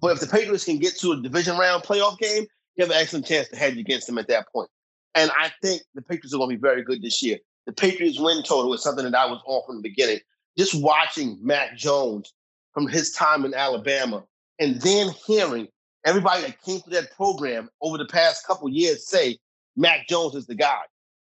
but 0.00 0.12
if 0.12 0.20
the 0.20 0.26
Patriots 0.26 0.64
can 0.64 0.78
get 0.78 0.96
to 0.98 1.12
a 1.12 1.20
division 1.20 1.56
round 1.56 1.82
playoff 1.82 2.18
game, 2.18 2.46
you 2.76 2.84
have 2.84 2.90
an 2.90 2.98
excellent 2.98 3.26
chance 3.26 3.48
to 3.48 3.56
hedge 3.56 3.78
against 3.78 4.06
them 4.06 4.18
at 4.18 4.28
that 4.28 4.46
point. 4.52 4.68
And 5.14 5.30
I 5.38 5.50
think 5.62 5.82
the 5.94 6.02
Patriots 6.02 6.34
are 6.34 6.38
going 6.38 6.50
to 6.50 6.56
be 6.56 6.60
very 6.60 6.82
good 6.82 7.02
this 7.02 7.22
year. 7.22 7.38
The 7.66 7.72
Patriots 7.72 8.20
win 8.20 8.42
total 8.42 8.74
is 8.74 8.82
something 8.82 9.04
that 9.04 9.14
I 9.14 9.26
was 9.26 9.42
on 9.46 9.62
from 9.66 9.76
the 9.76 9.82
beginning. 9.82 10.20
Just 10.58 10.74
watching 10.74 11.38
Mac 11.40 11.76
Jones 11.76 12.32
from 12.74 12.86
his 12.86 13.12
time 13.12 13.44
in 13.44 13.54
Alabama 13.54 14.24
and 14.58 14.80
then 14.80 15.10
hearing 15.26 15.68
everybody 16.04 16.42
that 16.42 16.60
came 16.62 16.80
through 16.80 16.94
that 16.94 17.12
program 17.12 17.70
over 17.80 17.96
the 17.96 18.06
past 18.06 18.46
couple 18.46 18.68
years 18.68 19.06
say 19.06 19.38
Mac 19.76 20.08
Jones 20.08 20.34
is 20.34 20.46
the 20.46 20.54
guy. 20.54 20.80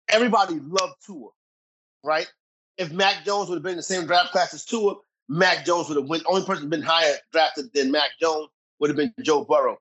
Everybody 0.08 0.60
loved 0.60 0.94
Tua, 1.04 1.28
right? 2.04 2.30
If 2.78 2.92
Mac 2.92 3.24
Jones 3.24 3.48
would 3.48 3.56
have 3.56 3.62
been 3.62 3.72
in 3.72 3.76
the 3.78 3.82
same 3.82 4.06
draft 4.06 4.32
class 4.32 4.54
as 4.54 4.64
Tua, 4.64 4.94
Mac 5.28 5.64
Jones 5.64 5.88
would 5.88 5.96
have 5.96 6.08
went. 6.08 6.22
Only 6.26 6.44
person 6.44 6.68
been 6.68 6.82
higher 6.82 7.14
drafted 7.32 7.72
than 7.74 7.90
Mac 7.90 8.10
Jones 8.20 8.48
would 8.78 8.90
have 8.90 8.96
been 8.96 9.12
Joe 9.22 9.44
Burrow. 9.44 9.78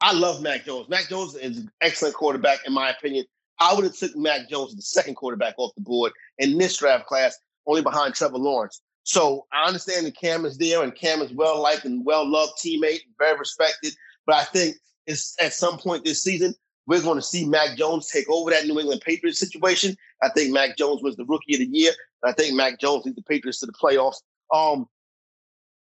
I 0.00 0.12
love 0.12 0.42
Mac 0.42 0.64
Jones. 0.64 0.88
Mac 0.88 1.08
Jones 1.08 1.34
is 1.34 1.58
an 1.58 1.70
excellent 1.80 2.14
quarterback, 2.14 2.60
in 2.66 2.72
my 2.72 2.90
opinion. 2.90 3.24
I 3.60 3.74
would 3.74 3.84
have 3.84 3.96
took 3.96 4.16
Mac 4.16 4.48
Jones, 4.48 4.74
the 4.74 4.82
second 4.82 5.14
quarterback, 5.14 5.54
off 5.58 5.74
the 5.74 5.82
board 5.82 6.12
in 6.38 6.56
this 6.56 6.76
draft 6.78 7.06
class, 7.06 7.38
only 7.66 7.82
behind 7.82 8.14
Trevor 8.14 8.38
Lawrence. 8.38 8.80
So 9.02 9.46
I 9.52 9.66
understand 9.66 10.06
that 10.06 10.16
Cam 10.16 10.44
is 10.46 10.56
there, 10.56 10.82
and 10.82 10.94
Cam 10.94 11.20
is 11.20 11.32
well 11.32 11.60
liked 11.60 11.84
and 11.84 12.04
well 12.04 12.28
loved 12.28 12.54
teammate, 12.58 13.00
very 13.18 13.38
respected. 13.38 13.92
But 14.26 14.36
I 14.36 14.44
think 14.44 14.76
it's 15.06 15.36
at 15.40 15.52
some 15.52 15.78
point 15.78 16.04
this 16.04 16.22
season 16.22 16.54
we're 16.90 17.00
going 17.00 17.16
to 17.16 17.22
see 17.22 17.44
Mac 17.44 17.76
Jones 17.76 18.08
take 18.08 18.28
over 18.28 18.50
that 18.50 18.66
New 18.66 18.80
England 18.80 19.00
Patriots 19.00 19.38
situation. 19.38 19.96
I 20.22 20.28
think 20.28 20.52
Mac 20.52 20.76
Jones 20.76 21.04
was 21.04 21.14
the 21.14 21.24
rookie 21.24 21.54
of 21.54 21.60
the 21.60 21.68
year. 21.70 21.92
I 22.24 22.32
think 22.32 22.56
Mac 22.56 22.80
Jones 22.80 23.04
leads 23.04 23.14
the 23.14 23.22
Patriots 23.22 23.60
to 23.60 23.66
the 23.66 23.72
playoffs. 23.72 24.16
Um, 24.52 24.88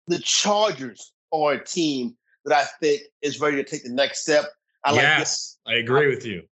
the 0.09 0.19
Chargers 0.19 1.13
are 1.33 1.53
a 1.53 1.65
team 1.65 2.17
that 2.45 2.57
I 2.57 2.65
think 2.81 3.03
is 3.23 3.39
ready 3.39 3.57
to 3.57 3.63
take 3.63 3.85
the 3.85 3.93
next 3.93 4.23
step. 4.23 4.47
I 4.85 4.95
yes, 4.95 5.59
like 5.65 5.77
I 5.77 5.79
agree 5.79 6.07
I, 6.07 6.09
with 6.09 6.27
you. 6.27 6.43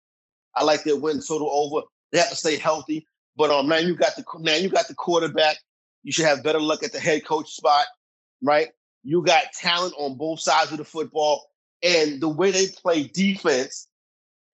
I 0.54 0.62
like 0.62 0.84
their 0.84 0.96
win 1.00 1.20
total 1.20 1.50
over. 1.52 1.84
They 2.12 2.18
have 2.18 2.30
to 2.30 2.36
stay 2.36 2.56
healthy. 2.56 3.08
But 3.36 3.50
um, 3.50 3.66
now 3.66 3.78
you 3.78 3.96
got 3.96 4.14
the 4.14 4.24
now 4.38 4.54
you 4.54 4.68
got 4.68 4.86
the 4.86 4.94
quarterback. 4.94 5.56
You 6.04 6.12
should 6.12 6.26
have 6.26 6.44
better 6.44 6.60
luck 6.60 6.84
at 6.84 6.92
the 6.92 7.00
head 7.00 7.24
coach 7.24 7.50
spot, 7.50 7.86
right? 8.40 8.68
You 9.02 9.24
got 9.24 9.46
talent 9.52 9.94
on 9.98 10.16
both 10.16 10.38
sides 10.38 10.70
of 10.70 10.78
the 10.78 10.84
football, 10.84 11.44
and 11.82 12.20
the 12.20 12.28
way 12.28 12.52
they 12.52 12.68
play 12.68 13.02
defense, 13.02 13.88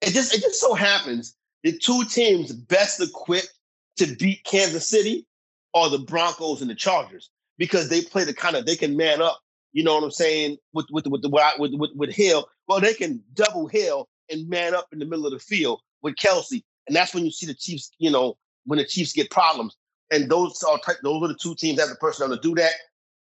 it 0.03 0.13
just 0.13 0.35
it 0.35 0.41
just 0.41 0.61
so 0.61 0.75
happens 0.75 1.35
the 1.63 1.77
two 1.77 2.05
teams 2.05 2.53
best 2.53 3.01
equipped 3.01 3.53
to 3.97 4.15
beat 4.17 4.45
Kansas 4.45 4.89
City 4.89 5.27
are 5.75 5.91
the 5.91 5.99
Broncos 5.99 6.63
and 6.63 6.71
the 6.71 6.75
Chargers 6.75 7.31
because 7.59 7.89
they 7.89 8.01
play 8.01 8.25
the 8.25 8.35
kind 8.35 8.57
of 8.57 8.67
they 8.67 8.77
can 8.77 8.97
man 8.97 9.21
up. 9.21 9.41
You 9.73 9.85
know 9.85 9.95
what 9.95 10.05
I'm 10.05 10.11
saying 10.11 10.57
with 10.73 10.87
with 10.91 11.07
with 11.07 11.23
the 11.23 11.29
with 11.59 11.73
with, 11.75 11.91
with 11.95 12.15
Hill. 12.15 12.49
Well, 12.67 12.81
they 12.81 12.95
can 12.95 13.23
double 13.35 13.69
Hill 13.69 14.09
and 14.31 14.49
man 14.49 14.75
up 14.75 14.89
in 14.93 14.99
the 14.99 15.05
middle 15.05 15.27
of 15.27 15.33
the 15.33 15.39
field 15.39 15.81
with 16.03 16.15
Kelce, 16.17 16.63
and 16.87 16.97
that's 16.97 17.15
when 17.15 17.25
you 17.25 17.31
see 17.31 17.47
the 17.47 17.55
Chiefs. 17.55 17.91
You 17.99 18.11
know 18.11 18.37
when 18.65 18.79
the 18.79 18.85
Chiefs 18.85 19.13
get 19.13 19.31
problems, 19.31 19.77
and 20.11 20.31
those 20.31 20.63
are 20.65 20.81
those 21.03 21.23
are 21.23 21.29
the 21.29 21.39
two 21.41 21.55
teams 21.55 21.77
that 21.77 21.83
have 21.83 21.91
the 21.91 21.97
personnel 21.97 22.35
to 22.35 22.41
do 22.41 22.55
that. 22.57 22.73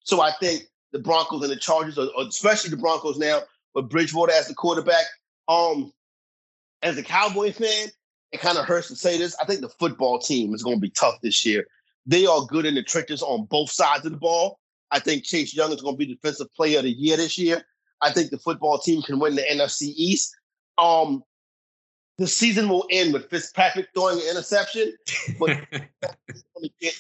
So 0.04 0.22
I 0.22 0.32
think 0.40 0.64
the 0.92 1.00
Broncos 1.00 1.42
and 1.42 1.52
the 1.52 1.56
Chargers, 1.56 1.98
or, 1.98 2.10
especially 2.28 2.70
the 2.70 2.78
Broncos 2.78 3.18
now, 3.18 3.42
with 3.74 3.90
Bridgewater 3.90 4.34
as 4.34 4.48
the 4.48 4.54
quarterback. 4.54 5.06
Um, 5.48 5.92
as 6.86 6.98
a 6.98 7.04
Cowboy 7.04 7.52
fan, 7.52 7.88
it 8.32 8.40
kind 8.40 8.58
of 8.58 8.66
hurts 8.66 8.88
to 8.90 8.96
say 8.96 9.18
this. 9.18 9.36
I 9.42 9.46
think 9.46 9.62
the 9.62 9.70
football 9.70 10.20
team 10.20 10.54
is 10.54 10.64
going 10.64 10.78
to 10.78 10.82
be 10.82 10.92
tough 10.92 11.20
this 11.22 11.46
year. 11.46 11.66
They 12.06 12.28
are 12.28 12.46
good 12.46 12.66
in 12.66 12.76
the 12.76 12.84
trenches 12.84 13.24
on 13.24 13.46
both 13.46 13.72
sides 13.72 14.06
of 14.06 14.12
the 14.12 14.18
ball. 14.18 14.60
I 14.92 15.00
think 15.00 15.24
Chase 15.24 15.56
Young 15.56 15.74
is 15.74 15.82
going 15.82 15.96
to 15.96 15.98
be 15.98 16.06
defensive 16.06 16.54
player 16.54 16.78
of 16.78 16.84
the 16.84 16.92
year 16.92 17.18
this 17.18 17.40
year. 17.40 17.64
I 18.02 18.12
think 18.12 18.30
the 18.30 18.38
football 18.38 18.78
team 18.78 19.02
can 19.02 19.20
win 19.20 19.36
the 19.36 19.42
NFC 19.42 19.94
East. 19.96 20.36
Um, 20.78 21.24
the 22.20 22.28
season 22.28 22.70
will 22.70 22.86
end 22.92 23.14
with 23.14 23.30
Fitzpatrick 23.30 23.88
throwing 23.96 24.20
an 24.20 24.30
interception, 24.30 24.94
but 25.40 25.58
get 26.80 26.94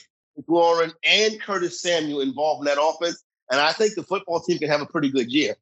Warren 0.48 0.91
and 1.04 1.39
Curtis 1.39 1.80
Samuel 1.80 2.21
involved 2.21 2.62
in 2.67 2.74
that 2.74 2.82
offense. 2.82 3.24
And 3.52 3.62
I 3.62 3.71
think 3.71 3.93
the 3.93 4.04
football 4.04 4.41
team 4.41 4.58
can 4.58 4.69
have 4.69 4.82
a 4.82 4.88
pretty 4.88 5.12
good 5.12 5.32
year. 5.32 5.56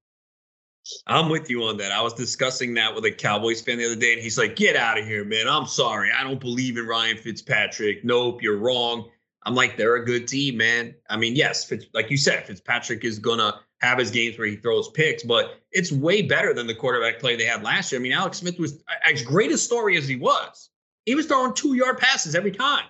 I'm 1.07 1.29
with 1.29 1.49
you 1.49 1.63
on 1.63 1.77
that. 1.77 1.91
I 1.91 2.01
was 2.01 2.13
discussing 2.13 2.73
that 2.73 2.93
with 2.93 3.05
a 3.05 3.11
Cowboys 3.11 3.61
fan 3.61 3.77
the 3.77 3.85
other 3.85 3.95
day, 3.95 4.13
and 4.13 4.21
he's 4.21 4.37
like, 4.37 4.55
Get 4.55 4.75
out 4.75 4.99
of 4.99 5.05
here, 5.05 5.23
man. 5.23 5.47
I'm 5.47 5.65
sorry. 5.65 6.11
I 6.11 6.23
don't 6.23 6.39
believe 6.39 6.77
in 6.77 6.85
Ryan 6.85 7.17
Fitzpatrick. 7.17 8.03
Nope, 8.03 8.41
you're 8.41 8.57
wrong. 8.57 9.09
I'm 9.45 9.55
like, 9.55 9.77
they're 9.77 9.95
a 9.95 10.05
good 10.05 10.27
team, 10.27 10.57
man. 10.57 10.95
I 11.09 11.17
mean, 11.17 11.35
yes, 11.35 11.65
Fitz, 11.65 11.85
like 11.93 12.09
you 12.09 12.17
said, 12.17 12.45
Fitzpatrick 12.45 13.03
is 13.03 13.19
gonna 13.19 13.59
have 13.81 13.99
his 13.99 14.11
games 14.11 14.37
where 14.37 14.47
he 14.47 14.55
throws 14.55 14.89
picks, 14.91 15.23
but 15.23 15.59
it's 15.71 15.91
way 15.91 16.21
better 16.21 16.53
than 16.53 16.67
the 16.67 16.75
quarterback 16.75 17.19
play 17.19 17.35
they 17.35 17.45
had 17.45 17.63
last 17.63 17.91
year. 17.91 17.99
I 17.99 18.03
mean, 18.03 18.13
Alex 18.13 18.37
Smith 18.37 18.57
was 18.57 18.81
as 19.05 19.21
great 19.21 19.51
a 19.51 19.57
story 19.57 19.97
as 19.97 20.07
he 20.07 20.15
was. 20.15 20.69
He 21.05 21.15
was 21.15 21.25
throwing 21.25 21.53
two 21.53 21.73
yard 21.75 21.97
passes 21.97 22.35
every 22.35 22.51
time. 22.51 22.85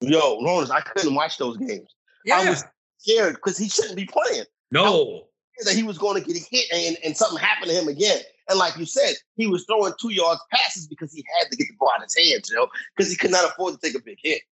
Yo, 0.00 0.38
Lawrence, 0.40 0.70
I 0.70 0.80
couldn't 0.80 1.14
watch 1.14 1.38
those 1.38 1.56
games. 1.56 1.94
Yeah. 2.24 2.38
I 2.38 2.50
was 2.50 2.64
scared 2.98 3.36
because 3.36 3.56
he 3.56 3.68
shouldn't 3.68 3.96
be 3.96 4.06
playing. 4.06 4.44
No. 4.70 5.27
That 5.64 5.74
he 5.74 5.82
was 5.82 5.98
going 5.98 6.22
to 6.22 6.26
get 6.26 6.40
hit 6.50 6.66
and, 6.72 6.96
and 7.04 7.16
something 7.16 7.38
happened 7.38 7.70
to 7.70 7.76
him 7.76 7.88
again. 7.88 8.20
And 8.48 8.58
like 8.58 8.76
you 8.76 8.86
said, 8.86 9.14
he 9.36 9.46
was 9.46 9.64
throwing 9.66 9.92
two 10.00 10.12
yards 10.12 10.40
passes 10.52 10.86
because 10.86 11.12
he 11.12 11.24
had 11.38 11.50
to 11.50 11.56
get 11.56 11.68
the 11.68 11.74
ball 11.78 11.90
out 11.90 11.98
of 11.98 12.04
his 12.04 12.30
hands, 12.30 12.48
you 12.48 12.56
know, 12.56 12.68
because 12.96 13.10
he 13.10 13.16
could 13.16 13.32
not 13.32 13.44
afford 13.44 13.74
to 13.74 13.80
take 13.80 13.96
a 13.96 14.02
big 14.02 14.18
hit. 14.22 14.42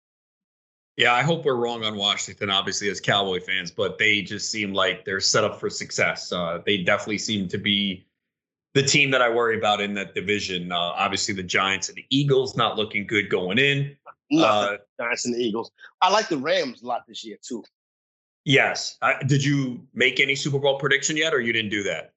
Yeah, 0.97 1.13
I 1.13 1.23
hope 1.23 1.45
we're 1.45 1.57
wrong 1.57 1.85
on 1.85 1.97
Washington, 1.97 2.51
obviously, 2.51 2.89
as 2.89 3.01
Cowboy 3.01 3.41
fans, 3.41 3.71
but 3.71 3.99
they 3.99 4.23
just 4.23 4.51
seem 4.51 4.73
like 4.73 5.05
they're 5.05 5.21
set 5.21 5.45
up 5.45 5.61
for 5.61 5.69
success. 5.69 6.33
Uh, 6.33 6.61
they 6.65 6.79
definitely 6.79 7.19
seem 7.19 7.49
to 7.49 7.59
be 7.59 8.07
the 8.73 8.83
team 8.83 9.11
that 9.11 9.21
I 9.21 9.29
worry 9.29 9.59
about 9.59 9.81
in 9.81 9.93
that 9.95 10.15
division. 10.15 10.73
Uh, 10.73 10.77
obviously, 10.79 11.35
the 11.35 11.43
Giants 11.43 11.89
and 11.89 11.97
the 11.97 12.07
Eagles 12.11 12.57
not 12.57 12.77
looking 12.77 13.07
good 13.07 13.29
going 13.29 13.59
in. 13.59 13.95
Uh, 14.39 14.77
Giants 14.99 15.27
and 15.27 15.35
the 15.35 15.39
Eagles. 15.39 15.71
I 16.01 16.11
like 16.11 16.29
the 16.29 16.39
Rams 16.39 16.83
a 16.83 16.87
lot 16.87 17.05
this 17.07 17.25
year, 17.25 17.37
too. 17.47 17.63
Yes. 18.47 18.97
did 19.27 19.45
you 19.45 19.81
make 19.93 20.21
any 20.21 20.37
Super 20.37 20.61
Bowl 20.61 20.79
prediction 20.79 21.17
yet, 21.17 21.35
or 21.35 21.41
you 21.41 21.53
didn't 21.53 21.73
do 21.73 21.83
that? 21.83 22.13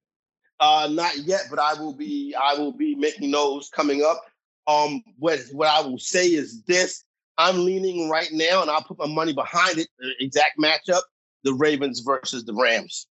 Uh, 0.60 0.88
not 0.88 1.18
yet, 1.18 1.46
but 1.50 1.58
I 1.58 1.74
will 1.74 1.92
be. 1.92 2.34
I 2.40 2.54
will 2.54 2.72
be 2.72 2.94
making 2.94 3.32
those 3.32 3.68
coming 3.68 4.04
up. 4.08 4.22
Um, 4.68 5.02
what 5.18 5.40
what 5.50 5.68
I 5.68 5.80
will 5.80 5.98
say 5.98 6.26
is 6.26 6.62
this: 6.62 7.02
I'm 7.36 7.64
leaning 7.64 8.08
right 8.08 8.28
now, 8.30 8.62
and 8.62 8.70
I'll 8.70 8.82
put 8.82 8.98
my 8.98 9.08
money 9.08 9.32
behind 9.32 9.78
it. 9.78 9.88
The 9.98 10.12
exact 10.20 10.56
matchup: 10.56 11.02
the 11.42 11.52
Ravens 11.52 11.98
versus 12.00 12.44
the 12.44 12.54
Rams. 12.54 13.08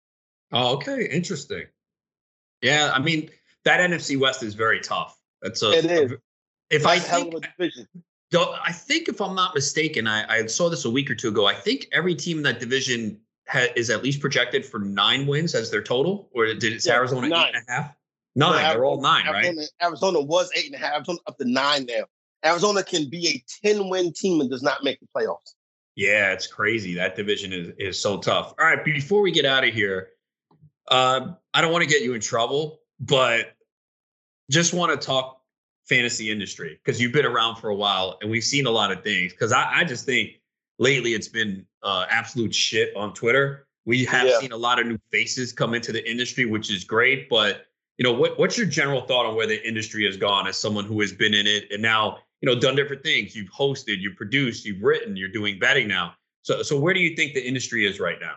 Oh, 0.52 0.74
okay, 0.78 1.08
interesting. 1.08 1.66
Yeah, 2.64 2.92
I 2.96 3.00
mean 3.00 3.30
that 3.64 3.80
NFC 3.80 4.20
West 4.20 4.42
is 4.42 4.56
very 4.56 4.80
tough. 4.80 5.16
That's 5.44 5.62
a. 5.62 5.72
It 5.72 5.86
is. 5.86 6.12
A, 6.14 6.18
if 6.72 6.82
That's 6.82 6.86
I 6.86 7.20
think, 7.20 7.46
I 8.42 8.72
think 8.72 9.08
if 9.10 9.22
I'm 9.22 9.36
not 9.36 9.54
mistaken, 9.54 10.08
I, 10.08 10.26
I, 10.28 10.46
saw 10.48 10.70
this 10.70 10.86
a 10.86 10.90
week 10.90 11.10
or 11.10 11.16
two 11.16 11.30
ago. 11.30 11.46
I 11.46 11.54
think 11.54 11.88
every 11.92 12.16
team 12.16 12.38
in 12.38 12.44
that 12.44 12.60
division 12.60 13.20
ha, 13.48 13.66
is 13.76 13.90
at 13.90 14.04
least 14.04 14.22
projected 14.22 14.66
for 14.66 14.80
nine 14.80 15.28
wins 15.28 15.56
as 15.56 15.70
their 15.72 15.82
total, 15.82 16.30
or 16.34 16.46
did 16.46 16.64
it 16.64 16.86
yeah, 16.86 16.94
Arizona 16.94 17.28
nine. 17.28 17.48
eight 17.50 17.56
and 17.56 17.66
a 17.68 17.72
half? 17.72 17.86
Nine. 18.36 18.52
No, 18.52 18.58
They're 18.58 18.86
all 18.86 19.02
nine, 19.02 19.28
Arizona, 19.28 19.60
right? 19.60 19.70
Arizona 19.82 20.22
was 20.22 20.50
eight 20.56 20.66
and 20.66 20.76
a 20.76 20.78
half. 20.78 20.96
Arizona 20.96 21.20
up 21.28 21.38
to 21.38 21.46
nine 21.46 21.86
now. 21.86 22.06
Arizona 22.46 22.84
can 22.84 23.10
be 23.10 23.28
a 23.64 23.68
10 23.68 23.90
win 23.90 24.12
team 24.12 24.42
and 24.42 24.50
does 24.50 24.64
not 24.64 24.84
make 24.84 25.00
the 25.00 25.08
playoffs. 25.16 25.54
Yeah, 25.96 26.34
it's 26.34 26.48
crazy. 26.48 26.96
That 26.96 27.16
division 27.16 27.54
is, 27.54 27.72
is 27.78 28.02
so 28.02 28.18
tough. 28.18 28.54
All 28.60 28.66
right, 28.66 28.84
before 28.84 29.22
we 29.22 29.32
get 29.32 29.46
out 29.46 29.64
of 29.64 29.74
here, 29.74 30.10
uh, 30.90 31.34
I 31.54 31.62
don't 31.62 31.72
want 31.72 31.84
to 31.84 31.90
get 31.90 32.02
you 32.02 32.14
in 32.14 32.22
trouble, 32.22 32.82
but 33.00 33.54
just 34.50 34.74
want 34.74 35.00
to 35.00 35.06
talk 35.06 35.43
fantasy 35.88 36.32
industry 36.32 36.80
because 36.84 37.02
you've 37.02 37.12
been 37.12 37.26
around 37.26 37.58
for 37.58 37.70
a 37.70 37.76
while 37.76 38.18
and 38.22 38.32
we've 38.32 38.44
seen 38.44 38.66
a 38.66 38.72
lot 38.72 38.92
of 38.92 39.04
things. 39.04 39.34
Because 39.34 39.52
I, 39.52 39.80
I, 39.80 39.84
just 39.84 40.06
think 40.06 40.32
lately 40.80 41.14
it's 41.14 41.28
been 41.28 41.66
uh, 41.84 42.06
absolute 42.10 42.54
shit 42.56 42.96
on 42.96 43.14
Twitter. 43.14 43.68
We 43.86 44.06
have 44.06 44.28
yeah. 44.28 44.40
seen 44.40 44.54
a 44.54 44.58
lot 44.58 44.80
of 44.80 44.88
new 44.88 44.98
faces 45.12 45.52
come 45.52 45.74
into 45.74 45.92
the 45.92 46.10
industry, 46.10 46.46
which 46.46 46.72
is 46.72 46.84
great. 46.84 47.28
But 47.30 47.66
you 47.98 48.04
know, 48.04 48.14
what, 48.14 48.40
what's 48.40 48.58
your 48.58 48.68
general 48.68 49.02
thought 49.02 49.26
on 49.26 49.36
where 49.36 49.48
the 49.48 49.66
industry 49.68 50.06
has 50.06 50.18
gone 50.18 50.48
as 50.48 50.58
someone 50.58 50.86
who 50.86 51.00
has 51.02 51.12
been 51.12 51.34
in 51.34 51.46
it 51.46 51.66
and 51.72 51.82
now 51.82 52.20
you 52.42 52.50
know 52.50 52.60
done 52.60 52.76
different 52.76 53.04
things. 53.04 53.36
You've 53.36 53.52
hosted, 53.52 54.00
you've 54.00 54.18
produced, 54.18 54.66
you've 54.66 54.82
written, 54.82 55.16
you're 55.16 55.30
doing 55.30 55.60
betting 55.60 55.88
now. 55.88 56.14
So 56.42 56.62
so 56.62 56.80
where 56.80 56.94
do 56.94 57.00
you 57.00 57.16
think 57.16 57.34
the 57.34 57.46
industry 57.46 57.86
is 57.86 58.00
right 58.00 58.18
now? 58.20 58.36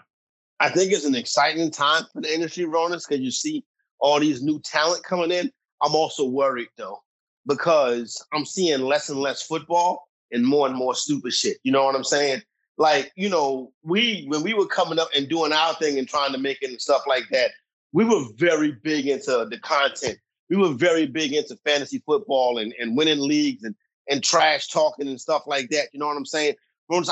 I 0.61 0.71
think 0.71 0.93
it's 0.93 1.05
an 1.05 1.15
exciting 1.15 1.71
time 1.71 2.05
for 2.13 2.23
the 2.23 2.33
industry, 2.33 2.65
Ronis, 2.65 3.03
because 3.07 3.21
you 3.21 3.31
see 3.31 3.65
all 4.01 4.19
these 4.21 4.43
new 4.43 4.61
talent 4.61 5.05
coming 5.05 5.31
in. 5.31 5.51
I'm 5.83 5.95
also 5.95 6.25
worried 6.25 6.69
though, 6.79 7.03
because 7.47 8.25
I'm 8.33 8.45
seeing 8.45 8.81
less 8.81 9.09
and 9.09 9.21
less 9.21 9.43
football 9.43 10.09
and 10.33 10.45
more 10.45 10.67
and 10.67 10.77
more 10.77 10.95
stupid 10.95 11.33
shit. 11.33 11.59
You 11.63 11.73
know 11.73 11.85
what 11.85 11.95
I'm 11.95 12.05
saying? 12.05 12.43
Like, 12.79 13.13
you 13.17 13.29
know, 13.29 13.73
we 13.83 14.27
when 14.29 14.43
we 14.43 14.55
were 14.55 14.67
coming 14.67 14.99
up 14.99 15.09
and 15.17 15.29
doing 15.29 15.53
our 15.53 15.75
thing 15.75 15.99
and 15.99 16.09
trying 16.09 16.33
to 16.33 16.39
make 16.39 16.59
it 16.63 16.71
and 16.71 16.81
stuff 16.81 17.03
like 17.07 17.25
that, 17.31 17.53
we 17.93 18.05
were 18.05 18.25
very 18.37 18.73
big 18.73 19.07
into 19.07 19.47
the 19.51 19.59
content. 19.61 20.19
We 20.51 20.57
were 20.57 20.75
very 20.75 21.07
big 21.07 21.33
into 21.33 21.57
fantasy 21.65 22.03
football 22.05 22.59
and, 22.59 22.75
and 22.79 22.97
winning 22.97 23.21
leagues 23.21 23.65
and 23.65 23.75
and 24.09 24.23
trash 24.23 24.69
talking 24.69 25.09
and 25.09 25.21
stuff 25.21 25.43
like 25.47 25.71
that. 25.71 25.89
You 25.93 26.01
know 26.01 26.07
what 26.07 26.17
I'm 26.17 26.27
saying? 26.27 26.55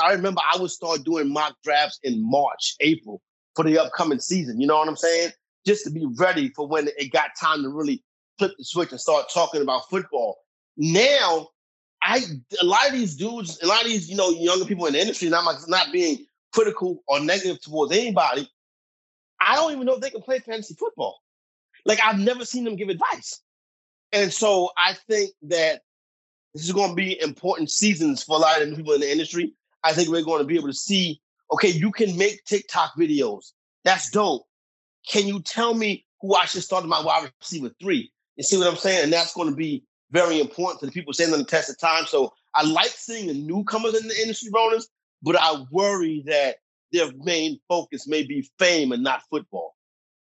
I 0.01 0.13
remember 0.13 0.41
I 0.53 0.57
would 0.57 0.71
start 0.71 1.03
doing 1.03 1.31
mock 1.31 1.55
drafts 1.63 1.99
in 2.03 2.21
March, 2.21 2.75
April 2.79 3.21
for 3.55 3.63
the 3.63 3.77
upcoming 3.77 4.19
season. 4.19 4.61
You 4.61 4.67
know 4.67 4.77
what 4.77 4.87
I'm 4.87 4.95
saying? 4.95 5.31
Just 5.65 5.83
to 5.85 5.91
be 5.91 6.05
ready 6.17 6.49
for 6.49 6.67
when 6.67 6.87
it 6.97 7.11
got 7.11 7.31
time 7.39 7.63
to 7.63 7.69
really 7.69 8.03
flip 8.37 8.51
the 8.57 8.65
switch 8.65 8.91
and 8.91 8.99
start 8.99 9.25
talking 9.33 9.61
about 9.61 9.89
football. 9.89 10.37
Now, 10.77 11.49
I 12.01 12.21
a 12.61 12.65
lot 12.65 12.87
of 12.87 12.93
these 12.93 13.15
dudes, 13.15 13.59
a 13.61 13.67
lot 13.67 13.81
of 13.81 13.87
these, 13.87 14.09
you 14.09 14.15
know, 14.15 14.29
younger 14.29 14.65
people 14.65 14.85
in 14.85 14.93
the 14.93 15.01
industry, 15.01 15.29
not 15.29 15.45
not 15.67 15.91
being 15.91 16.25
critical 16.53 17.03
or 17.07 17.19
negative 17.19 17.61
towards 17.61 17.91
anybody, 17.91 18.49
I 19.41 19.55
don't 19.55 19.73
even 19.73 19.85
know 19.85 19.95
if 19.95 20.01
they 20.01 20.09
can 20.09 20.21
play 20.21 20.39
fantasy 20.39 20.73
football. 20.73 21.21
Like 21.85 21.99
I've 22.03 22.19
never 22.19 22.45
seen 22.45 22.63
them 22.63 22.75
give 22.75 22.89
advice. 22.89 23.41
And 24.11 24.31
so 24.31 24.71
I 24.77 24.93
think 25.07 25.31
that 25.43 25.81
this 26.53 26.63
is 26.63 26.71
going 26.71 26.89
to 26.89 26.95
be 26.95 27.21
important 27.21 27.69
seasons 27.69 28.23
for 28.23 28.37
a 28.37 28.39
lot 28.39 28.61
of 28.61 28.75
people 28.75 28.93
in 28.93 29.01
the 29.01 29.11
industry. 29.11 29.53
I 29.83 29.91
think 29.91 30.09
we're 30.09 30.23
going 30.23 30.39
to 30.39 30.45
be 30.45 30.55
able 30.55 30.69
to 30.69 30.73
see, 30.73 31.21
okay, 31.51 31.67
you 31.67 31.91
can 31.91 32.17
make 32.17 32.43
TikTok 32.45 32.95
videos. 32.97 33.51
That's 33.83 34.09
dope. 34.09 34.45
Can 35.07 35.27
you 35.27 35.41
tell 35.41 35.73
me 35.73 36.05
who 36.21 36.33
I 36.33 36.45
should 36.45 36.63
start 36.63 36.85
my 36.85 37.03
wide 37.03 37.29
receiver 37.41 37.71
three? 37.79 38.11
You 38.35 38.43
see 38.43 38.57
what 38.57 38.67
I'm 38.67 38.77
saying? 38.77 39.03
And 39.05 39.13
that's 39.13 39.33
going 39.33 39.49
to 39.49 39.55
be 39.55 39.83
very 40.11 40.39
important 40.39 40.79
for 40.79 40.85
the 40.85 40.91
people 40.91 41.13
standing 41.13 41.33
on 41.33 41.39
the 41.39 41.45
test 41.45 41.69
of 41.69 41.79
time. 41.79 42.05
So 42.05 42.33
I 42.53 42.65
like 42.65 42.89
seeing 42.89 43.27
the 43.27 43.33
newcomers 43.33 43.99
in 43.99 44.07
the 44.07 44.21
industry, 44.21 44.51
Ronis, 44.51 44.85
but 45.21 45.35
I 45.35 45.63
worry 45.71 46.23
that 46.27 46.57
their 46.91 47.11
main 47.23 47.59
focus 47.67 48.07
may 48.07 48.23
be 48.23 48.49
fame 48.59 48.91
and 48.91 49.03
not 49.03 49.23
football. 49.29 49.75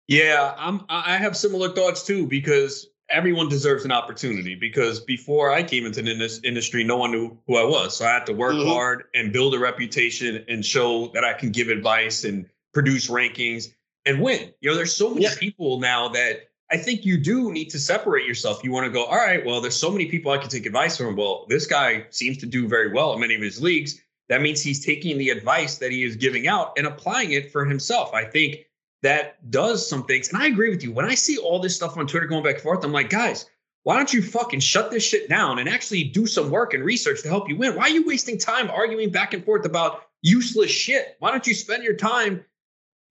Yeah, 0.08 0.56
I'm 0.58 0.82
I 0.90 1.18
have 1.18 1.38
similar 1.38 1.70
thoughts 1.70 2.04
too 2.04 2.26
because 2.26 2.88
everyone 3.12 3.48
deserves 3.48 3.86
an 3.86 3.92
opportunity 3.92 4.56
because 4.56 5.00
before 5.00 5.52
I 5.52 5.64
came 5.64 5.86
into 5.86 6.02
this 6.02 6.40
industry, 6.44 6.84
no 6.84 6.98
one 6.98 7.12
knew 7.12 7.38
who 7.48 7.58
I 7.58 7.64
was. 7.64 7.98
So 7.98 8.06
I 8.06 8.10
had 8.10 8.26
to 8.26 8.34
work 8.34 8.56
mm-hmm. 8.56 8.70
hard 8.70 9.04
and 9.14 9.32
build 9.32 9.54
a 9.54 9.60
reputation 9.60 10.44
and 10.48 10.66
show 10.66 11.10
that 11.14 11.24
I 11.24 11.34
can 11.34 11.52
give 11.52 11.70
advice 11.70 12.24
and 12.24 12.48
produce 12.74 13.10
rankings 13.10 13.72
and 14.06 14.22
win. 14.22 14.52
You 14.62 14.72
know, 14.72 14.76
there's 14.76 14.96
so 14.96 15.10
many 15.10 15.24
yeah. 15.24 15.36
people 15.38 15.80
now 15.80 16.10
that 16.10 16.49
I 16.72 16.78
think 16.78 17.04
you 17.04 17.18
do 17.18 17.52
need 17.52 17.70
to 17.72 17.80
separate 17.80 18.28
yourself. 18.28 18.64
You 18.64 18.72
want 18.72 18.86
to 18.86 18.92
go, 18.92 19.06
all 19.06 19.18
right, 19.18 19.44
well, 19.44 19.60
there's 19.60 19.76
so 19.76 19.90
many 19.90 20.06
people 20.06 20.32
I 20.32 20.38
can 20.38 20.50
take 20.50 20.66
advice 20.66 20.98
from. 20.98 21.16
Well, 21.16 21.46
this 21.50 21.66
guy 21.66 22.06
seems 22.12 22.38
to 22.40 22.46
do 22.46 22.68
very 22.68 22.92
well 22.92 23.14
in 23.14 23.20
many 23.20 23.36
of 23.36 23.42
his 23.42 23.62
leagues. 23.62 24.00
That 24.28 24.42
means 24.42 24.62
he's 24.62 24.86
taking 24.86 25.18
the 25.18 25.32
advice 25.32 25.80
that 25.80 25.92
he 25.92 26.04
is 26.04 26.16
giving 26.16 26.48
out 26.48 26.74
and 26.78 26.86
applying 26.86 27.32
it 27.32 27.52
for 27.52 27.66
himself. 27.66 28.14
I 28.14 28.24
think 28.24 28.68
that 29.02 29.50
does 29.50 29.88
some 29.90 30.06
things. 30.06 30.30
And 30.30 30.42
I 30.42 30.46
agree 30.46 30.70
with 30.70 30.84
you. 30.84 30.92
When 30.92 31.06
I 31.06 31.16
see 31.16 31.38
all 31.38 31.60
this 31.60 31.76
stuff 31.76 31.98
on 31.98 32.06
Twitter 32.06 32.28
going 32.28 32.44
back 32.44 32.56
and 32.56 32.64
forth, 32.64 32.84
I'm 32.84 32.92
like, 32.92 33.10
guys, 33.10 33.48
why 33.84 33.96
don't 33.96 34.14
you 34.14 34.22
fucking 34.22 34.60
shut 34.60 34.92
this 34.92 35.04
shit 35.04 35.30
down 35.30 35.58
and 35.58 35.68
actually 35.68 36.04
do 36.04 36.28
some 36.28 36.52
work 36.52 36.76
and 36.76 36.84
research 36.84 37.24
to 37.24 37.30
help 37.30 37.50
you 37.50 37.56
win? 37.56 37.76
Why 37.76 37.84
are 37.84 37.90
you 37.90 38.06
wasting 38.06 38.38
time 38.38 38.70
arguing 38.70 39.10
back 39.10 39.34
and 39.34 39.44
forth 39.44 39.66
about 39.66 40.04
useless 40.22 40.70
shit? 40.70 41.16
Why 41.18 41.32
don't 41.32 41.48
you 41.48 41.56
spend 41.56 41.84
your 41.84 41.96
time 41.96 42.46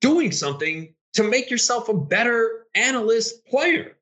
doing 0.00 0.30
something 0.30 0.94
to 1.14 1.24
make 1.24 1.50
yourself 1.50 1.88
a 1.88 1.94
better 1.94 2.66
analyst 2.78 3.44
player? 3.46 3.96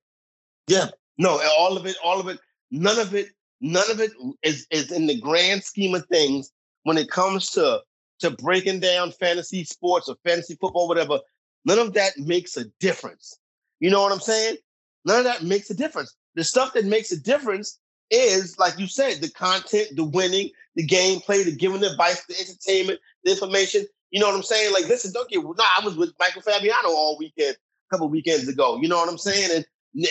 Yeah. 0.68 0.88
No, 1.18 1.40
all 1.58 1.76
of 1.76 1.86
it, 1.86 1.96
all 2.04 2.20
of 2.20 2.28
it, 2.28 2.38
none 2.70 2.98
of 2.98 3.14
it, 3.14 3.28
none 3.60 3.90
of 3.90 4.00
it 4.00 4.12
is, 4.42 4.66
is 4.70 4.92
in 4.92 5.06
the 5.06 5.18
grand 5.18 5.62
scheme 5.62 5.94
of 5.94 6.06
things 6.06 6.52
when 6.82 6.98
it 6.98 7.10
comes 7.10 7.50
to 7.50 7.80
to 8.18 8.30
breaking 8.30 8.80
down 8.80 9.12
fantasy 9.12 9.64
sports 9.64 10.08
or 10.08 10.16
fantasy 10.24 10.56
football, 10.60 10.88
whatever. 10.88 11.20
None 11.64 11.78
of 11.78 11.92
that 11.94 12.16
makes 12.16 12.56
a 12.56 12.64
difference. 12.80 13.38
You 13.80 13.90
know 13.90 14.02
what 14.02 14.12
I'm 14.12 14.20
saying? 14.20 14.56
None 15.04 15.18
of 15.18 15.24
that 15.24 15.42
makes 15.42 15.70
a 15.70 15.74
difference. 15.74 16.16
The 16.34 16.44
stuff 16.44 16.72
that 16.74 16.84
makes 16.86 17.12
a 17.12 17.20
difference 17.20 17.78
is, 18.10 18.58
like 18.58 18.78
you 18.78 18.86
said, 18.86 19.20
the 19.20 19.30
content, 19.30 19.88
the 19.96 20.04
winning, 20.04 20.50
the 20.76 20.86
gameplay, 20.86 21.44
the 21.44 21.54
giving 21.54 21.80
the 21.80 21.90
advice, 21.90 22.24
the 22.24 22.36
entertainment, 22.38 23.00
the 23.24 23.32
information. 23.32 23.84
You 24.10 24.20
know 24.20 24.26
what 24.28 24.36
I'm 24.36 24.42
saying? 24.42 24.72
Like, 24.72 24.88
listen, 24.88 25.12
don't 25.12 25.28
get. 25.28 25.42
Nah, 25.42 25.52
I 25.58 25.84
was 25.84 25.96
with 25.96 26.12
Michael 26.18 26.42
Fabiano 26.42 26.88
all 26.88 27.18
weekend, 27.18 27.56
couple 27.90 28.08
weekends 28.08 28.48
ago. 28.48 28.78
You 28.80 28.88
know 28.88 28.96
what 28.96 29.08
I'm 29.08 29.18
saying? 29.18 29.50
And 29.54 29.64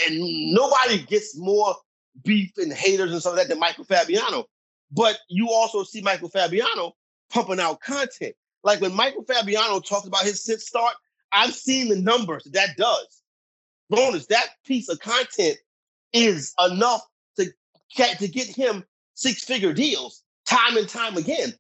and 0.08 0.54
nobody 0.54 1.04
gets 1.04 1.38
more 1.38 1.76
beef 2.24 2.52
and 2.58 2.74
haters 2.74 3.12
and 3.12 3.22
stuff 3.22 3.36
like 3.36 3.44
that 3.44 3.50
than 3.50 3.60
Michael 3.60 3.84
Fabiano. 3.84 4.46
But 4.92 5.20
you 5.30 5.50
also 5.52 5.84
see 5.84 6.02
Michael 6.02 6.30
Fabiano 6.30 6.94
pumping 7.30 7.60
out 7.60 7.82
content. 7.82 8.36
Like 8.64 8.82
when 8.82 8.94
Michael 8.94 9.24
Fabiano 9.24 9.80
talked 9.80 10.08
about 10.08 10.24
his 10.24 10.44
sit 10.44 10.62
start, 10.62 10.96
I've 11.32 11.54
seen 11.54 11.90
the 11.90 11.98
numbers 11.98 12.44
that, 12.46 12.54
that 12.54 12.78
does. 12.78 13.22
Bonus, 13.90 14.26
that 14.28 14.48
piece 14.66 14.90
of 14.90 15.00
content 15.00 15.58
is 16.14 16.54
enough 16.66 17.02
to, 17.38 17.46
to 17.96 18.28
get 18.28 18.48
him 18.48 18.84
six 19.14 19.44
figure 19.44 19.74
deals 19.74 20.24
time 20.46 20.78
and 20.78 20.90
time 20.90 21.18
again 21.18 21.54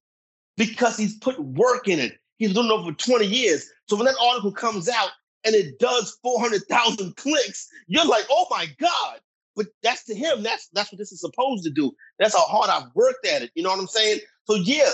because 0.57 0.97
he's 0.97 1.17
put 1.17 1.39
work 1.39 1.87
in 1.87 1.99
it. 1.99 2.17
He's 2.37 2.53
doing 2.53 2.67
it 2.67 2.71
over 2.71 2.91
20 2.91 3.25
years. 3.25 3.69
So 3.87 3.95
when 3.95 4.05
that 4.05 4.15
article 4.21 4.51
comes 4.51 4.89
out 4.89 5.09
and 5.45 5.55
it 5.55 5.79
does 5.79 6.17
400,000 6.23 7.15
clicks, 7.15 7.67
you're 7.87 8.05
like, 8.05 8.25
oh 8.29 8.47
my 8.49 8.67
God. 8.79 9.19
But 9.55 9.67
that's 9.83 10.03
to 10.05 10.15
him, 10.15 10.43
that's 10.43 10.67
that's 10.73 10.91
what 10.91 10.99
this 10.99 11.13
is 11.13 11.21
supposed 11.21 11.63
to 11.63 11.69
do. 11.69 11.93
That's 12.19 12.35
how 12.35 12.43
hard 12.43 12.69
I've 12.69 12.93
worked 12.93 13.25
at 13.25 13.41
it. 13.41 13.51
You 13.55 13.63
know 13.63 13.69
what 13.69 13.79
I'm 13.79 13.87
saying? 13.87 14.19
So 14.45 14.55
yeah, 14.55 14.89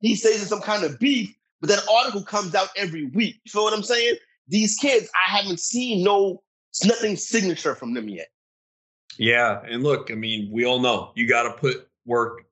he 0.00 0.16
says 0.16 0.40
it's 0.40 0.48
some 0.48 0.60
kind 0.60 0.82
of 0.82 0.98
beef, 0.98 1.32
but 1.60 1.68
that 1.68 1.86
article 1.88 2.22
comes 2.22 2.54
out 2.56 2.70
every 2.76 3.06
week. 3.06 3.40
You 3.44 3.52
feel 3.52 3.62
what 3.62 3.72
I'm 3.72 3.84
saying? 3.84 4.16
These 4.48 4.76
kids, 4.76 5.08
I 5.14 5.36
haven't 5.36 5.60
seen 5.60 6.02
no 6.02 6.42
nothing 6.84 7.16
signature 7.16 7.76
from 7.76 7.94
them 7.94 8.08
yet. 8.08 8.28
Yeah, 9.16 9.60
and 9.68 9.82
look, 9.82 10.10
I 10.10 10.14
mean, 10.14 10.50
we 10.50 10.64
all 10.64 10.80
know 10.80 11.12
you 11.14 11.28
got 11.28 11.44
to 11.44 11.52
put 11.52 11.88
work 12.04 12.46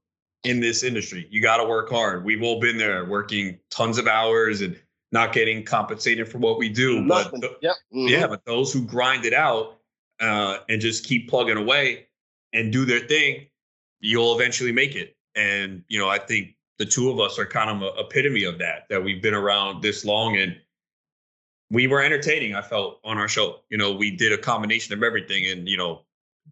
in 0.45 0.61
this 0.61 0.83
industry. 0.83 1.27
You 1.31 1.43
got 1.43 1.57
to 1.57 1.65
work 1.65 1.91
hard. 1.91 2.25
We've 2.25 2.43
all 2.43 2.61
been 2.61 2.79
there, 2.79 3.05
working 3.05 3.59
tons 3.71 3.99
of 3.99 4.07
hours 4.07 4.61
and 4.61 4.79
not 5.13 5.33
getting 5.33 5.65
compensated 5.65 6.29
for 6.29 6.39
what 6.39 6.59
we 6.59 6.69
do. 6.69 7.01
Nothing. 7.01 7.41
But 7.41 7.59
yep. 7.63 7.77
mm-hmm. 7.95 8.09
yeah, 8.09 8.27
but 8.27 8.45
those 8.45 8.73
who 8.73 8.85
grind 8.85 9.25
it 9.25 9.35
out 9.35 9.79
uh, 10.21 10.59
and 10.69 10.81
just 10.81 11.05
keep 11.05 11.29
plugging 11.29 11.57
away 11.57 12.07
and 12.53 12.73
do 12.73 12.85
their 12.85 13.01
thing, 13.01 13.47
you'll 14.01 14.39
eventually 14.39 14.73
make 14.73 14.95
it. 14.95 15.17
And 15.35 15.83
you 15.89 15.99
know, 15.99 16.09
I 16.09 16.19
think 16.19 16.57
the 16.79 16.87
two 16.87 17.11
of 17.11 17.21
us 17.21 17.39
are 17.39 17.47
kind 17.47 17.71
of 17.71 17.83
a 17.83 18.01
epitome 18.01 18.45
of 18.45 18.59
that. 18.59 18.87
That 18.91 19.03
we've 19.03 19.23
been 19.23 19.35
around 19.35 19.83
this 19.83 20.05
long 20.05 20.37
and 20.37 20.57
we 21.71 21.87
were 21.87 22.03
entertaining. 22.03 22.55
I 22.55 22.63
felt 22.63 23.01
on 23.05 23.19
our 23.19 23.29
show. 23.29 23.61
You 23.71 23.79
know, 23.79 23.93
we 23.93 24.11
did 24.11 24.33
a 24.33 24.39
combination 24.39 24.95
of 24.95 25.03
everything, 25.03 25.47
and 25.47 25.69
you 25.69 25.77
know, 25.77 26.03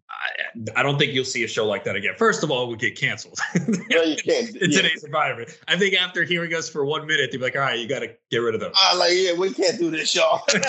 I, 0.09 0.79
I 0.79 0.83
don't 0.83 0.97
think 0.97 1.13
you'll 1.13 1.25
see 1.25 1.43
a 1.43 1.47
show 1.47 1.65
like 1.65 1.83
that 1.83 1.95
again. 1.95 2.13
First 2.17 2.43
of 2.43 2.51
all, 2.51 2.65
it 2.65 2.69
would 2.69 2.79
get 2.79 2.97
canceled. 2.97 3.39
no, 3.67 4.01
you 4.03 4.15
can't. 4.23 4.55
in 4.55 4.71
yeah. 4.71 4.81
today's 4.81 5.03
environment, 5.03 5.57
I 5.67 5.77
think 5.77 5.95
after 5.95 6.23
hearing 6.23 6.53
us 6.53 6.69
for 6.69 6.85
one 6.85 7.05
minute, 7.07 7.31
they'd 7.31 7.37
be 7.37 7.43
like, 7.43 7.55
"All 7.55 7.61
right, 7.61 7.79
you 7.79 7.87
got 7.87 7.99
to 7.99 8.13
get 8.31 8.37
rid 8.37 8.55
of 8.55 8.61
them." 8.61 8.71
I'm 8.75 8.99
like, 8.99 9.11
yeah, 9.13 9.33
we 9.33 9.53
can't 9.53 9.77
do 9.77 9.91
this, 9.91 10.15
y'all. 10.15 10.41
we 10.53 10.59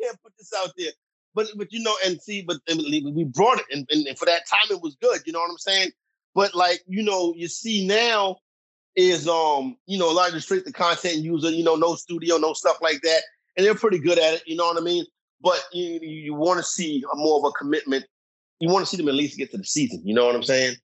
can't 0.00 0.22
put 0.22 0.32
this 0.38 0.52
out 0.58 0.72
there. 0.76 0.92
But 1.34 1.48
but 1.56 1.72
you 1.72 1.82
know, 1.82 1.94
and 2.04 2.20
see, 2.20 2.42
but 2.42 2.58
we 2.68 3.24
brought 3.24 3.58
it, 3.58 3.66
and, 3.70 3.86
and 3.90 4.18
for 4.18 4.24
that 4.26 4.46
time, 4.48 4.70
it 4.70 4.82
was 4.82 4.96
good. 5.00 5.20
You 5.24 5.32
know 5.32 5.40
what 5.40 5.50
I'm 5.50 5.58
saying? 5.58 5.90
But 6.34 6.54
like 6.54 6.82
you 6.86 7.02
know, 7.02 7.34
you 7.36 7.48
see 7.48 7.86
now 7.86 8.38
is 8.96 9.28
um 9.28 9.76
you 9.86 9.98
know 9.98 10.10
a 10.10 10.14
lot 10.14 10.28
of 10.28 10.34
the 10.34 10.40
straight 10.40 10.64
to 10.66 10.72
content 10.72 11.18
user, 11.18 11.50
you 11.50 11.62
know, 11.62 11.76
no 11.76 11.94
studio, 11.94 12.36
no 12.36 12.52
stuff 12.52 12.78
like 12.82 13.00
that, 13.02 13.22
and 13.56 13.64
they're 13.64 13.74
pretty 13.74 13.98
good 13.98 14.18
at 14.18 14.34
it. 14.34 14.42
You 14.46 14.56
know 14.56 14.66
what 14.66 14.76
I 14.76 14.80
mean? 14.80 15.04
But 15.40 15.64
you 15.72 16.00
you 16.02 16.34
want 16.34 16.58
to 16.58 16.64
see 16.64 17.04
a 17.12 17.16
more 17.16 17.38
of 17.38 17.44
a 17.44 17.52
commitment. 17.52 18.04
You 18.60 18.68
want 18.68 18.84
to 18.84 18.90
see 18.90 18.96
them 18.96 19.08
at 19.08 19.14
least 19.14 19.38
get 19.38 19.50
to 19.52 19.58
the 19.58 19.64
season. 19.64 20.02
You 20.04 20.14
know 20.14 20.26
what 20.26 20.34
I'm 20.34 20.42
saying? 20.42 20.76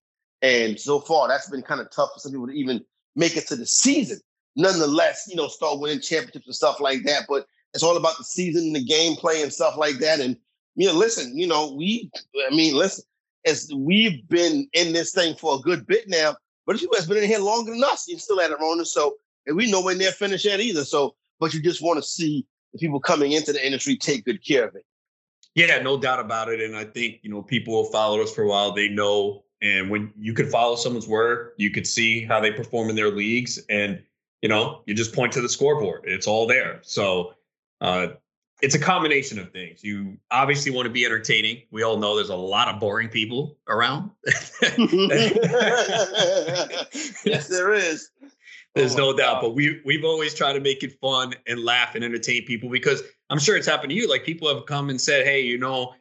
And 0.43 0.79
so 0.79 1.01
far, 1.01 1.27
that's 1.27 1.51
been 1.51 1.63
kind 1.63 1.81
of 1.81 1.91
tough 1.91 2.11
for 2.15 2.21
some 2.21 2.33
people 2.33 2.47
to 2.47 2.53
even 2.53 2.85
make 3.17 3.37
it 3.37 3.49
to 3.49 3.57
the 3.57 3.67
season. 3.67 4.21
Nonetheless, 4.57 5.27
you 5.29 5.35
know, 5.35 5.49
start 5.49 5.81
winning 5.81 6.01
championships 6.01 6.47
and 6.47 6.55
stuff 6.55 6.79
like 6.81 7.03
that. 7.05 7.25
But 7.29 7.47
it's 7.73 7.83
all 7.83 7.97
about 7.97 8.17
the 8.19 8.25
season 8.25 8.67
and 8.67 8.77
the 8.77 8.85
gameplay 8.85 9.43
and 9.43 9.53
stuff 9.53 9.77
like 9.77 9.99
that. 9.99 10.21
And 10.21 10.37
you 10.77 10.87
know, 10.87 10.95
listen, 10.95 11.37
you 11.37 11.47
know, 11.47 11.75
we, 11.75 12.11
I 12.51 12.55
mean, 12.55 12.75
listen, 12.75 13.05
as 13.47 13.71
we've 13.75 14.27
been 14.29 14.69
in 14.73 14.93
this 14.93 15.13
thing 15.13 15.35
for 15.37 15.57
a 15.57 15.63
good 15.63 15.87
bit 15.87 16.09
now, 16.09 16.37
but 16.67 16.77
if 16.77 16.83
you 16.83 16.91
has 16.95 17.07
been 17.07 17.19
in 17.19 17.29
here 17.29 17.39
longer 17.39 17.73
than 17.73 17.85
us. 17.85 18.09
You're 18.09 18.19
still 18.19 18.41
at 18.41 18.51
it. 18.51 18.87
So, 18.87 19.17
and 19.47 19.57
we 19.57 19.71
nowhere 19.71 19.95
near 19.95 20.13
finished 20.13 20.45
yet 20.45 20.61
either. 20.61 20.85
So, 20.85 21.15
but 21.39 21.53
you 21.53 21.63
just 21.63 21.83
want 21.83 21.99
to 21.99 22.03
see 22.03 22.47
the 22.75 22.79
people 22.79 23.01
coming 23.01 23.33
into 23.33 23.53
the 23.53 23.65
industry 23.65 23.97
take 23.97 24.25
good 24.25 24.45
care 24.45 24.67
of 24.69 24.75
it. 24.75 24.85
Yeah, 25.55 25.81
no 25.81 25.97
doubt 25.97 26.19
about 26.19 26.49
it. 26.49 26.61
And 26.61 26.77
I 26.77 26.85
think, 26.85 27.21
you 27.23 27.31
know, 27.31 27.41
people 27.41 27.85
who 27.85 27.91
followed 27.91 28.21
us 28.21 28.35
for 28.35 28.43
a 28.43 28.49
while, 28.49 28.73
they 28.73 28.89
know. 28.89 29.45
And 29.63 29.89
when 29.89 30.13
you 30.19 30.35
could 30.35 30.51
follow 30.51 30.75
someone's 30.75 31.07
work, 31.07 31.55
you 31.57 31.71
could 31.71 31.87
see 31.87 32.25
how 32.25 32.41
they 32.41 32.51
perform 32.51 32.91
in 32.91 32.97
their 32.97 33.11
leagues. 33.11 33.61
And, 33.71 34.03
you 34.43 34.49
know, 34.49 34.83
you 34.87 34.95
just 34.95 35.15
point 35.15 35.33
to 35.35 35.41
the 35.41 35.49
scoreboard. 35.49 36.03
It's 36.05 36.27
all 36.27 36.49
there. 36.49 36.81
So 36.83 37.35
uh, 37.81 38.09
it's 38.61 38.75
a 38.75 38.81
combination 38.81 39.39
of 39.39 39.53
things. 39.53 39.85
You 39.85 40.19
obviously 40.33 40.73
want 40.73 40.87
to 40.87 40.91
be 40.91 41.05
entertaining. 41.05 41.63
We 41.71 41.85
all 41.85 41.99
know 41.99 42.17
there's 42.17 42.31
a 42.31 42.37
lot 42.37 42.67
of 42.67 42.81
boring 42.81 43.09
people 43.09 43.57
around. 43.69 44.11
yes, 47.25 47.47
there 47.49 47.73
is. 47.73 48.11
There's 48.75 48.95
oh 48.95 48.99
no 48.99 49.17
doubt, 49.17 49.41
but 49.41 49.55
we 49.55 49.81
we've 49.85 50.05
always 50.05 50.35
tried 50.35 50.55
to 50.55 50.61
make 50.61 50.83
it 50.83 50.99
fun 51.01 51.35
and 51.47 51.61
laugh 51.61 51.95
and 51.95 52.05
entertain 52.05 52.45
people 52.45 52.69
because 52.69 53.03
I'm 53.31 53.39
sure 53.39 53.57
it's 53.57 53.69
happened 53.69 53.91
to 53.91 53.97
you. 53.97 54.09
Like 54.09 54.25
people 54.25 54.53
have 54.53 54.67
come 54.67 54.91
and 54.91 55.01
said, 55.01 55.25
"Hey, 55.25 55.43
you 55.43 55.59
know, 55.59 55.95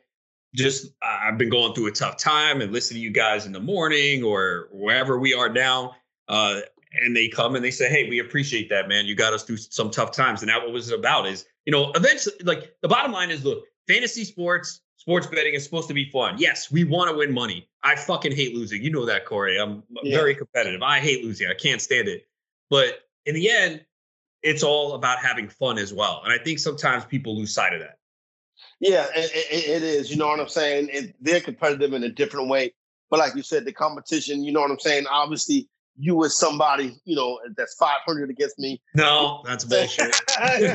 just 0.56 0.88
I've 1.04 1.38
been 1.38 1.50
going 1.50 1.76
through 1.76 1.88
a 1.88 1.92
tough 1.92 2.18
time 2.18 2.62
and 2.62 2.72
listen 2.72 2.96
to 2.96 3.02
you 3.02 3.12
guys 3.12 3.46
in 3.46 3.52
the 3.52 3.60
morning 3.60 4.24
or 4.24 4.70
wherever 4.72 5.20
we 5.20 5.36
are 5.36 5.50
now." 5.50 5.96
Uh, 6.28 6.62
and 7.00 7.16
they 7.16 7.28
come 7.28 7.56
and 7.56 7.64
they 7.64 7.70
say, 7.72 7.90
"Hey, 7.90 8.10
we 8.10 8.20
appreciate 8.20 8.70
that, 8.70 8.90
man. 8.90 9.06
You 9.06 9.14
got 9.14 9.34
us 9.34 9.44
through 9.44 9.58
some 9.58 9.92
tough 9.92 10.12
times." 10.12 10.42
And 10.42 10.50
that 10.50 10.60
what 10.60 10.72
was 10.72 10.90
it 10.90 10.98
about 10.98 11.28
is, 11.28 11.46
you 11.66 11.72
know, 11.72 11.92
eventually, 11.92 12.36
like 12.44 12.76
the 12.82 12.88
bottom 12.88 13.12
line 13.12 13.30
is, 13.30 13.46
look, 13.46 13.66
fantasy 13.88 14.26
sports, 14.26 14.82
sports 14.98 15.28
betting 15.28 15.54
is 15.54 15.64
supposed 15.64 15.90
to 15.90 15.94
be 15.94 16.10
fun. 16.10 16.38
Yes, 16.40 16.72
we 16.72 16.86
want 16.86 17.12
to 17.12 17.16
win 17.16 17.32
money. 17.32 17.70
I 17.84 17.96
fucking 17.96 18.32
hate 18.32 18.56
losing. 18.56 18.82
You 18.82 18.90
know 18.90 19.06
that, 19.06 19.26
Corey. 19.26 19.60
I'm 19.60 19.84
yeah. 20.02 20.18
very 20.18 20.34
competitive. 20.34 20.82
I 20.82 21.00
hate 21.00 21.24
losing. 21.24 21.48
I 21.50 21.54
can't 21.54 21.80
stand 21.80 22.08
it. 22.08 22.26
But 22.74 23.08
in 23.28 23.36
the 23.36 23.52
end, 23.52 23.86
it's 24.42 24.64
all 24.64 24.96
about 24.96 25.20
having 25.20 25.48
fun 25.48 25.78
as 25.78 25.94
well. 25.94 26.24
And 26.26 26.34
I 26.34 26.44
think 26.44 26.58
sometimes 26.58 27.06
people 27.06 27.38
lose 27.38 27.54
sight 27.54 27.72
of 27.72 27.82
that. 27.82 28.00
Yeah, 28.80 29.06
it, 29.16 29.32
it 29.52 29.84
is. 29.84 30.10
You 30.10 30.18
know 30.18 30.28
what 30.28 30.40
I'm 30.40 30.48
saying? 30.48 30.90
It, 30.92 31.16
they're 31.22 31.40
competitive 31.40 31.94
in 31.94 32.02
a 32.02 32.10
different 32.10 32.50
way. 32.50 32.74
But 33.12 33.20
like 33.20 33.36
you 33.36 33.44
said, 33.44 33.66
the 33.66 33.74
competition, 33.74 34.44
you 34.44 34.52
know 34.52 34.62
what 34.62 34.72
I'm 34.72 34.80
saying? 34.80 35.06
Obviously, 35.08 35.70
you 36.00 36.26
as 36.26 36.36
somebody, 36.36 37.00
you 37.06 37.16
know, 37.16 37.40
that's 37.56 37.76
500 37.76 38.32
against 38.32 38.58
me. 38.58 38.82
No, 38.96 39.44
that's 39.46 39.66
bullshit. 39.66 40.20
you 40.52 40.68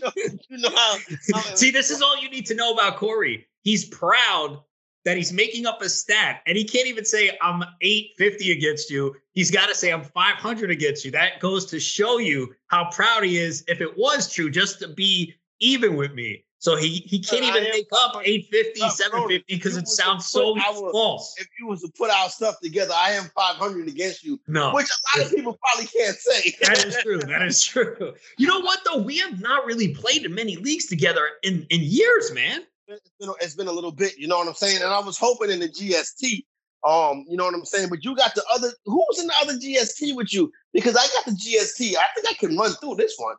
know, 0.00 0.12
you 0.16 0.56
know 0.56 0.70
how, 0.70 0.96
how, 1.34 1.40
See, 1.54 1.70
this 1.70 1.90
is 1.90 2.00
all 2.00 2.18
you 2.22 2.30
need 2.30 2.46
to 2.46 2.54
know 2.54 2.72
about 2.72 2.96
Corey. 2.96 3.46
He's 3.64 3.84
proud 3.84 4.62
that 5.04 5.16
he's 5.16 5.32
making 5.32 5.66
up 5.66 5.82
a 5.82 5.88
stat 5.88 6.42
and 6.46 6.56
he 6.56 6.64
can't 6.64 6.86
even 6.86 7.04
say 7.04 7.36
I'm 7.40 7.62
850 7.80 8.52
against 8.52 8.90
you. 8.90 9.14
He's 9.32 9.50
got 9.50 9.68
to 9.68 9.74
say 9.74 9.92
I'm 9.92 10.04
500 10.04 10.70
against 10.70 11.04
you. 11.04 11.10
That 11.10 11.40
goes 11.40 11.66
to 11.66 11.80
show 11.80 12.18
you 12.18 12.54
how 12.68 12.90
proud 12.90 13.24
he 13.24 13.38
is 13.38 13.64
if 13.68 13.80
it 13.80 13.96
was 13.96 14.32
true 14.32 14.50
just 14.50 14.78
to 14.80 14.88
be 14.88 15.34
even 15.60 15.96
with 15.96 16.12
me. 16.12 16.44
So 16.58 16.76
he 16.76 17.02
he 17.06 17.18
can't 17.18 17.42
even 17.42 17.64
make 17.64 17.88
up 17.92 18.22
850, 18.24 18.88
750 18.88 19.44
because 19.52 19.76
it 19.76 19.88
sounds 19.88 20.26
so 20.26 20.56
our, 20.56 20.92
false. 20.92 21.34
If 21.36 21.48
you 21.58 21.66
was 21.66 21.82
to 21.82 21.88
put 21.98 22.08
our 22.08 22.28
stuff 22.28 22.60
together, 22.60 22.94
I 22.94 23.10
am 23.14 23.24
500 23.34 23.88
against 23.88 24.22
you. 24.22 24.38
No. 24.46 24.72
Which 24.72 24.86
a 24.86 25.18
lot 25.18 25.26
of 25.26 25.34
people 25.34 25.58
probably 25.60 25.88
can't 25.88 26.16
say. 26.16 26.54
that 26.62 26.84
is 26.86 26.96
true. 27.02 27.18
That 27.18 27.42
is 27.42 27.64
true. 27.64 28.14
You 28.38 28.46
know 28.46 28.60
what 28.60 28.78
though? 28.84 29.02
We 29.02 29.18
have 29.18 29.40
not 29.40 29.66
really 29.66 29.92
played 29.92 30.24
in 30.24 30.36
many 30.36 30.54
leagues 30.54 30.86
together 30.86 31.30
in 31.42 31.66
in 31.70 31.80
years, 31.80 32.30
man 32.32 32.62
it's 32.92 33.10
been, 33.18 33.30
it's 33.40 33.54
been 33.54 33.68
a 33.68 33.72
little 33.72 33.92
bit, 33.92 34.18
you 34.18 34.28
know 34.28 34.38
what 34.38 34.48
I'm 34.48 34.54
saying? 34.54 34.82
And 34.82 34.92
I 34.92 35.00
was 35.00 35.18
hoping 35.18 35.50
in 35.50 35.60
the 35.60 35.68
GST, 35.68 36.44
um, 36.86 37.24
you 37.28 37.36
know 37.36 37.44
what 37.44 37.54
I'm 37.54 37.64
saying? 37.64 37.88
But 37.88 38.04
you 38.04 38.14
got 38.16 38.34
the 38.34 38.44
other, 38.52 38.70
who's 38.84 39.20
in 39.20 39.26
the 39.26 39.34
other 39.40 39.54
GST 39.54 40.16
with 40.16 40.32
you? 40.32 40.52
Because 40.72 40.96
I 40.96 41.06
got 41.14 41.26
the 41.26 41.32
GST. 41.32 41.96
I 41.96 42.06
think 42.14 42.26
I 42.28 42.34
can 42.34 42.56
run 42.56 42.72
through 42.72 42.96
this 42.96 43.14
one. 43.16 43.36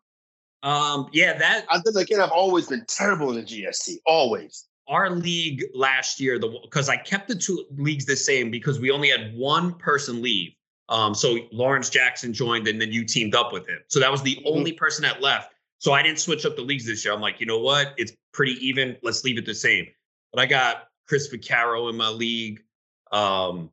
Um, 0.64 1.10
yeah, 1.12 1.38
that 1.38 1.66
I 1.70 1.80
think 1.80 1.98
again, 1.98 2.22
I've 2.22 2.32
always 2.32 2.68
been 2.68 2.86
terrible 2.88 3.30
in 3.32 3.36
the 3.36 3.44
GST, 3.44 3.98
always. 4.06 4.66
Our 4.88 5.10
league 5.10 5.64
last 5.74 6.22
year, 6.22 6.40
the 6.40 6.58
because 6.64 6.88
I 6.88 6.96
kept 6.96 7.28
the 7.28 7.36
two 7.36 7.66
leagues 7.78 8.06
the 8.06 8.16
same 8.16 8.50
because 8.50 8.80
we 8.80 8.90
only 8.90 9.10
had 9.10 9.36
one 9.36 9.74
person 9.74 10.22
leave. 10.22 10.54
Um, 10.88 11.14
so 11.14 11.38
Lawrence 11.52 11.90
Jackson 11.90 12.34
joined 12.34 12.68
and 12.68 12.80
then 12.80 12.92
you 12.92 13.04
teamed 13.04 13.36
up 13.36 13.52
with 13.52 13.68
him. 13.68 13.80
So 13.88 14.00
that 14.00 14.12
was 14.12 14.22
the 14.22 14.36
mm-hmm. 14.36 14.48
only 14.48 14.72
person 14.72 15.04
that 15.04 15.22
left. 15.22 15.53
So 15.84 15.92
I 15.92 16.02
didn't 16.02 16.20
switch 16.20 16.46
up 16.46 16.56
the 16.56 16.62
leagues 16.62 16.86
this 16.86 17.04
year. 17.04 17.14
I'm 17.14 17.20
like, 17.20 17.42
you 17.42 17.46
know 17.46 17.60
what? 17.60 17.94
It's 17.98 18.14
pretty 18.32 18.54
even. 18.66 18.96
Let's 19.04 19.26
leave 19.26 19.38
it 19.38 19.46
the 19.46 19.54
same. 19.54 19.86
But 20.32 20.42
I 20.42 20.46
got 20.46 20.88
Chris 21.10 21.28
Vaccaro 21.28 21.90
in 21.90 21.98
my 21.98 22.08
league. 22.08 22.64
Um, 23.12 23.70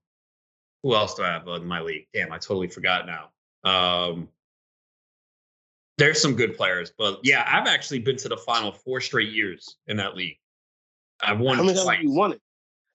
who 0.83 0.97
else 0.97 1.15
do 1.15 1.23
I 1.23 1.29
have 1.29 1.47
in 1.47 1.67
my 1.67 1.81
league? 1.81 2.09
Damn, 2.13 2.33
I 2.33 2.39
totally 2.39 2.67
forgot 2.67 3.07
now. 3.07 3.31
Um, 3.63 4.29
there's 5.99 6.21
some 6.21 6.35
good 6.35 6.57
players, 6.57 6.93
but 6.99 7.21
yeah, 7.23 7.45
I've 7.47 7.69
actually 7.69 8.01
been 8.01 8.17
to 8.17 8.29
the 8.29 8.37
final 8.39 8.73
four 8.73 9.01
straight 9.01 9.31
years 9.31 9.77
in 9.87 9.97
that 9.99 10.17
league. 10.17 10.39
I've 11.23 11.39
won. 11.39 11.59
How 11.59 11.63
many 11.63 11.79
times 11.79 12.03
you 12.03 12.11
won 12.11 12.33
it? 12.33 12.41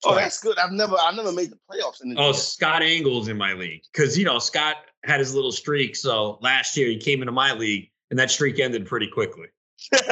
Oh, 0.03 0.13
that's 0.13 0.41
good. 0.41 0.59
I've 0.59 0.73
never, 0.73 0.97
I've 1.01 1.15
never 1.15 1.31
made 1.31 1.51
the 1.51 1.59
playoffs 1.71 2.03
in 2.03 2.09
the. 2.09 2.19
Oh, 2.19 2.33
Scott 2.33 2.81
Engel's 2.81 3.29
in 3.29 3.37
my 3.37 3.53
league 3.53 3.83
because 3.93 4.17
you 4.17 4.25
know 4.25 4.39
Scott 4.39 4.75
had 5.05 5.21
his 5.21 5.33
little 5.33 5.53
streak. 5.53 5.95
So 5.95 6.37
last 6.41 6.75
year 6.75 6.89
he 6.89 6.97
came 6.97 7.21
into 7.21 7.31
my 7.31 7.53
league 7.53 7.89
and 8.15 8.19
that 8.21 8.31
streak 8.31 8.59
ended 8.59 8.85
pretty 8.85 9.07
quickly. 9.07 9.47
the 9.91 10.07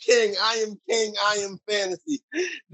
king, 0.00 0.34
I 0.42 0.54
am 0.66 0.76
king, 0.90 1.14
I 1.24 1.36
am 1.36 1.60
fantasy. 1.68 2.24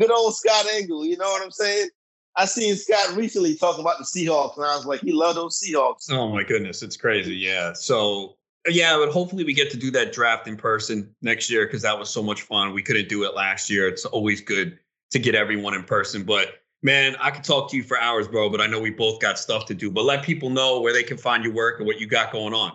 Good 0.01 0.11
old 0.11 0.34
Scott 0.34 0.64
Engel, 0.72 1.05
you 1.05 1.18
know 1.18 1.28
what 1.28 1.42
I'm 1.42 1.51
saying? 1.51 1.90
I 2.36 2.46
seen 2.46 2.74
Scott 2.76 3.14
recently 3.14 3.55
talking 3.55 3.82
about 3.82 3.99
the 3.99 4.05
Seahawks, 4.05 4.57
and 4.57 4.64
I 4.64 4.74
was 4.76 4.86
like, 4.86 5.01
he 5.01 5.12
loved 5.12 5.36
those 5.36 5.61
Seahawks. 5.61 6.11
Oh 6.11 6.30
my 6.30 6.42
goodness, 6.42 6.82
it's 6.82 6.96
crazy. 6.96 7.36
Yeah. 7.36 7.74
So 7.74 8.38
yeah, 8.66 8.96
but 8.96 9.12
hopefully 9.12 9.44
we 9.44 9.53
get 9.53 9.70
to 9.72 9.76
do 9.76 9.90
that 9.90 10.14
draft 10.14 10.49
in 10.49 10.57
person 10.57 11.14
next 11.20 11.51
year 11.51 11.66
because 11.66 11.82
that 11.82 11.99
was 11.99 12.09
so 12.09 12.22
much 12.22 12.40
fun. 12.40 12.72
We 12.72 12.82
couldn't 12.82 13.11
do 13.11 13.24
it 13.24 13.34
last 13.34 13.68
year. 13.68 13.88
It's 13.88 14.07
always 14.07 14.40
good 14.40 14.78
to 15.11 15.18
get 15.18 15.34
everyone 15.34 15.74
in 15.74 15.84
person, 15.84 16.22
but 16.22 16.62
Man, 16.83 17.16
I 17.20 17.31
could 17.31 17.43
talk 17.43 17.70
to 17.70 17.76
you 17.76 17.83
for 17.83 17.99
hours, 17.99 18.29
bro, 18.29 18.49
but 18.51 18.61
I 18.61 18.66
know 18.66 18.79
we 18.79 18.91
both 18.91 19.20
got 19.20 19.39
stuff 19.39 19.66
to 19.66 19.74
do. 19.74 19.91
But 19.91 20.05
let 20.05 20.22
people 20.22 20.49
know 20.49 20.81
where 20.81 20.93
they 20.93 21.03
can 21.03 21.16
find 21.16 21.43
your 21.43 21.53
work 21.53 21.81
and 21.81 21.87
what 21.87 21.99
you 21.99 22.07
got 22.07 22.33
going 22.33 22.55
on. 22.55 22.72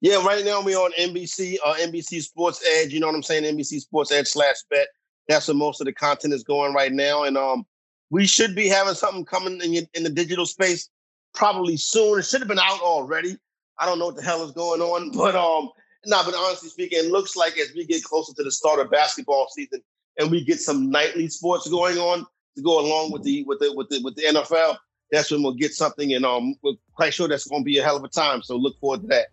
Yeah, 0.00 0.24
right 0.24 0.42
now 0.42 0.62
we're 0.62 0.78
on 0.78 0.92
NBC, 0.98 1.56
uh, 1.64 1.74
NBC 1.74 2.22
Sports 2.22 2.64
Edge. 2.76 2.92
You 2.92 3.00
know 3.00 3.06
what 3.06 3.14
I'm 3.14 3.22
saying? 3.22 3.44
NBC 3.44 3.80
Sports 3.80 4.10
Edge 4.10 4.28
slash 4.28 4.56
bet. 4.70 4.88
That's 5.28 5.46
where 5.46 5.54
most 5.54 5.82
of 5.82 5.84
the 5.84 5.92
content 5.92 6.32
is 6.32 6.42
going 6.42 6.72
right 6.72 6.92
now, 6.92 7.24
and 7.24 7.36
um, 7.36 7.66
we 8.08 8.26
should 8.26 8.54
be 8.56 8.66
having 8.66 8.94
something 8.94 9.24
coming 9.24 9.60
in 9.60 9.86
in 9.94 10.02
the 10.02 10.10
digital 10.10 10.46
space 10.46 10.88
probably 11.34 11.76
soon. 11.76 12.18
It 12.18 12.24
should 12.24 12.40
have 12.40 12.48
been 12.48 12.58
out 12.58 12.80
already. 12.80 13.36
I 13.78 13.86
don't 13.86 13.98
know 13.98 14.06
what 14.06 14.16
the 14.16 14.22
hell 14.22 14.42
is 14.42 14.52
going 14.52 14.80
on, 14.80 15.10
but 15.16 15.36
um, 15.36 15.70
nah, 16.06 16.24
but 16.24 16.34
honestly 16.34 16.70
speaking, 16.70 16.98
it 17.00 17.10
looks 17.10 17.36
like 17.36 17.58
as 17.58 17.72
we 17.74 17.84
get 17.84 18.02
closer 18.02 18.32
to 18.34 18.42
the 18.42 18.50
start 18.50 18.80
of 18.80 18.90
basketball 18.90 19.48
season 19.50 19.82
and 20.18 20.30
we 20.30 20.42
get 20.42 20.60
some 20.60 20.90
nightly 20.90 21.28
sports 21.28 21.68
going 21.68 21.98
on, 21.98 22.26
to 22.60 22.64
go 22.64 22.80
along 22.80 23.12
with 23.12 23.22
the 23.22 23.44
with 23.44 23.58
the 23.58 23.72
with 23.74 23.88
the 23.88 24.00
with 24.02 24.14
the 24.16 24.22
NFL, 24.22 24.76
that's 25.10 25.30
when 25.30 25.42
we'll 25.42 25.54
get 25.54 25.74
something, 25.74 26.14
and 26.14 26.24
um, 26.24 26.54
we're 26.62 26.74
quite 26.94 27.14
sure 27.14 27.28
that's 27.28 27.46
going 27.46 27.62
to 27.62 27.64
be 27.64 27.78
a 27.78 27.82
hell 27.82 27.96
of 27.96 28.04
a 28.04 28.08
time. 28.08 28.42
So 28.42 28.56
look 28.56 28.78
forward 28.78 29.02
to 29.02 29.06
that. 29.08 29.28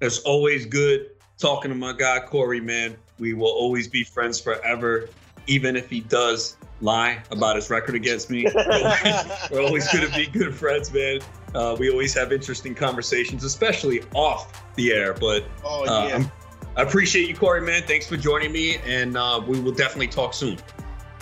It's 0.00 0.20
always 0.20 0.66
good 0.66 1.10
talking 1.38 1.70
to 1.70 1.74
my 1.74 1.92
guy 1.92 2.20
Corey. 2.20 2.60
Man, 2.60 2.96
we 3.18 3.34
will 3.34 3.48
always 3.48 3.88
be 3.88 4.04
friends 4.04 4.40
forever, 4.40 5.08
even 5.46 5.76
if 5.76 5.88
he 5.88 6.00
does 6.00 6.56
lie 6.80 7.22
about 7.30 7.56
his 7.56 7.70
record 7.70 7.94
against 7.94 8.30
me. 8.30 8.46
we're 9.50 9.62
always 9.62 9.90
going 9.92 10.06
to 10.06 10.14
be 10.14 10.26
good 10.26 10.54
friends, 10.54 10.92
man. 10.92 11.20
Uh, 11.54 11.76
we 11.78 11.88
always 11.90 12.12
have 12.14 12.32
interesting 12.32 12.74
conversations, 12.74 13.44
especially 13.44 14.02
off 14.14 14.62
the 14.74 14.92
air. 14.92 15.14
But 15.14 15.44
oh, 15.64 15.84
uh, 15.86 16.08
yeah. 16.08 16.24
I 16.76 16.82
appreciate 16.82 17.28
you, 17.28 17.36
Corey, 17.36 17.60
man. 17.60 17.84
Thanks 17.84 18.06
for 18.08 18.16
joining 18.16 18.50
me, 18.50 18.78
and 18.78 19.16
uh, 19.16 19.40
we 19.46 19.60
will 19.60 19.72
definitely 19.72 20.08
talk 20.08 20.34
soon. 20.34 20.58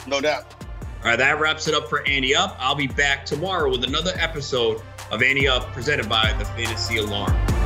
No 0.06 0.20
doubt. 0.20 0.61
All 1.02 1.08
right, 1.08 1.18
that 1.18 1.40
wraps 1.40 1.66
it 1.66 1.74
up 1.74 1.88
for 1.88 2.06
Andy 2.06 2.32
Up. 2.32 2.56
I'll 2.60 2.76
be 2.76 2.86
back 2.86 3.26
tomorrow 3.26 3.68
with 3.68 3.82
another 3.82 4.12
episode 4.14 4.80
of 5.10 5.20
Andy 5.20 5.48
Up 5.48 5.72
presented 5.72 6.08
by 6.08 6.32
the 6.38 6.44
Fantasy 6.44 6.98
Alarm. 6.98 7.61